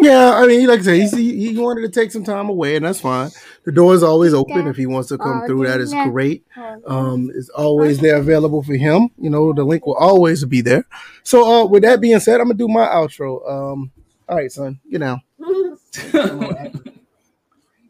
[0.00, 2.76] Yeah, I mean, like I said, he's, he, he wanted to take some time away,
[2.76, 3.30] and that's fine.
[3.64, 5.66] The door is always open if he wants to come through.
[5.66, 6.44] That is great.
[6.86, 9.10] Um, it's always there available for him.
[9.18, 10.84] You know, the link will always be there.
[11.24, 13.48] So, uh, with that being said, I'm gonna do my outro.
[13.50, 13.90] Um,
[14.28, 15.20] all right, son, get down.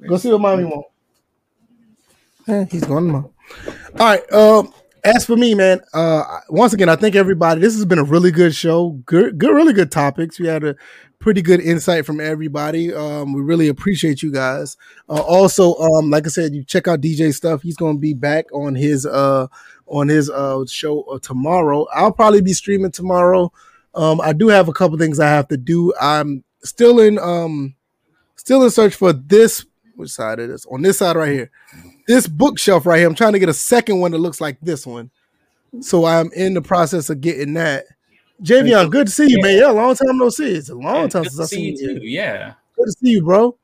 [0.08, 0.86] Go see what mommy want.
[2.46, 3.30] Eh, he's going to mom.
[3.98, 4.32] All right.
[4.32, 4.72] Um,
[5.14, 7.60] as for me, man, uh, once again, I thank everybody.
[7.60, 8.90] This has been a really good show.
[9.06, 10.38] Good, good, really good topics.
[10.38, 10.76] We had a
[11.18, 12.92] pretty good insight from everybody.
[12.92, 14.76] Um, we really appreciate you guys.
[15.08, 17.62] Uh, also, um, like I said, you check out DJ stuff.
[17.62, 19.46] He's going to be back on his uh
[19.86, 21.86] on his uh show uh, tomorrow.
[21.94, 23.52] I'll probably be streaming tomorrow.
[23.94, 25.92] Um, I do have a couple things I have to do.
[26.00, 27.74] I'm still in um
[28.36, 29.64] still in search for this.
[29.96, 30.66] Which side it is?
[30.66, 31.50] On this side right here.
[32.08, 33.06] This bookshelf right here.
[33.06, 35.10] I'm trying to get a second one that looks like this one.
[35.80, 37.84] So I'm in the process of getting that.
[38.42, 39.58] Javion, good to see you, man.
[39.58, 40.52] Yeah, long time no see.
[40.52, 42.00] It's a long time since I see seen you you.
[42.00, 42.06] too.
[42.06, 42.54] Yeah.
[42.76, 43.56] Good to see you, bro.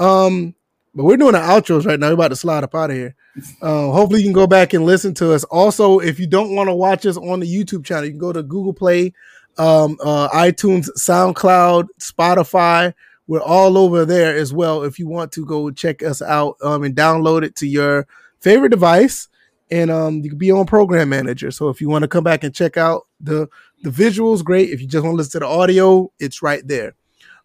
[0.00, 0.54] Um,
[0.94, 2.08] but we're doing the outros right now.
[2.08, 3.14] We're about to slide up out of here.
[3.60, 5.44] Uh, hopefully, you can go back and listen to us.
[5.44, 8.32] Also, if you don't want to watch us on the YouTube channel, you can go
[8.32, 9.12] to Google Play,
[9.58, 12.94] um, uh, iTunes, SoundCloud, Spotify.
[13.26, 14.82] We're all over there as well.
[14.82, 18.06] If you want to go check us out um, and download it to your
[18.40, 19.28] favorite device
[19.70, 21.50] and um, you can be on Program Manager.
[21.50, 23.48] So if you want to come back and check out the
[23.82, 24.70] the visuals, great.
[24.70, 26.94] If you just want to listen to the audio, it's right there.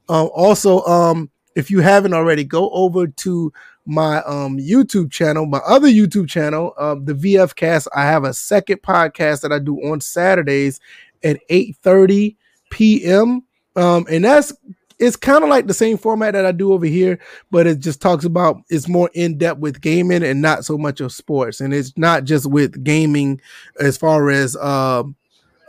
[0.08, 3.54] Um, also, um, if you haven't already, go over to
[3.86, 7.88] my um YouTube channel, my other YouTube channel, um, the VF Cast.
[7.96, 10.80] I have a second podcast that I do on Saturdays
[11.24, 12.36] at 8:30
[12.70, 13.44] p.m.
[13.76, 14.54] Um, and that's
[15.00, 17.20] it's kind of like the same format that I do over here,
[17.52, 21.00] but it just talks about it's more in depth with gaming and not so much
[21.02, 21.62] of sports.
[21.62, 23.40] And it's not just with gaming
[23.80, 25.16] as far as um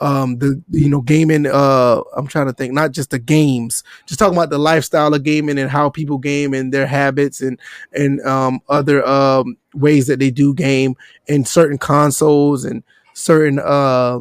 [0.01, 4.19] um the you know gaming uh I'm trying to think not just the games just
[4.19, 7.61] talking about the lifestyle of gaming and how people game and their habits and
[7.93, 10.97] and um other um ways that they do game
[11.29, 12.83] and certain consoles and
[13.13, 14.19] certain uh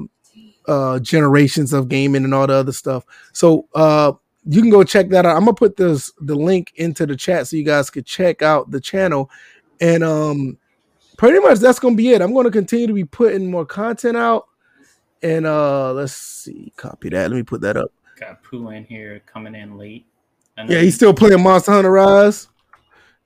[0.68, 4.12] uh generations of gaming and all the other stuff so uh
[4.52, 7.48] you can go check that out i'm gonna put this the link into the chat
[7.48, 9.30] so you guys could check out the channel
[9.80, 10.58] and um
[11.18, 14.48] pretty much that's gonna be it i'm gonna continue to be putting more content out
[15.22, 17.30] and uh let's see, copy that.
[17.30, 17.92] Let me put that up.
[18.18, 20.06] Got Pooh in here coming in late.
[20.58, 22.48] Yeah, he's still playing Monster Hunter Rise.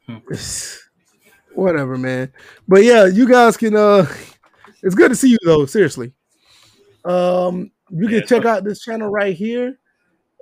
[0.07, 0.17] Hmm.
[1.53, 2.33] Whatever, man.
[2.67, 4.07] But yeah, you guys can uh
[4.83, 6.13] it's good to see you though, seriously.
[7.05, 9.77] Um you Yeah, can check so- out this channel right here.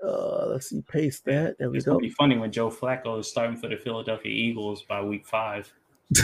[0.06, 1.58] Uh let's see, paste that.
[1.60, 1.94] There we It's go.
[1.94, 5.72] gonna be funny when Joe Flacco is starting for the Philadelphia Eagles by week five.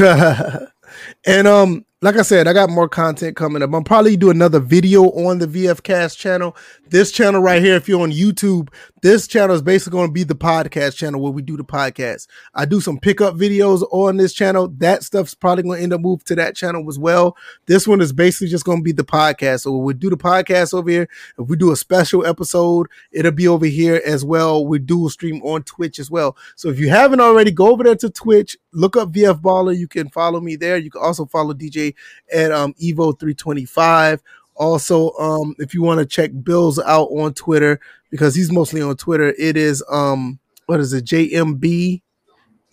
[1.26, 3.74] and um, like I said, I got more content coming up.
[3.74, 6.56] I'm probably do another video on the VF Cast channel.
[6.90, 8.70] This channel right here, if you're on YouTube,
[9.02, 12.28] this channel is basically going to be the podcast channel where we do the podcast.
[12.54, 14.68] I do some pickup videos on this channel.
[14.78, 17.36] That stuff's probably going to end up move to that channel as well.
[17.66, 19.62] This one is basically just going to be the podcast.
[19.62, 21.10] So we do the podcast over here.
[21.40, 24.68] If we do a special episode, it'll be over here as well.
[24.68, 26.38] We dual stream on Twitch as well.
[26.56, 29.76] So if you haven't already, go over there to Twitch, look up VF Baller.
[29.76, 30.77] You can follow me there.
[30.84, 31.94] You can also follow DJ
[32.34, 34.20] at um, Evo325.
[34.56, 37.80] Also, um, if you want to check Bills out on Twitter,
[38.10, 42.02] because he's mostly on Twitter, it is um, what is it, JMB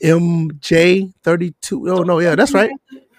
[0.02, 1.90] MJ32.
[1.90, 2.70] Oh no, yeah, that's right.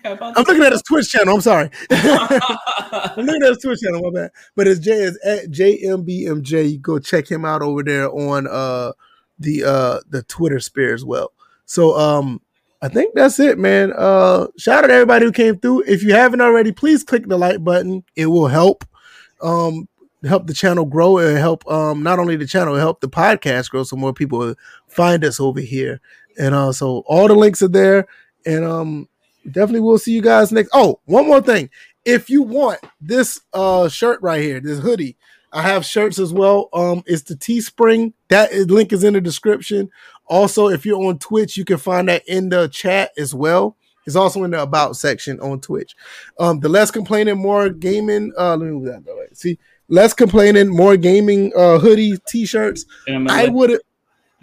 [0.03, 1.35] I'm looking at his Twitch channel.
[1.35, 1.69] I'm sorry.
[1.89, 4.31] I'm looking at his Twitch channel, my bad.
[4.55, 6.71] But it's J is at JMBMJ.
[6.71, 8.91] You go check him out over there on uh
[9.39, 11.31] the uh the Twitter sphere as well.
[11.65, 12.41] So um
[12.81, 13.93] I think that's it, man.
[13.95, 15.83] Uh shout out to everybody who came through.
[15.87, 18.03] If you haven't already, please click the like button.
[18.15, 18.85] It will help
[19.41, 19.87] um
[20.23, 23.83] help the channel grow and help um not only the channel, help the podcast grow
[23.83, 24.55] so more people
[24.87, 25.99] find us over here.
[26.37, 28.07] And uh so all the links are there.
[28.45, 29.09] And um
[29.45, 30.69] definitely we'll see you guys next.
[30.73, 31.69] Oh, one more thing.
[32.03, 35.17] If you want this uh shirt right here, this hoodie,
[35.55, 36.67] I have shirts as well.
[36.73, 38.11] Um, it's the Teespring.
[38.27, 39.89] that link is in the description.
[40.27, 43.77] Also, if you're on Twitch, you can find that in the chat as well.
[44.05, 45.95] It's also in the about section on Twitch.
[46.39, 48.31] Um, the less complaining, more gaming.
[48.37, 49.27] Uh, let me move that way.
[49.33, 49.57] See,
[49.87, 51.51] less complaining, more gaming.
[51.55, 52.85] Uh, hoodie, t-shirts.
[53.07, 53.71] I would.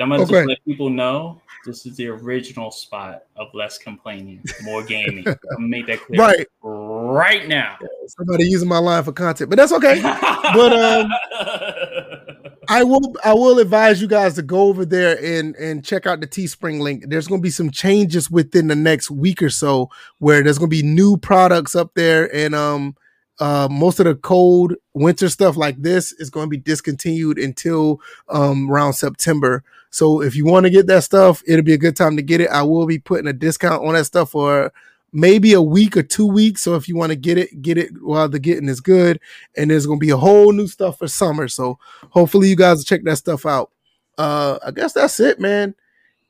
[0.01, 0.33] I'm gonna Okay.
[0.33, 5.25] just let people know this is the original spot of less complaining, more gaming.
[5.57, 6.47] I'm make that clear Right.
[6.63, 7.79] right now.
[8.09, 10.01] Somebody using my line for content, but that's okay.
[10.55, 11.09] But, um,
[12.69, 16.21] I will I will advise you guys to go over there and and check out
[16.21, 17.05] the Teespring link.
[17.09, 20.71] There's going to be some changes within the next week or so where there's going
[20.71, 22.97] to be new products up there and um
[23.41, 28.01] uh most of the cold winter stuff like this is going to be discontinued until
[28.29, 29.65] um around September.
[29.91, 32.41] So if you want to get that stuff, it'll be a good time to get
[32.41, 32.49] it.
[32.51, 34.73] I will be putting a discount on that stuff for
[35.13, 36.63] maybe a week or two weeks.
[36.63, 39.21] So if you want to get it, get it while the getting is good.
[39.57, 41.49] And there's gonna be a whole new stuff for summer.
[41.49, 41.79] So
[42.11, 43.71] hopefully you guys will check that stuff out.
[44.19, 45.75] Uh I guess that's it, man.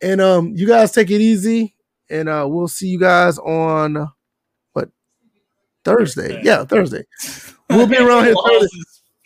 [0.01, 1.75] And um you guys take it easy
[2.11, 4.11] and uh we'll see you guys on
[4.73, 4.91] what
[5.85, 6.29] Thursday.
[6.29, 6.41] Thursday.
[6.45, 7.05] Yeah, Thursday.
[7.71, 8.79] We'll be around here Thursday.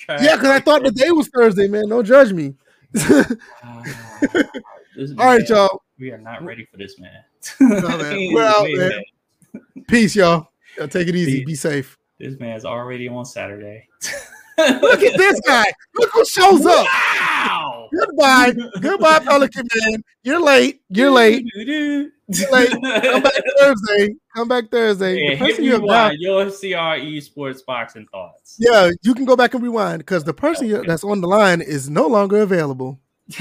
[0.09, 1.89] Yeah, because I thought the day was Thursday, man.
[1.89, 2.55] Don't judge me.
[3.11, 3.85] All
[5.19, 5.83] All right, y'all.
[5.99, 7.24] We are not ready for this, man.
[7.61, 8.33] man.
[8.33, 9.03] We're out, man.
[9.89, 10.49] Peace, y'all.
[10.78, 11.39] Y'all take it easy.
[11.39, 11.47] Peace.
[11.47, 11.99] Be safe.
[12.19, 13.89] This man's already on Saturday.
[14.59, 15.65] Look at this guy.
[15.97, 16.87] Look who shows up.
[16.87, 17.89] Wow.
[17.95, 18.55] Goodbye.
[18.81, 20.03] Goodbye, Pelican Man.
[20.23, 20.81] You're late.
[20.89, 21.45] You're late.
[21.55, 22.70] You're late.
[22.70, 24.15] Come back Thursday.
[24.35, 25.19] Come back Thursday.
[25.20, 28.57] Yeah, The person you have Your CRE sports boxing thoughts.
[28.59, 31.61] yeah, you can go back and rewind because the person you- that's on the line
[31.61, 32.99] is no longer available.